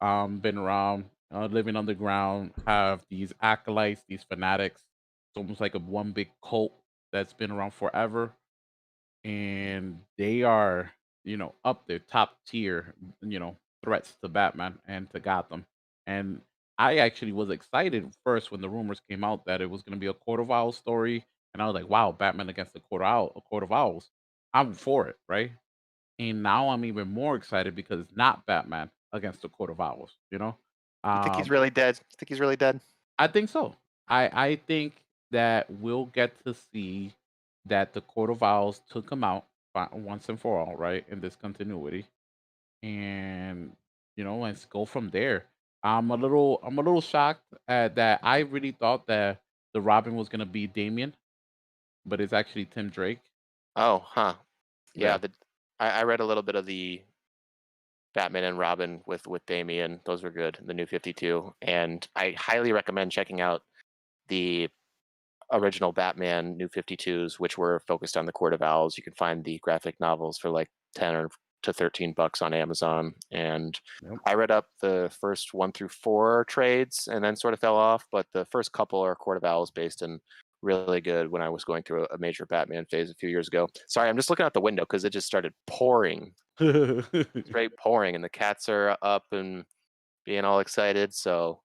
Um, 0.00 0.38
been 0.38 0.56
around, 0.56 1.10
uh, 1.32 1.46
living 1.46 1.76
underground, 1.76 2.54
have 2.66 3.04
these 3.10 3.32
acolytes, 3.42 4.02
these 4.08 4.22
fanatics. 4.24 4.80
It's 5.28 5.36
almost 5.36 5.60
like 5.60 5.74
a 5.74 5.78
one 5.78 6.12
big 6.12 6.30
cult 6.42 6.72
that's 7.12 7.34
been 7.34 7.50
around 7.50 7.72
forever. 7.74 8.32
And 9.24 10.00
they 10.16 10.42
are, 10.44 10.92
you 11.24 11.36
know, 11.36 11.54
up 11.64 11.86
there, 11.86 11.98
top 11.98 12.38
tier, 12.46 12.94
you 13.20 13.38
know, 13.38 13.58
threats 13.84 14.16
to 14.22 14.28
Batman 14.28 14.78
and 14.86 15.10
to 15.10 15.20
Gotham. 15.20 15.66
And 16.06 16.40
I 16.78 16.98
actually 16.98 17.32
was 17.32 17.50
excited 17.50 18.10
first 18.24 18.50
when 18.50 18.60
the 18.60 18.70
rumors 18.70 19.00
came 19.00 19.24
out 19.24 19.44
that 19.46 19.60
it 19.60 19.68
was 19.68 19.82
going 19.82 19.94
to 19.94 20.00
be 20.00 20.06
a 20.06 20.14
Court 20.14 20.40
of 20.40 20.50
Owls 20.50 20.78
story, 20.78 21.26
and 21.58 21.64
I 21.64 21.66
was 21.66 21.74
like, 21.74 21.90
"Wow, 21.90 22.12
Batman 22.12 22.48
against 22.48 22.74
the 22.74 22.80
Court 22.80 23.02
of 23.02 23.08
Owl, 23.08 23.32
a 23.36 23.40
Court 23.42 23.64
of 23.64 23.72
Owls." 23.72 24.10
I'm 24.54 24.74
for 24.74 25.08
it, 25.08 25.18
right? 25.28 25.52
And 26.18 26.42
now 26.42 26.70
I'm 26.70 26.84
even 26.84 27.08
more 27.08 27.36
excited 27.36 27.74
because 27.74 28.00
it's 28.00 28.16
not 28.16 28.46
Batman 28.46 28.90
against 29.12 29.42
the 29.42 29.48
Court 29.48 29.70
of 29.70 29.80
Owls. 29.80 30.16
You 30.30 30.38
know, 30.38 30.56
You 31.14 31.20
think 31.20 31.36
he's 31.36 31.48
Um, 31.48 31.50
really 31.50 31.70
dead? 31.70 31.96
You 32.10 32.16
think 32.18 32.28
he's 32.28 32.40
really 32.40 32.56
dead? 32.56 32.80
I 33.18 33.28
think 33.28 33.48
so. 33.50 33.76
I 34.08 34.30
I 34.50 34.56
think 34.56 35.02
that 35.30 35.70
we'll 35.70 36.06
get 36.06 36.42
to 36.44 36.54
see 36.54 37.14
that 37.66 37.92
the 37.94 38.00
Court 38.02 38.30
of 38.30 38.42
Owls 38.42 38.80
took 38.88 39.10
him 39.10 39.24
out 39.24 39.46
once 39.92 40.28
and 40.28 40.40
for 40.40 40.58
all, 40.58 40.76
right, 40.76 41.04
in 41.08 41.20
this 41.20 41.36
continuity, 41.36 42.06
and 42.82 43.76
you 44.16 44.24
know, 44.24 44.38
let's 44.38 44.64
go 44.64 44.84
from 44.84 45.10
there. 45.10 45.46
I'm 45.82 46.10
a 46.10 46.16
little 46.16 46.60
I'm 46.62 46.78
a 46.78 46.82
little 46.82 47.00
shocked 47.00 47.54
at 47.68 47.96
that. 47.96 48.20
I 48.22 48.40
really 48.40 48.72
thought 48.72 49.06
that 49.08 49.40
the 49.74 49.80
Robin 49.80 50.16
was 50.16 50.28
gonna 50.28 50.46
be 50.46 50.66
Damian, 50.66 51.14
but 52.08 52.20
it's 52.20 52.32
actually 52.32 52.64
Tim 52.66 52.88
Drake. 52.90 53.20
Oh, 53.76 54.02
huh. 54.04 54.34
Yeah. 54.94 55.06
Yeah. 55.08 55.18
The, 55.18 55.30
I, 55.78 55.90
I 55.90 56.02
read 56.04 56.20
a 56.20 56.24
little 56.26 56.42
bit 56.42 56.54
of 56.56 56.66
the 56.66 57.02
Batman 58.14 58.44
and 58.44 58.58
Robin 58.58 59.00
with 59.06 59.26
with 59.26 59.44
Damian. 59.46 60.00
Those 60.04 60.22
were 60.22 60.30
good. 60.30 60.58
The 60.64 60.74
new 60.74 60.86
52, 60.86 61.54
and 61.62 62.06
I 62.16 62.34
highly 62.36 62.72
recommend 62.72 63.12
checking 63.12 63.40
out 63.40 63.62
the 64.28 64.68
original 65.52 65.92
Batman 65.92 66.56
new 66.56 66.68
52s, 66.68 67.34
which 67.38 67.56
were 67.56 67.80
focused 67.86 68.16
on 68.16 68.26
the 68.26 68.32
Court 68.32 68.54
of 68.54 68.62
Owls. 68.62 68.96
You 68.96 69.02
can 69.02 69.14
find 69.14 69.44
the 69.44 69.58
graphic 69.62 69.98
novels 70.00 70.38
for 70.38 70.50
like 70.50 70.68
10 70.94 71.14
or 71.14 71.28
to 71.62 71.72
13 71.72 72.12
bucks 72.12 72.40
on 72.42 72.54
Amazon. 72.54 73.14
And 73.30 73.78
Yep. 74.02 74.12
I 74.26 74.34
read 74.34 74.50
up 74.50 74.66
the 74.80 75.10
first 75.20 75.54
one 75.54 75.72
through 75.72 75.88
four 75.88 76.44
trades 76.48 77.08
and 77.10 77.22
then 77.24 77.34
sort 77.36 77.54
of 77.54 77.60
fell 77.60 77.76
off, 77.76 78.04
but 78.12 78.26
the 78.32 78.44
first 78.46 78.72
couple 78.72 79.00
are 79.00 79.14
Court 79.16 79.36
of 79.36 79.44
Owls 79.44 79.70
based 79.70 80.02
and 80.02 80.20
really 80.62 81.00
good 81.00 81.30
when 81.30 81.42
I 81.42 81.48
was 81.48 81.64
going 81.64 81.82
through 81.82 82.04
a, 82.04 82.14
a 82.14 82.18
major 82.18 82.46
Batman 82.46 82.84
phase 82.86 83.10
a 83.10 83.14
few 83.14 83.28
years 83.28 83.48
ago. 83.48 83.68
Sorry, 83.86 84.08
I'm 84.08 84.16
just 84.16 84.30
looking 84.30 84.46
out 84.46 84.54
the 84.54 84.60
window 84.60 84.82
because 84.82 85.04
it 85.04 85.10
just 85.10 85.26
started 85.26 85.52
pouring, 85.66 86.32
straight 86.56 87.76
pouring, 87.78 88.14
and 88.14 88.24
the 88.24 88.28
cats 88.28 88.68
are 88.68 88.96
up 89.02 89.24
and 89.32 89.64
being 90.24 90.44
all 90.44 90.60
excited. 90.60 91.14
So 91.14 91.60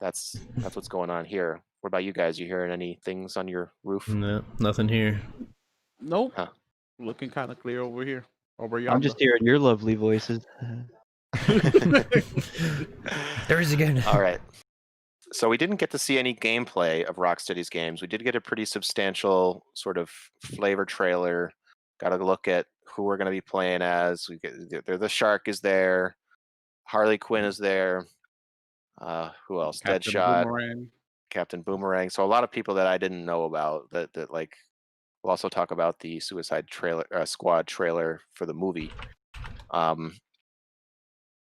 that's 0.00 0.36
that's 0.58 0.76
what's 0.76 0.88
going 0.88 1.10
on 1.10 1.24
here. 1.24 1.60
What 1.80 1.88
about 1.88 2.04
you 2.04 2.12
guys? 2.12 2.38
You 2.38 2.46
hearing 2.46 2.72
any 2.72 2.98
things 3.04 3.36
on 3.36 3.48
your 3.48 3.72
roof? 3.84 4.08
No, 4.08 4.44
nothing 4.58 4.88
here. 4.88 5.20
nope. 6.00 6.32
Huh. 6.36 6.48
Looking 6.98 7.30
kind 7.30 7.52
of 7.52 7.60
clear 7.60 7.80
over 7.82 8.04
here. 8.04 8.24
Over 8.58 8.78
I'm 8.88 9.00
just 9.00 9.20
hearing 9.20 9.44
your 9.44 9.58
lovely 9.58 9.94
voices. 9.94 10.44
there 13.48 13.60
is 13.60 13.72
again. 13.72 14.02
All 14.06 14.20
right. 14.20 14.40
So 15.32 15.48
we 15.48 15.58
didn't 15.58 15.76
get 15.76 15.90
to 15.90 15.98
see 15.98 16.18
any 16.18 16.34
gameplay 16.34 17.04
of 17.04 17.16
Rocksteady's 17.16 17.68
games. 17.68 18.00
We 18.00 18.08
did 18.08 18.24
get 18.24 18.34
a 18.34 18.40
pretty 18.40 18.64
substantial 18.64 19.64
sort 19.74 19.98
of 19.98 20.10
flavor 20.42 20.84
trailer. 20.84 21.52
Got 22.00 22.10
to 22.10 22.24
look 22.24 22.48
at 22.48 22.66
who 22.86 23.02
we're 23.02 23.16
going 23.18 23.26
to 23.26 23.30
be 23.30 23.40
playing 23.40 23.82
as. 23.82 24.26
We 24.28 24.38
get 24.38 24.86
there. 24.86 24.96
The 24.96 25.08
Shark 25.08 25.48
is 25.48 25.60
there. 25.60 26.16
Harley 26.84 27.18
Quinn 27.18 27.44
is 27.44 27.58
there. 27.58 28.06
Uh, 29.00 29.30
who 29.46 29.60
else? 29.60 29.80
Captain 29.80 30.12
Deadshot, 30.12 30.44
Boomerang. 30.44 30.90
Captain 31.30 31.62
Boomerang. 31.62 32.10
So 32.10 32.24
a 32.24 32.26
lot 32.26 32.44
of 32.44 32.50
people 32.50 32.74
that 32.74 32.86
I 32.86 32.96
didn't 32.98 33.24
know 33.24 33.44
about. 33.44 33.90
That 33.90 34.12
that 34.14 34.32
like. 34.32 34.56
We'll 35.22 35.32
also 35.32 35.48
talk 35.48 35.72
about 35.72 35.98
the 35.98 36.20
Suicide 36.20 36.68
trailer 36.68 37.04
uh, 37.12 37.24
Squad 37.24 37.66
trailer 37.66 38.20
for 38.34 38.46
the 38.46 38.54
movie. 38.54 38.92
Um, 39.72 40.16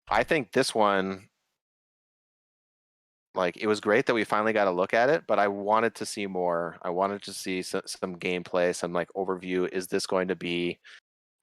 I 0.10 0.24
think 0.24 0.52
this 0.52 0.76
one, 0.76 1.28
like, 3.36 3.58
it 3.58 3.68
was 3.68 3.80
great 3.80 4.06
that 4.06 4.14
we 4.14 4.24
finally 4.24 4.54
got 4.54 4.66
to 4.66 4.72
look 4.72 4.94
at 4.94 5.10
it, 5.10 5.24
but 5.28 5.40
I 5.40 5.48
wanted 5.48 5.96
to 5.96 6.06
see 6.06 6.28
more. 6.28 6.78
I 6.84 6.90
wanted 6.90 7.24
to 7.24 7.34
see 7.34 7.62
some, 7.62 7.82
some 7.86 8.16
gameplay, 8.18 8.76
some 8.76 8.94
like 8.94 9.10
overview. 9.16 9.68
Is 9.72 9.88
this 9.88 10.06
going 10.06 10.28
to 10.28 10.36
be, 10.36 10.80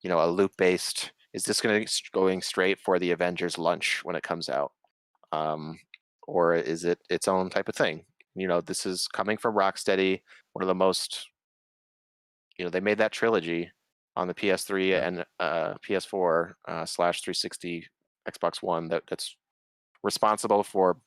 you 0.02 0.08
know, 0.08 0.24
a 0.24 0.28
loop 0.30 0.52
based? 0.56 1.12
Is 1.32 1.44
this 1.44 1.60
going 1.60 1.74
to 1.74 1.84
be 1.84 1.90
going 2.12 2.42
straight 2.42 2.78
for 2.80 2.98
the 2.98 3.10
Avengers 3.10 3.58
lunch 3.58 4.04
when 4.04 4.16
it 4.16 4.22
comes 4.22 4.48
out, 4.48 4.72
um, 5.32 5.78
or 6.26 6.54
is 6.54 6.84
it 6.84 6.98
its 7.08 7.28
own 7.28 7.50
type 7.50 7.68
of 7.68 7.74
thing? 7.76 8.04
You 8.34 8.48
know, 8.48 8.60
this 8.60 8.86
is 8.86 9.08
coming 9.08 9.36
from 9.36 9.56
Rocksteady, 9.56 10.22
one 10.52 10.62
of 10.62 10.68
the 10.68 10.74
most, 10.74 11.28
you 12.56 12.64
know, 12.64 12.70
they 12.70 12.80
made 12.80 12.98
that 12.98 13.12
trilogy 13.12 13.70
on 14.16 14.28
the 14.28 14.34
PS3 14.34 14.90
Yeah. 14.90 15.06
and 15.06 15.24
uh, 15.38 15.74
PS4 15.86 16.52
uh, 16.68 16.84
slash 16.84 17.22
360 17.22 17.86
Xbox 18.28 18.62
One 18.62 18.88
that 18.88 19.04
that's 19.08 19.36
responsible 20.02 20.62
for 20.62 20.98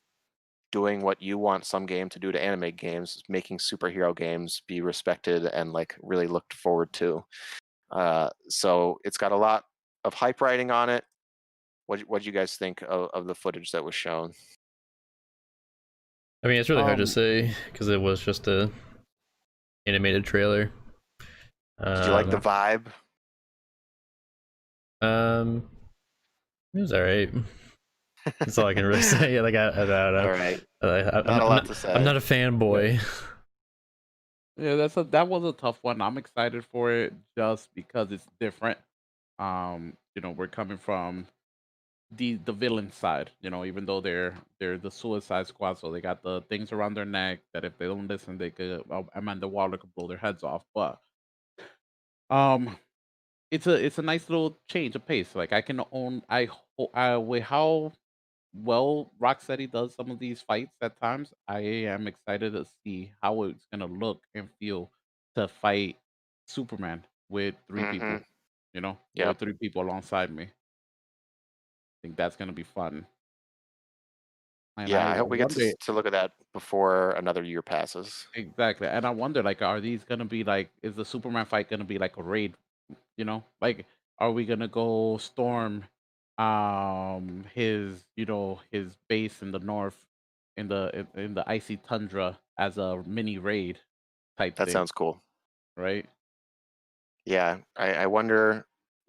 doing 0.74 1.02
what 1.02 1.22
you 1.22 1.38
want 1.38 1.64
some 1.64 1.86
game 1.86 2.08
to 2.08 2.18
do 2.18 2.32
to 2.32 2.44
anime 2.44 2.72
games, 2.74 3.22
making 3.28 3.58
superhero 3.58 4.12
games 4.14 4.62
be 4.66 4.80
respected 4.80 5.44
and 5.46 5.72
like 5.72 5.94
really 6.02 6.26
looked 6.26 6.52
forward 6.52 6.92
to. 6.92 7.24
Uh, 7.92 8.28
so 8.48 8.98
it's 9.04 9.16
got 9.16 9.30
a 9.30 9.36
lot 9.36 9.62
of 10.02 10.14
hype 10.14 10.40
writing 10.40 10.72
on 10.72 10.90
it. 10.90 11.04
What 11.86 12.00
what 12.08 12.22
do 12.22 12.26
you 12.26 12.32
guys 12.32 12.56
think 12.56 12.82
of, 12.82 13.08
of 13.14 13.26
the 13.26 13.36
footage 13.36 13.70
that 13.70 13.84
was 13.84 13.94
shown? 13.94 14.32
I 16.42 16.48
mean, 16.48 16.56
it's 16.56 16.68
really 16.68 16.82
hard 16.82 16.96
to 16.96 17.04
Um, 17.04 17.06
say 17.06 17.54
because 17.72 17.88
it 17.88 18.00
was 18.00 18.20
just 18.20 18.48
a 18.48 18.68
animated 19.86 20.24
trailer. 20.24 20.72
Did 21.78 22.06
you 22.06 22.12
like 22.12 22.30
the 22.30 22.36
Um, 22.36 22.42
vibe? 22.42 22.86
Um, 25.02 25.70
it 26.74 26.80
was 26.80 26.92
alright. 26.92 27.30
That's 28.38 28.58
all 28.58 28.66
I 28.66 28.74
can 28.74 28.84
really 28.84 29.02
say. 29.16 29.40
Like 29.40 29.54
I, 29.54 29.68
I, 29.68 29.72
don't 29.74 29.88
know. 29.88 30.20
All 30.20 30.28
right, 30.30 30.64
I, 30.82 30.86
I, 30.86 31.02
not 31.02 31.28
I'm, 31.28 31.28
a 31.28 31.32
I'm 31.32 31.40
lot 31.40 31.48
not, 31.48 31.66
to 31.66 31.74
say. 31.74 31.92
I'm 31.92 32.04
not 32.04 32.16
a 32.16 32.20
fanboy. 32.20 33.00
Yeah, 34.56 34.76
that's 34.76 34.96
a 34.96 35.02
that 35.04 35.26
was 35.26 35.42
a 35.44 35.52
tough 35.52 35.78
one. 35.82 36.00
I'm 36.00 36.16
excited 36.16 36.64
for 36.64 36.92
it 36.92 37.12
just 37.36 37.74
because 37.74 38.12
it's 38.12 38.26
different. 38.38 38.78
Um, 39.38 39.96
you 40.14 40.22
know, 40.22 40.30
we're 40.30 40.46
coming 40.46 40.78
from 40.78 41.26
the 42.12 42.36
the 42.36 42.52
villain 42.52 42.92
side. 42.92 43.30
You 43.40 43.50
know, 43.50 43.64
even 43.64 43.84
though 43.84 44.00
they're 44.00 44.34
they're 44.60 44.78
the 44.78 44.92
Suicide 44.92 45.48
Squad, 45.48 45.78
so 45.78 45.90
they 45.90 46.00
got 46.00 46.22
the 46.22 46.42
things 46.42 46.70
around 46.70 46.94
their 46.94 47.04
neck 47.04 47.40
that 47.52 47.64
if 47.64 47.76
they 47.78 47.86
don't 47.86 48.06
listen, 48.06 48.38
they 48.38 48.50
could 48.50 48.84
uh, 48.90 49.02
Amanda 49.16 49.48
Waller 49.48 49.76
could 49.76 49.94
blow 49.96 50.06
their 50.06 50.18
heads 50.18 50.44
off. 50.44 50.64
But 50.72 51.00
um, 52.30 52.76
it's 53.50 53.66
a 53.66 53.84
it's 53.84 53.98
a 53.98 54.02
nice 54.02 54.30
little 54.30 54.60
change 54.70 54.94
of 54.94 55.04
pace. 55.04 55.34
Like 55.34 55.52
I 55.52 55.62
can 55.62 55.80
own 55.90 56.22
I 56.28 56.44
ho- 56.44 56.90
I 56.94 57.16
with 57.16 57.42
how 57.42 57.92
well 58.54 59.12
Rocksteady 59.20 59.70
does 59.70 59.94
some 59.94 60.10
of 60.10 60.18
these 60.20 60.42
fights 60.42 60.76
at 60.82 60.96
times, 61.00 61.34
I 61.48 61.60
am 61.60 62.06
excited 62.08 62.52
to 62.54 62.66
see 62.84 63.12
how 63.22 63.44
it's 63.44 63.66
gonna 63.72 63.86
look 63.86 64.24
and 64.34 64.50
feel 64.60 64.92
to 65.36 65.48
fight 65.48 66.00
Superman 66.46 67.04
with 67.28 67.56
3 67.68 67.84
people. 67.84 68.20
Mhm. 68.20 68.24
You 68.74 68.80
know, 68.82 68.98
with 69.22 69.38
three 69.38 69.54
people 69.54 69.82
alongside 69.82 70.30
me. 70.32 70.52
I 72.04 72.06
think 72.08 72.16
that's 72.16 72.36
gonna 72.36 72.52
be 72.52 72.62
fun. 72.64 73.06
And 74.76 74.90
yeah, 74.90 75.08
I 75.08 75.16
hope 75.16 75.30
we 75.30 75.38
get 75.38 75.50
to, 75.50 75.76
to 75.82 75.92
look 75.92 76.06
at 76.06 76.12
that 76.12 76.32
before 76.52 77.12
another 77.12 77.42
year 77.42 77.62
passes. 77.62 78.26
Exactly. 78.34 78.88
And 78.88 79.06
I 79.06 79.10
wonder, 79.10 79.42
like, 79.42 79.62
are 79.62 79.80
these 79.80 80.04
gonna 80.04 80.24
be 80.24 80.42
like 80.44 80.70
is 80.82 80.94
the 80.94 81.04
Superman 81.04 81.46
fight 81.46 81.68
gonna 81.68 81.84
be 81.84 81.98
like 81.98 82.16
a 82.16 82.22
raid? 82.22 82.54
You 83.16 83.24
know? 83.24 83.44
Like, 83.60 83.86
are 84.18 84.30
we 84.32 84.44
gonna 84.46 84.68
go 84.68 85.18
storm 85.18 85.84
um 86.38 87.44
his, 87.54 88.04
you 88.16 88.26
know, 88.26 88.60
his 88.70 88.96
base 89.08 89.42
in 89.42 89.52
the 89.52 89.58
north 89.60 90.06
in 90.56 90.68
the 90.68 90.90
in, 91.14 91.20
in 91.20 91.34
the 91.34 91.48
icy 91.48 91.76
tundra 91.78 92.40
as 92.58 92.78
a 92.78 93.02
mini 93.04 93.38
raid 93.38 93.80
type 94.38 94.56
That 94.56 94.68
thing, 94.68 94.70
sounds 94.70 94.90
cool. 94.90 95.22
right? 95.76 96.08
Yeah, 97.24 97.58
I, 97.76 97.94
I 97.94 98.06
wonder. 98.06 98.66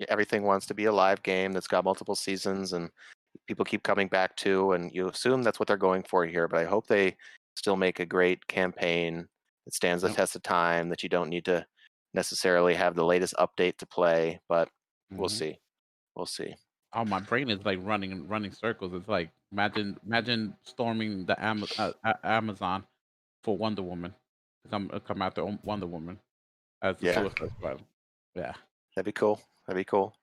Everything 0.10 0.44
wants 0.44 0.66
to 0.68 0.74
be 0.74 0.86
a 0.86 0.92
live 0.92 1.24
game 1.24 1.54
that's 1.54 1.68
got 1.70 1.86
multiple 1.86 2.16
seasons, 2.16 2.74
and 2.74 2.92
people 3.48 3.66
keep 3.66 3.84
coming 3.84 4.08
back 4.10 4.36
to. 4.38 4.74
And 4.74 4.92
you 4.94 5.10
assume 5.10 5.44
that's 5.44 5.60
what 5.60 5.68
they're 5.68 5.78
going 5.78 6.04
for 6.04 6.26
here. 6.26 6.48
But 6.50 6.60
I 6.62 6.66
hope 6.66 6.88
they 6.88 7.18
still 7.58 7.78
make 7.78 8.00
a 8.02 8.06
great 8.06 8.48
campaign 8.48 9.28
that 9.66 9.74
stands 9.76 10.04
the 10.04 10.10
Yep. 10.10 10.18
test 10.18 10.36
of 10.36 10.44
time. 10.44 10.90
That 10.90 11.04
you 11.04 11.10
don't 11.10 11.30
need 11.30 11.46
to 11.46 11.68
necessarily 12.14 12.76
have 12.76 12.96
the 12.96 13.06
latest 13.06 13.36
update 13.40 13.78
to 13.80 13.88
play. 13.88 14.42
But 14.50 14.70
we'll 15.18 15.30
Mhm. 15.30 15.30
see. 15.30 15.60
We'll 16.16 16.28
see. 16.28 16.56
Oh, 16.96 17.04
my 17.06 17.20
brain 17.20 17.50
is 17.50 17.64
like 17.66 17.80
running 17.82 18.12
and 18.12 18.30
running 18.30 18.52
circles. 18.52 18.94
It's 18.94 19.08
like 19.08 19.30
imagine 19.52 19.98
imagine 20.06 20.56
storming 20.64 21.26
the 21.26 21.36
Am- 21.44 21.66
uh, 21.78 21.92
Amazon 22.24 22.84
for 23.44 23.58
Wonder 23.58 23.82
Woman. 23.84 24.14
to 24.64 24.70
Come 24.72 24.90
uh, 24.94 25.00
come 25.00 25.22
after 25.22 25.44
Wonder 25.64 25.88
Woman 25.88 26.20
as 26.82 26.98
the 26.98 27.08
Yeah. 27.08 27.16
Suicide 27.16 27.52
Squad. 27.58 27.82
Yeah. 28.34 28.54
That'd 28.96 29.06
be 29.06 29.12
cool. 29.12 29.42
That'd 29.68 29.80
be 29.80 29.84
cool. 29.86 30.16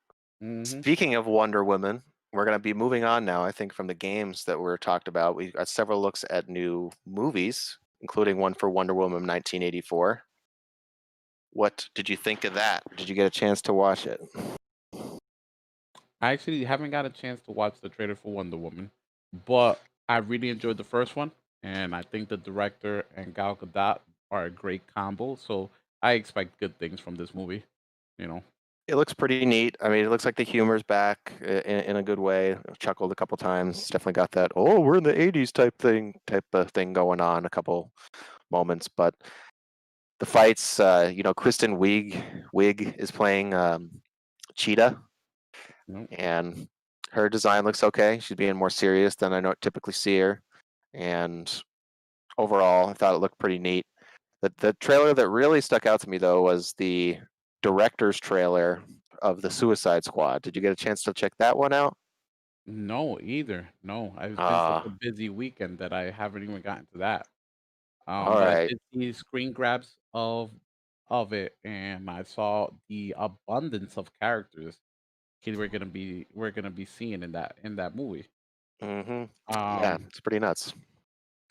Mhm. 0.43 0.67
Speaking 0.67 1.15
of 1.15 1.27
Wonder 1.27 1.63
Woman, 1.63 2.03
we're 2.33 2.45
going 2.47 2.55
to 2.55 2.59
be 2.59 2.73
moving 2.75 3.05
on 3.05 3.25
now, 3.25 3.45
I 3.45 3.53
think, 3.53 3.73
from 3.75 3.87
the 3.87 3.95
games 3.95 4.45
that 4.47 4.59
were 4.59 4.79
talked 4.79 5.07
about. 5.09 5.37
We 5.37 5.53
got 5.53 5.69
several 5.69 6.01
looks 6.01 6.25
at 6.31 6.49
new 6.49 6.91
movies, 7.07 7.79
including 8.01 8.39
one 8.39 8.55
for 8.55 8.71
Wonder 8.71 8.95
Woman 8.95 9.27
1984. 9.27 10.23
What 11.53 11.87
did 11.95 12.09
you 12.09 12.17
think 12.17 12.45
of 12.45 12.55
that? 12.55 12.83
Did 12.97 13.09
you 13.11 13.15
get 13.15 13.27
a 13.27 13.31
chance 13.31 13.61
to 13.63 13.75
watch 13.75 14.07
it? 14.07 14.21
I 16.23 16.33
actually 16.33 16.65
haven't 16.65 16.91
got 16.93 17.05
a 17.05 17.11
chance 17.11 17.41
to 17.43 17.53
watch 17.53 17.75
the 17.83 17.89
trailer 17.89 18.15
for 18.15 18.33
Wonder 18.33 18.57
Woman, 18.57 18.91
but 19.45 19.83
I 20.09 20.19
really 20.19 20.51
enjoyed 20.51 20.77
the 20.77 20.85
first 20.85 21.17
one, 21.17 21.33
and 21.65 21.95
I 21.95 22.03
think 22.03 22.29
the 22.29 22.37
director 22.37 23.05
and 23.17 23.35
Gal 23.35 23.57
Gadot 23.57 23.99
are 24.31 24.45
a 24.45 24.51
great 24.51 24.83
combo. 24.95 25.35
So 25.37 25.71
I 26.01 26.13
expect 26.13 26.61
good 26.61 26.79
things 26.79 27.01
from 27.01 27.17
this 27.17 27.35
movie. 27.35 27.65
You 28.19 28.29
know, 28.29 28.43
It 28.87 28.97
looks 28.97 29.15
pretty 29.15 29.45
neat. 29.45 29.77
I 29.81 29.89
mean, 29.89 30.05
it 30.05 30.11
looks 30.11 30.25
like 30.25 30.37
the 30.37 30.45
humor's 30.45 30.83
back 30.85 31.33
in, 31.41 31.49
in 31.49 31.97
a 31.97 32.03
good 32.03 32.21
way. 32.21 32.53
I've 32.53 32.79
chuckled 32.79 33.11
a 33.13 33.17
couple 33.17 33.37
times. 33.37 33.89
Definitely 33.89 34.13
got 34.15 34.31
that, 34.33 34.53
oh, 34.57 34.81
we're 34.81 34.99
in 34.99 35.05
the 35.05 35.15
80s 35.15 35.53
type 35.53 35.77
thing, 35.79 36.15
type 36.27 36.45
of 36.53 36.71
thing 36.71 36.93
going 36.93 37.21
on 37.21 37.47
a 37.47 37.51
couple 37.51 37.91
moments. 38.51 38.89
But 38.89 39.15
the 40.21 40.27
fights, 40.27 40.79
uh, 40.79 41.11
you 41.13 41.25
know, 41.25 41.35
Kristen 41.35 41.79
Wiig, 41.79 42.23
Wiig 42.55 42.97
is 42.99 43.11
playing 43.11 43.55
um, 43.55 43.91
Cheetah. 44.55 44.99
And 46.13 46.69
her 47.11 47.29
design 47.29 47.65
looks 47.65 47.85
okay. 47.85 48.19
She's 48.21 48.37
being 48.37 48.57
more 48.57 48.71
serious 48.71 49.15
than 49.15 49.33
I 49.33 49.41
know 49.41 49.55
typically 49.61 49.93
see 49.93 50.19
her, 50.19 50.43
and 50.95 51.63
overall, 52.39 52.89
I 52.89 52.95
thought 52.95 53.15
it 53.15 53.19
looked 53.19 53.39
pretty 53.39 53.59
neat. 53.59 53.87
The 54.41 54.53
the 54.59 54.73
trailer 54.75 55.15
that 55.15 55.29
really 55.29 55.61
stuck 55.61 55.87
out 55.87 56.01
to 56.01 56.11
me 56.11 56.19
though 56.19 56.43
was 56.43 56.75
the 56.79 57.19
director's 57.63 58.19
trailer 58.19 58.83
of 59.21 59.43
the 59.43 59.51
Suicide 59.51 60.05
Squad. 60.05 60.43
Did 60.43 60.57
you 60.57 60.63
get 60.63 60.73
a 60.73 60.77
chance 60.77 61.03
to 61.05 61.13
check 61.13 61.33
that 61.39 61.57
one 61.57 61.73
out? 61.73 61.97
no, 62.67 63.19
either. 63.21 63.69
No, 63.83 64.15
I've 64.17 64.37
been 64.37 64.47
such 64.47 64.87
a 64.87 64.97
busy 65.01 65.29
weekend 65.29 65.79
that 65.79 65.93
I 65.93 66.11
haven't 66.11 66.45
even 66.45 66.61
gotten 66.61 66.87
to 66.93 66.99
that. 66.99 67.27
Um, 68.07 68.15
All 68.15 68.35
but 68.35 68.49
I 68.49 68.67
did 68.69 68.79
see 68.93 69.13
screen 69.13 69.53
grabs 69.53 69.97
of 70.15 70.51
of 71.09 71.33
it, 71.33 71.57
and 71.65 72.09
I 72.09 72.23
saw 72.23 72.69
the 72.89 73.15
abundance 73.17 73.97
of 73.97 74.11
characters 74.21 74.79
kid 75.43 75.57
we're 75.57 75.69
gonna 75.69 75.87
be 75.87 76.27
we're 76.33 76.51
gonna 76.51 76.71
be 76.71 76.85
seeing 76.87 77.23
in 77.23 77.33
that 77.33 77.57
in 77.65 77.77
that 77.77 77.95
movie. 77.97 78.27
Mm-hmm. 78.83 79.11
Um, 79.13 79.29
yeah, 79.49 79.97
it's 80.07 80.21
pretty 80.21 80.39
nuts. 80.41 80.75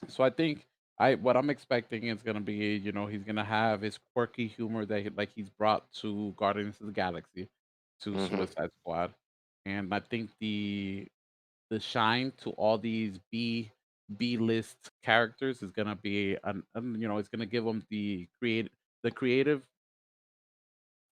So 0.07 0.23
I 0.23 0.29
think 0.29 0.65
I 0.99 1.15
what 1.15 1.37
I'm 1.37 1.49
expecting 1.49 2.05
is 2.05 2.21
gonna 2.21 2.41
be, 2.41 2.75
you 2.75 2.91
know, 2.91 3.05
he's 3.07 3.23
gonna 3.23 3.43
have 3.45 3.81
his 3.81 3.99
quirky 4.13 4.47
humor 4.47 4.85
that 4.85 5.01
he, 5.03 5.09
like 5.09 5.29
he's 5.35 5.49
brought 5.49 5.91
to 6.01 6.33
Guardians 6.37 6.79
of 6.81 6.87
the 6.87 6.93
Galaxy, 6.93 7.49
to 8.01 8.11
Mhm. 8.11 8.29
Suicide 8.29 8.69
Squad, 8.81 9.13
and 9.65 9.93
I 9.93 9.99
think 9.99 10.31
the 10.39 11.07
the 11.69 11.79
shine 11.79 12.31
to 12.39 12.51
all 12.51 12.77
these 12.77 13.19
B 13.31 13.71
B 14.17 14.37
list 14.37 14.91
characters 15.03 15.63
is 15.63 15.71
gonna 15.71 15.95
be 15.95 16.37
an, 16.43 16.63
an 16.75 16.99
you 16.99 17.07
know 17.07 17.17
it's 17.17 17.29
gonna 17.29 17.45
give 17.45 17.63
them 17.63 17.83
the 17.89 18.27
create 18.39 18.71
the 19.03 19.11
creative 19.11 19.61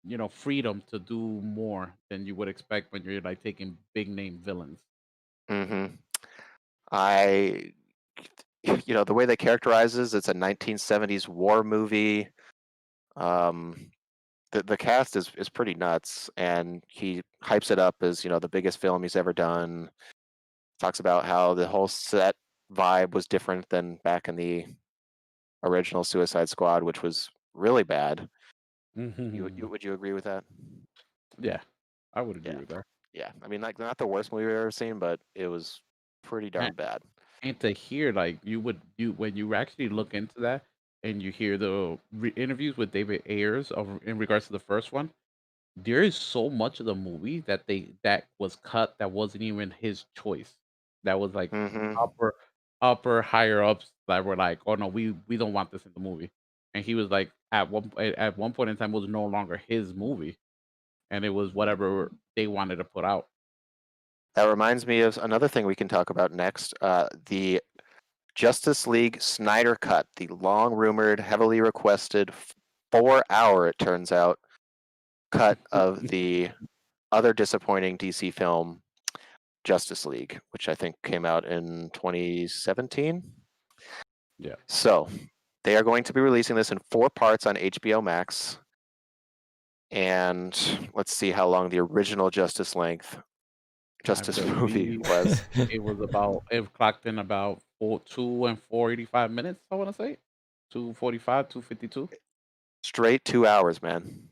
you 0.08 0.16
know 0.16 0.28
freedom 0.28 0.82
to 0.90 0.98
do 0.98 1.18
more 1.18 1.94
than 2.08 2.26
you 2.26 2.34
would 2.34 2.48
expect 2.48 2.92
when 2.92 3.02
you're 3.02 3.20
like 3.20 3.42
taking 3.42 3.76
big 3.94 4.08
name 4.08 4.40
villains. 4.42 4.80
Mm-hmm. 5.50 5.94
I, 6.90 7.72
you 8.86 8.94
know, 8.94 9.04
the 9.04 9.14
way 9.14 9.26
they 9.26 9.36
characterizes 9.36 10.14
it's 10.14 10.28
a 10.28 10.34
1970s 10.34 11.28
war 11.28 11.62
movie. 11.62 12.28
Um, 13.16 13.90
the 14.52 14.62
the 14.62 14.76
cast 14.78 15.14
is 15.14 15.30
is 15.36 15.50
pretty 15.50 15.74
nuts, 15.74 16.30
and 16.38 16.82
he 16.88 17.20
hypes 17.44 17.70
it 17.70 17.78
up 17.78 17.96
as 18.00 18.24
you 18.24 18.30
know 18.30 18.38
the 18.38 18.48
biggest 18.48 18.80
film 18.80 19.02
he's 19.02 19.16
ever 19.16 19.34
done. 19.34 19.90
Talks 20.80 21.00
about 21.00 21.26
how 21.26 21.52
the 21.52 21.66
whole 21.66 21.88
set 21.88 22.34
vibe 22.72 23.12
was 23.12 23.26
different 23.26 23.68
than 23.68 23.98
back 24.04 24.28
in 24.28 24.36
the 24.36 24.64
original 25.64 26.04
Suicide 26.04 26.48
Squad, 26.48 26.82
which 26.82 27.02
was 27.02 27.28
really 27.52 27.82
bad. 27.82 28.28
You, 29.30 29.48
Mm-hmm. 29.48 29.56
you 29.56 29.68
would 29.68 29.84
you 29.84 29.92
agree 29.94 30.12
with 30.12 30.24
that? 30.24 30.44
yeah, 31.40 31.60
I 32.12 32.22
would 32.22 32.36
agree 32.36 32.44
Yeah. 32.44 32.58
with 32.58 32.68
that. 32.68 32.84
yeah, 33.12 33.30
I 33.42 33.48
mean, 33.48 33.60
like 33.60 33.78
not 33.78 33.98
the 33.98 34.06
worst 34.06 34.32
movie 34.32 34.44
I've 34.46 34.50
ever 34.58 34.70
seen, 34.70 34.98
but 34.98 35.20
it 35.34 35.48
was 35.48 35.80
pretty 36.22 36.50
darn 36.50 36.74
Right. 36.74 36.74
bad. 36.74 37.02
and 37.42 37.58
to 37.60 37.70
hear 37.72 38.12
like 38.12 38.38
you 38.44 38.60
would 38.60 38.80
you 38.96 39.12
when 39.12 39.36
you 39.36 39.54
actually 39.54 39.88
look 39.88 40.14
into 40.14 40.40
that 40.40 40.64
and 41.02 41.22
you 41.22 41.30
hear 41.30 41.56
the 41.58 41.98
re- 42.12 42.32
interviews 42.36 42.76
with 42.76 42.92
David 42.92 43.22
Ayers 43.26 43.70
of 43.70 44.00
in 44.04 44.18
regards 44.18 44.46
to 44.46 44.52
the 44.52 44.58
first 44.60 44.92
one, 44.92 45.10
there 45.76 46.02
is 46.02 46.16
so 46.16 46.48
much 46.50 46.80
of 46.80 46.86
the 46.86 46.94
movie 46.94 47.40
that 47.40 47.66
they 47.66 47.88
that 48.02 48.28
was 48.38 48.56
cut 48.56 48.96
that 48.98 49.10
wasn't 49.12 49.42
even 49.42 49.70
his 49.72 50.04
choice. 50.16 50.56
That 51.04 51.20
was 51.20 51.34
like 51.34 51.52
hmm 51.52 51.96
upper 52.00 52.34
upper 52.80 53.22
higher 53.22 53.62
ups 53.62 53.92
that 54.08 54.24
were 54.24 54.36
like, 54.36 54.60
oh 54.66 54.74
no, 54.76 54.86
we 54.88 55.14
we 55.28 55.36
don't 55.36 55.52
want 55.52 55.70
this 55.72 55.86
in 55.86 55.92
the 55.94 56.00
movie, 56.00 56.30
and 56.74 56.84
he 56.84 56.94
was 56.94 57.10
like 57.10 57.30
at 57.52 57.70
one 57.70 57.90
at 57.98 58.36
one 58.36 58.52
point 58.52 58.70
in 58.70 58.76
time 58.76 58.94
it 58.94 59.00
was 59.00 59.08
no 59.08 59.24
longer 59.24 59.60
his 59.68 59.94
movie, 59.94 60.38
and 61.10 61.24
it 61.24 61.30
was 61.30 61.52
whatever 61.52 62.12
they 62.36 62.46
wanted 62.46 62.76
to 62.76 62.84
put 62.84 63.04
out. 63.04 63.26
That 64.34 64.44
reminds 64.44 64.86
me 64.86 65.00
of 65.00 65.18
another 65.18 65.48
thing 65.48 65.66
we 65.66 65.74
can 65.74 65.88
talk 65.88 66.10
about 66.10 66.32
next. 66.32 66.74
Uh, 66.80 67.08
the 67.26 67.60
Justice 68.34 68.86
League 68.86 69.20
Snyder 69.20 69.74
Cut, 69.74 70.06
the 70.16 70.28
long 70.28 70.72
rumored, 70.74 71.18
heavily 71.18 71.60
requested, 71.60 72.30
four 72.92 73.24
hour, 73.30 73.66
it 73.66 73.78
turns 73.78 74.12
out, 74.12 74.38
cut 75.32 75.58
of 75.72 76.00
the 76.08 76.50
other 77.10 77.32
disappointing 77.32 77.98
DC 77.98 78.32
film, 78.32 78.80
Justice 79.64 80.06
League, 80.06 80.38
which 80.52 80.68
I 80.68 80.74
think 80.74 80.94
came 81.02 81.24
out 81.24 81.44
in 81.44 81.90
2017. 81.94 83.22
Yeah. 84.38 84.54
So 84.68 85.08
they 85.68 85.76
are 85.76 85.82
going 85.82 86.02
to 86.02 86.14
be 86.14 86.20
releasing 86.22 86.56
this 86.56 86.72
in 86.72 86.78
four 86.90 87.10
parts 87.10 87.44
on 87.46 87.54
HBO 87.56 88.02
Max. 88.02 88.58
And 89.90 90.88
let's 90.94 91.12
see 91.14 91.30
how 91.30 91.46
long 91.46 91.68
the 91.68 91.78
original 91.80 92.30
Justice 92.30 92.74
length 92.74 93.18
Justice 94.02 94.42
movie 94.42 94.96
was. 95.10 95.42
It 95.54 95.82
was 95.82 96.00
about 96.00 96.44
it 96.50 96.72
clocked 96.72 97.04
in 97.04 97.18
about 97.18 97.60
four, 97.78 98.00
two 98.00 98.46
and 98.46 98.58
four 98.70 98.92
eighty 98.92 99.04
five 99.04 99.30
minutes. 99.30 99.60
I 99.70 99.74
want 99.74 99.90
to 99.90 99.94
say 99.94 100.16
two 100.72 100.94
forty 100.94 101.18
five, 101.18 101.50
two 101.50 101.60
fifty 101.60 101.86
two, 101.86 102.08
Straight 102.82 103.22
two 103.26 103.46
hours, 103.46 103.82
man. 103.82 104.28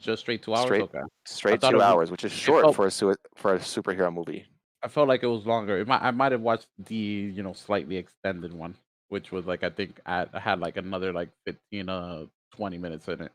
just 0.00 0.22
straight 0.22 0.42
two 0.42 0.52
hours. 0.52 0.64
Straight- 0.64 0.82
Okay, 0.82 1.00
Straight 1.26 1.60
two 1.60 1.74
was- 1.74 1.82
hours, 1.82 2.10
which 2.10 2.24
is 2.24 2.32
short 2.32 2.62
felt- 2.64 2.74
for 2.74 2.86
a 2.86 2.90
sui- 2.90 3.14
for 3.36 3.54
a 3.54 3.58
superhero 3.60 4.12
movie. 4.12 4.46
I 4.82 4.88
felt 4.88 5.06
like 5.06 5.22
it 5.22 5.28
was 5.28 5.46
longer. 5.46 5.78
It 5.78 5.86
might, 5.86 6.02
I 6.02 6.10
might 6.10 6.32
have 6.32 6.40
watched 6.40 6.66
the 6.78 6.96
you 6.96 7.42
know 7.44 7.52
slightly 7.52 7.96
extended 7.98 8.52
one, 8.52 8.74
which 9.12 9.30
was 9.30 9.44
like 9.44 9.62
I 9.62 9.68
think 9.68 10.00
I, 10.06 10.26
I 10.32 10.40
had 10.40 10.58
like 10.58 10.78
another 10.78 11.12
like 11.12 11.28
fifteen 11.44 11.90
uh 11.90 12.24
twenty 12.56 12.78
minutes 12.78 13.06
in 13.08 13.20
it. 13.20 13.32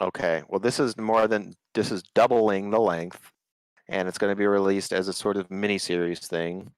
Okay, 0.00 0.42
well, 0.48 0.58
this 0.58 0.80
is 0.80 0.96
more 0.96 1.28
than 1.28 1.54
this 1.74 1.92
is 1.92 2.02
doubling 2.14 2.70
the 2.70 2.80
length, 2.80 3.30
and 3.88 4.08
it's 4.08 4.16
going 4.16 4.32
to 4.32 4.36
be 4.36 4.46
released 4.46 4.94
as 4.94 5.06
a 5.06 5.12
sort 5.12 5.36
of 5.36 5.50
mini 5.50 5.76
series 5.76 6.20
thing. 6.20 6.70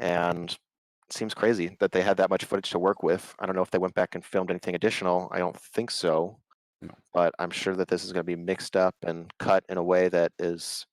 And 0.00 0.50
it 0.50 1.12
seems 1.12 1.34
crazy 1.34 1.76
that 1.78 1.92
they 1.92 2.02
had 2.02 2.16
that 2.16 2.30
much 2.30 2.44
footage 2.44 2.70
to 2.70 2.80
work 2.80 3.04
with. 3.04 3.32
I 3.38 3.46
don't 3.46 3.54
know 3.54 3.62
if 3.62 3.70
they 3.70 3.78
went 3.78 3.94
back 3.94 4.16
and 4.16 4.24
filmed 4.24 4.50
anything 4.50 4.74
additional. 4.74 5.28
I 5.32 5.38
don't 5.38 5.58
think 5.58 5.92
so. 5.92 6.36
No. 6.82 6.94
But 7.14 7.32
I'm 7.38 7.50
sure 7.50 7.76
that 7.76 7.88
this 7.88 8.04
is 8.04 8.12
going 8.12 8.26
to 8.26 8.36
be 8.36 8.36
mixed 8.36 8.76
up 8.76 8.94
and 9.04 9.32
cut 9.38 9.64
in 9.68 9.78
a 9.78 9.82
way 9.82 10.08
that 10.08 10.32
is 10.40 10.84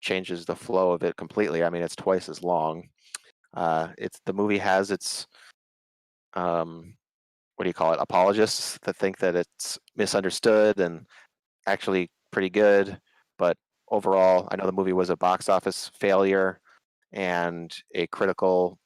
changes 0.00 0.44
the 0.44 0.54
flow 0.54 0.92
of 0.92 1.02
it 1.02 1.16
completely. 1.16 1.64
I 1.64 1.70
mean, 1.70 1.82
it's 1.82 1.96
twice 1.96 2.28
as 2.28 2.42
long. 2.42 2.88
Uh, 3.52 3.88
it's 3.98 4.20
the 4.26 4.32
movie 4.32 4.58
has 4.58 4.90
its 4.92 5.26
um, 6.34 6.94
what 7.56 7.64
do 7.64 7.68
you 7.68 7.74
call 7.74 7.92
it? 7.92 8.00
Apologists 8.00 8.78
that 8.82 8.96
think 8.96 9.18
that 9.18 9.36
it's 9.36 9.78
misunderstood 9.96 10.80
and 10.80 11.06
actually 11.66 12.10
pretty 12.30 12.50
good, 12.50 12.98
but 13.38 13.56
overall, 13.90 14.48
I 14.50 14.56
know 14.56 14.66
the 14.66 14.72
movie 14.72 14.92
was 14.92 15.10
a 15.10 15.16
box 15.16 15.48
office 15.48 15.90
failure 15.98 16.60
and 17.12 17.74
a 17.94 18.06
critical 18.08 18.78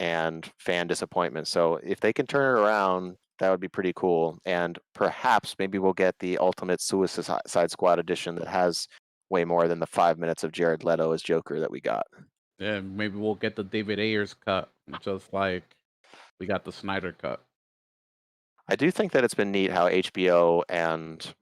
and 0.00 0.50
fan 0.58 0.86
disappointment. 0.86 1.48
So 1.48 1.78
if 1.82 2.00
they 2.00 2.12
can 2.12 2.26
turn 2.26 2.56
it 2.56 2.60
around, 2.60 3.16
that 3.38 3.50
would 3.50 3.60
be 3.60 3.68
pretty 3.68 3.92
cool. 3.94 4.38
And 4.44 4.78
perhaps 4.94 5.54
maybe 5.58 5.78
we'll 5.78 5.92
get 5.92 6.18
the 6.18 6.38
ultimate 6.38 6.80
Suicide 6.80 7.70
Squad 7.70 7.98
edition 7.98 8.34
that 8.36 8.48
has 8.48 8.88
way 9.30 9.44
more 9.44 9.68
than 9.68 9.78
the 9.78 9.86
five 9.86 10.18
minutes 10.18 10.42
of 10.42 10.52
Jared 10.52 10.84
Leto 10.84 11.12
as 11.12 11.22
Joker 11.22 11.60
that 11.60 11.70
we 11.70 11.80
got. 11.80 12.06
And 12.58 12.96
maybe 12.96 13.16
we'll 13.16 13.36
get 13.36 13.54
the 13.54 13.62
David 13.62 14.00
Ayers 14.00 14.34
cut, 14.34 14.72
just 15.00 15.32
like 15.32 15.62
we 16.38 16.46
got 16.46 16.64
the 16.64 16.72
Snyder 16.72 17.12
cut. 17.12 17.42
I 18.68 18.76
do 18.76 18.90
think 18.90 19.12
that 19.12 19.24
it's 19.24 19.34
been 19.34 19.50
neat 19.50 19.70
how 19.70 19.88
HBO 19.88 20.62
and 20.68 21.34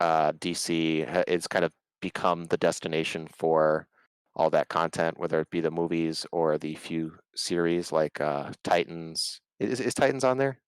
uh, 0.00 0.32
DC 0.32 1.24
it's 1.28 1.46
kind 1.46 1.64
of 1.64 1.72
become 2.00 2.46
the 2.46 2.56
destination 2.56 3.28
for 3.28 3.86
all 4.34 4.50
that 4.50 4.68
content, 4.68 5.18
whether 5.18 5.40
it 5.40 5.50
be 5.50 5.60
the 5.60 5.70
movies 5.70 6.26
or 6.32 6.58
the 6.58 6.74
few 6.74 7.16
series 7.36 7.92
like 7.92 8.20
uh, 8.20 8.50
Titans. 8.64 9.40
Is, 9.60 9.78
is 9.78 9.94
Titans 9.94 10.24
on 10.24 10.38
there? 10.38 10.58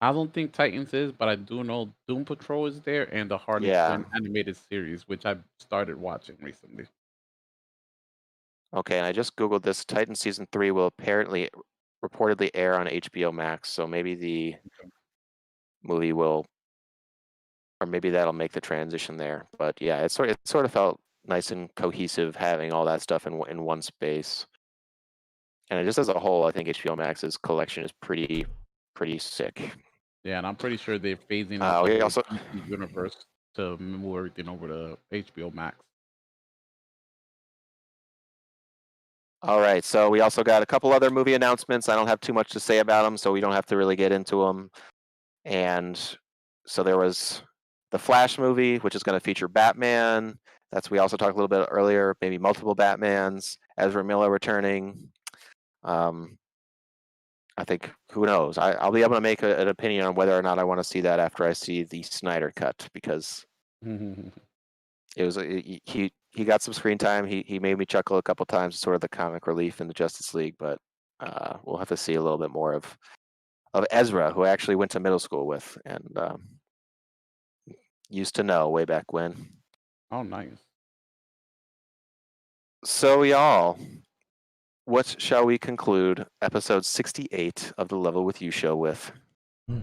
I 0.00 0.12
don't 0.12 0.34
think 0.34 0.52
Titans 0.52 0.92
is, 0.92 1.12
but 1.12 1.28
I 1.28 1.36
do 1.36 1.62
know 1.62 1.94
Doom 2.08 2.24
Patrol 2.24 2.66
is 2.66 2.80
there 2.80 3.04
and 3.14 3.30
the 3.30 3.38
Harley 3.38 3.68
Yeah. 3.68 3.86
Quinn 3.86 4.04
animated 4.14 4.56
series, 4.56 5.06
which 5.08 5.24
I 5.24 5.36
started 5.58 5.96
watching 5.96 6.36
recently. 6.42 6.86
Okay, 8.74 8.96
and 8.98 9.06
I 9.06 9.12
just 9.12 9.36
googled 9.36 9.62
this. 9.62 9.84
Titan 9.84 10.14
season 10.14 10.46
three 10.50 10.70
will 10.70 10.86
apparently 10.86 11.48
reportedly 12.04 12.50
air 12.54 12.78
on 12.78 12.86
HBO 12.86 13.32
Max, 13.32 13.70
so 13.70 13.86
maybe 13.86 14.14
the 14.14 14.54
movie 15.82 16.12
will, 16.12 16.44
or 17.80 17.86
maybe 17.86 18.10
that'll 18.10 18.32
make 18.32 18.52
the 18.52 18.60
transition 18.60 19.16
there. 19.16 19.46
But 19.58 19.80
yeah, 19.80 19.98
it 20.02 20.10
sort 20.12 20.30
it 20.30 20.38
sort 20.44 20.64
of 20.64 20.72
felt 20.72 21.00
nice 21.26 21.50
and 21.50 21.72
cohesive 21.74 22.34
having 22.36 22.72
all 22.72 22.84
that 22.86 23.00
stuff 23.02 23.26
in 23.26 23.38
one- 23.38 23.48
in 23.50 23.62
one 23.62 23.82
space. 23.82 24.46
And 25.70 25.84
just 25.86 25.98
as 25.98 26.08
a 26.08 26.18
whole, 26.18 26.44
I 26.44 26.50
think 26.50 26.68
HBO 26.68 26.96
Max's 26.96 27.36
collection 27.36 27.84
is 27.84 27.92
pretty 27.92 28.44
pretty 28.94 29.18
sick. 29.18 29.72
Yeah, 30.24 30.38
and 30.38 30.46
I'm 30.46 30.56
pretty 30.56 30.76
sure 30.76 30.98
they're 30.98 31.16
phasing 31.16 31.60
Uh, 31.60 31.64
out 31.64 31.84
we 31.84 31.90
the 31.94 32.02
also- 32.02 32.22
universe 32.66 33.26
to 33.54 33.76
move 33.78 34.16
everything 34.18 34.48
over 34.48 34.68
to 34.68 34.98
HBO 35.12 35.50
Max. 35.52 35.78
All 39.44 39.60
right, 39.60 39.84
so 39.84 40.08
we 40.08 40.20
also 40.20 40.44
got 40.44 40.62
a 40.62 40.66
couple 40.66 40.92
other 40.92 41.10
movie 41.10 41.34
announcements. 41.34 41.88
I 41.88 41.96
don't 41.96 42.06
have 42.06 42.20
too 42.20 42.32
much 42.32 42.50
to 42.50 42.60
say 42.60 42.78
about 42.78 43.02
them, 43.02 43.16
so 43.16 43.32
we 43.32 43.40
don't 43.40 43.52
have 43.52 43.66
to 43.66 43.76
really 43.76 43.96
get 43.96 44.12
into 44.12 44.44
them. 44.46 44.70
And 45.44 46.00
so 46.64 46.84
there 46.84 46.96
was 46.96 47.42
the 47.90 47.98
Flash 47.98 48.38
movie, 48.38 48.76
which 48.78 48.94
is 48.94 49.02
going 49.02 49.18
to 49.18 49.24
feature 49.24 49.48
Batman. 49.48 50.38
That's 50.70 50.90
we 50.92 50.98
also 50.98 51.16
talked 51.16 51.32
a 51.32 51.34
little 51.34 51.48
bit 51.48 51.66
earlier, 51.70 52.16
maybe 52.20 52.38
multiple 52.38 52.76
Batmans. 52.76 53.56
Ezra 53.76 54.04
Miller 54.04 54.30
returning. 54.30 55.08
Um, 55.82 56.38
I 57.58 57.64
think 57.64 57.90
who 58.12 58.24
knows? 58.24 58.58
I, 58.58 58.72
I'll 58.74 58.92
be 58.92 59.02
able 59.02 59.16
to 59.16 59.20
make 59.20 59.42
a, 59.42 59.58
an 59.58 59.66
opinion 59.68 60.06
on 60.06 60.14
whether 60.14 60.38
or 60.38 60.42
not 60.42 60.58
I 60.60 60.64
want 60.64 60.78
to 60.78 60.84
see 60.84 61.00
that 61.02 61.18
after 61.18 61.44
I 61.44 61.52
see 61.52 61.82
the 61.82 62.02
Snyder 62.04 62.52
cut 62.54 62.88
because 62.94 63.44
it 63.84 65.24
was 65.24 65.36
a- 65.36 65.80
he 65.84 66.12
he 66.32 66.40
he 66.40 66.44
got 66.44 66.62
some 66.62 66.74
screen 66.74 66.98
time. 66.98 67.26
He 67.26 67.44
he 67.46 67.58
made 67.58 67.78
me 67.78 67.84
chuckle 67.86 68.18
a 68.18 68.22
couple 68.22 68.46
times, 68.46 68.78
sort 68.80 68.94
of 68.94 69.00
the 69.00 69.08
comic 69.08 69.46
relief 69.46 69.80
in 69.80 69.86
the 69.88 69.94
Justice 69.94 70.34
League. 70.34 70.54
But 70.58 70.78
uh, 71.20 71.58
we'll 71.64 71.78
have 71.78 71.88
to 71.88 71.96
see 71.96 72.14
a 72.14 72.22
little 72.22 72.38
bit 72.38 72.50
more 72.50 72.72
of 72.72 72.96
of 73.74 73.86
Ezra, 73.90 74.32
who 74.32 74.42
I 74.44 74.50
actually 74.50 74.76
went 74.76 74.90
to 74.92 75.00
middle 75.00 75.18
school 75.18 75.46
with 75.46 75.78
and 75.86 76.06
um, 76.16 76.42
used 78.10 78.34
to 78.36 78.42
know 78.42 78.68
way 78.68 78.84
back 78.84 79.12
when. 79.12 79.48
oh, 80.10 80.22
nice. 80.22 80.58
So 82.84 83.22
y'all, 83.22 83.78
what 84.86 85.14
shall 85.18 85.44
we 85.46 85.56
conclude 85.58 86.26
episode 86.42 86.84
sixty 86.84 87.28
eight 87.30 87.72
of 87.78 87.88
the 87.88 87.96
Level 87.96 88.24
with 88.24 88.42
You 88.42 88.50
show 88.50 88.76
with? 88.76 89.12
Hmm. 89.68 89.80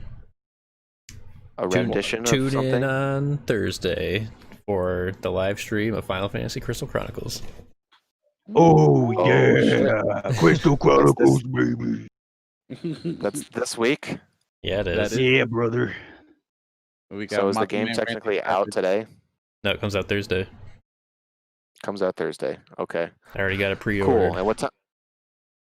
A 1.57 1.67
Tune- 1.67 1.71
rendition 1.87 2.19
of 2.19 2.25
Tune 2.25 2.49
something. 2.51 2.73
in 2.75 2.83
on 2.83 3.37
Thursday 3.39 4.27
for 4.69 5.13
the 5.21 5.31
live 5.31 5.59
stream 5.59 5.95
of 5.95 6.05
Final 6.05 6.29
Fantasy 6.29 6.59
Crystal 6.59 6.87
Chronicles. 6.87 7.41
Oh, 8.55 9.11
Oh, 9.17 9.25
yeah, 9.25 10.31
Crystal 10.37 10.77
Chronicles, 10.85 11.41
baby. 11.41 12.07
That's 13.19 13.49
this 13.49 13.79
week. 13.79 14.19
Yeah, 14.61 14.81
it 14.81 14.83
That 14.83 14.97
is. 14.99 15.13
is- 15.13 15.17
Yeah, 15.17 15.45
brother. 15.45 15.95
we 17.09 17.25
got 17.25 17.37
So 17.37 17.49
is 17.49 17.55
the 17.55 17.65
game 17.65 17.85
Man 17.85 17.95
Randy 17.97 17.99
technically 18.05 18.43
out 18.43 18.67
today? 18.71 19.07
No, 19.63 19.71
it 19.71 19.81
comes 19.81 19.95
out 19.95 20.07
Thursday. 20.07 20.47
Comes 21.81 22.03
out 22.03 22.15
Thursday. 22.15 22.59
Okay. 22.77 23.09
I 23.33 23.39
already 23.39 23.57
got 23.57 23.71
a 23.71 23.75
pre-order. 23.75 24.27
Cool. 24.29 24.37
And 24.37 24.45
what 24.45 24.59
time? 24.59 24.69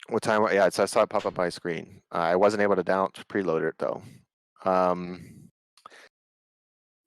What 0.08 0.24
time? 0.24 0.44
Yeah, 0.54 0.68
it's, 0.68 0.80
I 0.80 0.86
saw 0.86 1.02
it 1.02 1.10
pop 1.10 1.26
up 1.26 1.38
on 1.38 1.44
my 1.44 1.50
screen. 1.50 2.00
Uh, 2.10 2.20
I 2.20 2.36
wasn't 2.38 2.64
able 2.64 2.78
to 2.78 2.84
down 2.84 3.10
to 3.16 3.26
preload 3.26 3.68
it 3.68 3.76
though. 3.80 4.02
Um, 4.64 5.50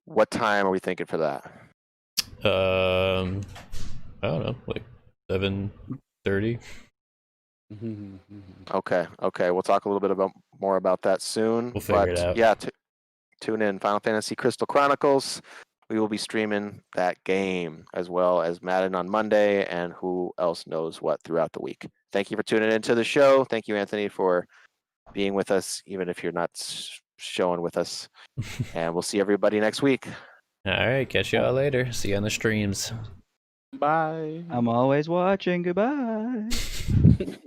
what 0.05 0.29
time 0.29 0.67
are 0.67 0.69
we 0.69 0.77
thinking 0.77 1.07
for 1.07 1.17
that? 1.17 1.51
Um, 2.43 3.41
I 4.21 4.27
don't 4.27 4.43
know, 4.45 4.55
like 4.67 4.83
seven 5.29 5.71
thirty. 6.25 6.59
Okay. 8.71 9.07
Okay. 9.21 9.51
We'll 9.51 9.61
talk 9.63 9.85
a 9.85 9.89
little 9.89 9.99
bit 9.99 10.11
about 10.11 10.31
more 10.59 10.77
about 10.77 11.01
that 11.01 11.21
soon. 11.21 11.71
We'll 11.73 11.81
figure 11.81 12.01
but 12.01 12.09
it 12.09 12.19
out. 12.19 12.37
yeah, 12.37 12.53
t- 12.53 12.69
tune 13.41 13.61
in. 13.61 13.79
Final 13.79 13.99
Fantasy 13.99 14.35
Crystal 14.35 14.67
Chronicles. 14.67 15.41
we 15.89 15.99
will 15.99 16.07
be 16.07 16.17
streaming 16.17 16.81
that 16.95 17.21
game 17.23 17.85
as 17.93 18.09
well 18.09 18.41
as 18.41 18.61
Madden 18.61 18.95
on 18.95 19.09
Monday 19.09 19.65
and 19.65 19.93
who 19.93 20.31
else 20.37 20.65
knows 20.67 21.01
what 21.01 21.21
throughout 21.23 21.51
the 21.53 21.61
week. 21.61 21.87
Thank 22.11 22.31
you 22.31 22.37
for 22.37 22.43
tuning 22.43 22.71
into 22.71 22.95
the 22.95 23.03
show. 23.03 23.43
Thank 23.45 23.67
you, 23.67 23.75
Anthony, 23.75 24.07
for 24.07 24.45
being 25.13 25.33
with 25.33 25.51
us, 25.51 25.81
even 25.85 26.09
if 26.09 26.23
you're 26.23 26.31
not 26.31 26.51
showing 27.17 27.61
with 27.61 27.77
us. 27.77 28.09
and 28.73 28.93
we'll 28.93 29.01
see 29.01 29.19
everybody 29.19 29.59
next 29.59 29.81
week. 29.81 30.07
All 30.67 30.87
right, 30.87 31.07
catch 31.07 31.31
y'all 31.31 31.53
later. 31.53 31.93
See 31.93 32.09
you 32.09 32.17
on 32.17 32.23
the 32.23 32.29
streams. 32.29 32.91
Bye. 33.79 34.43
I'm 34.49 34.67
always 34.67 35.07
watching. 35.07 35.61
Goodbye. 35.61 36.49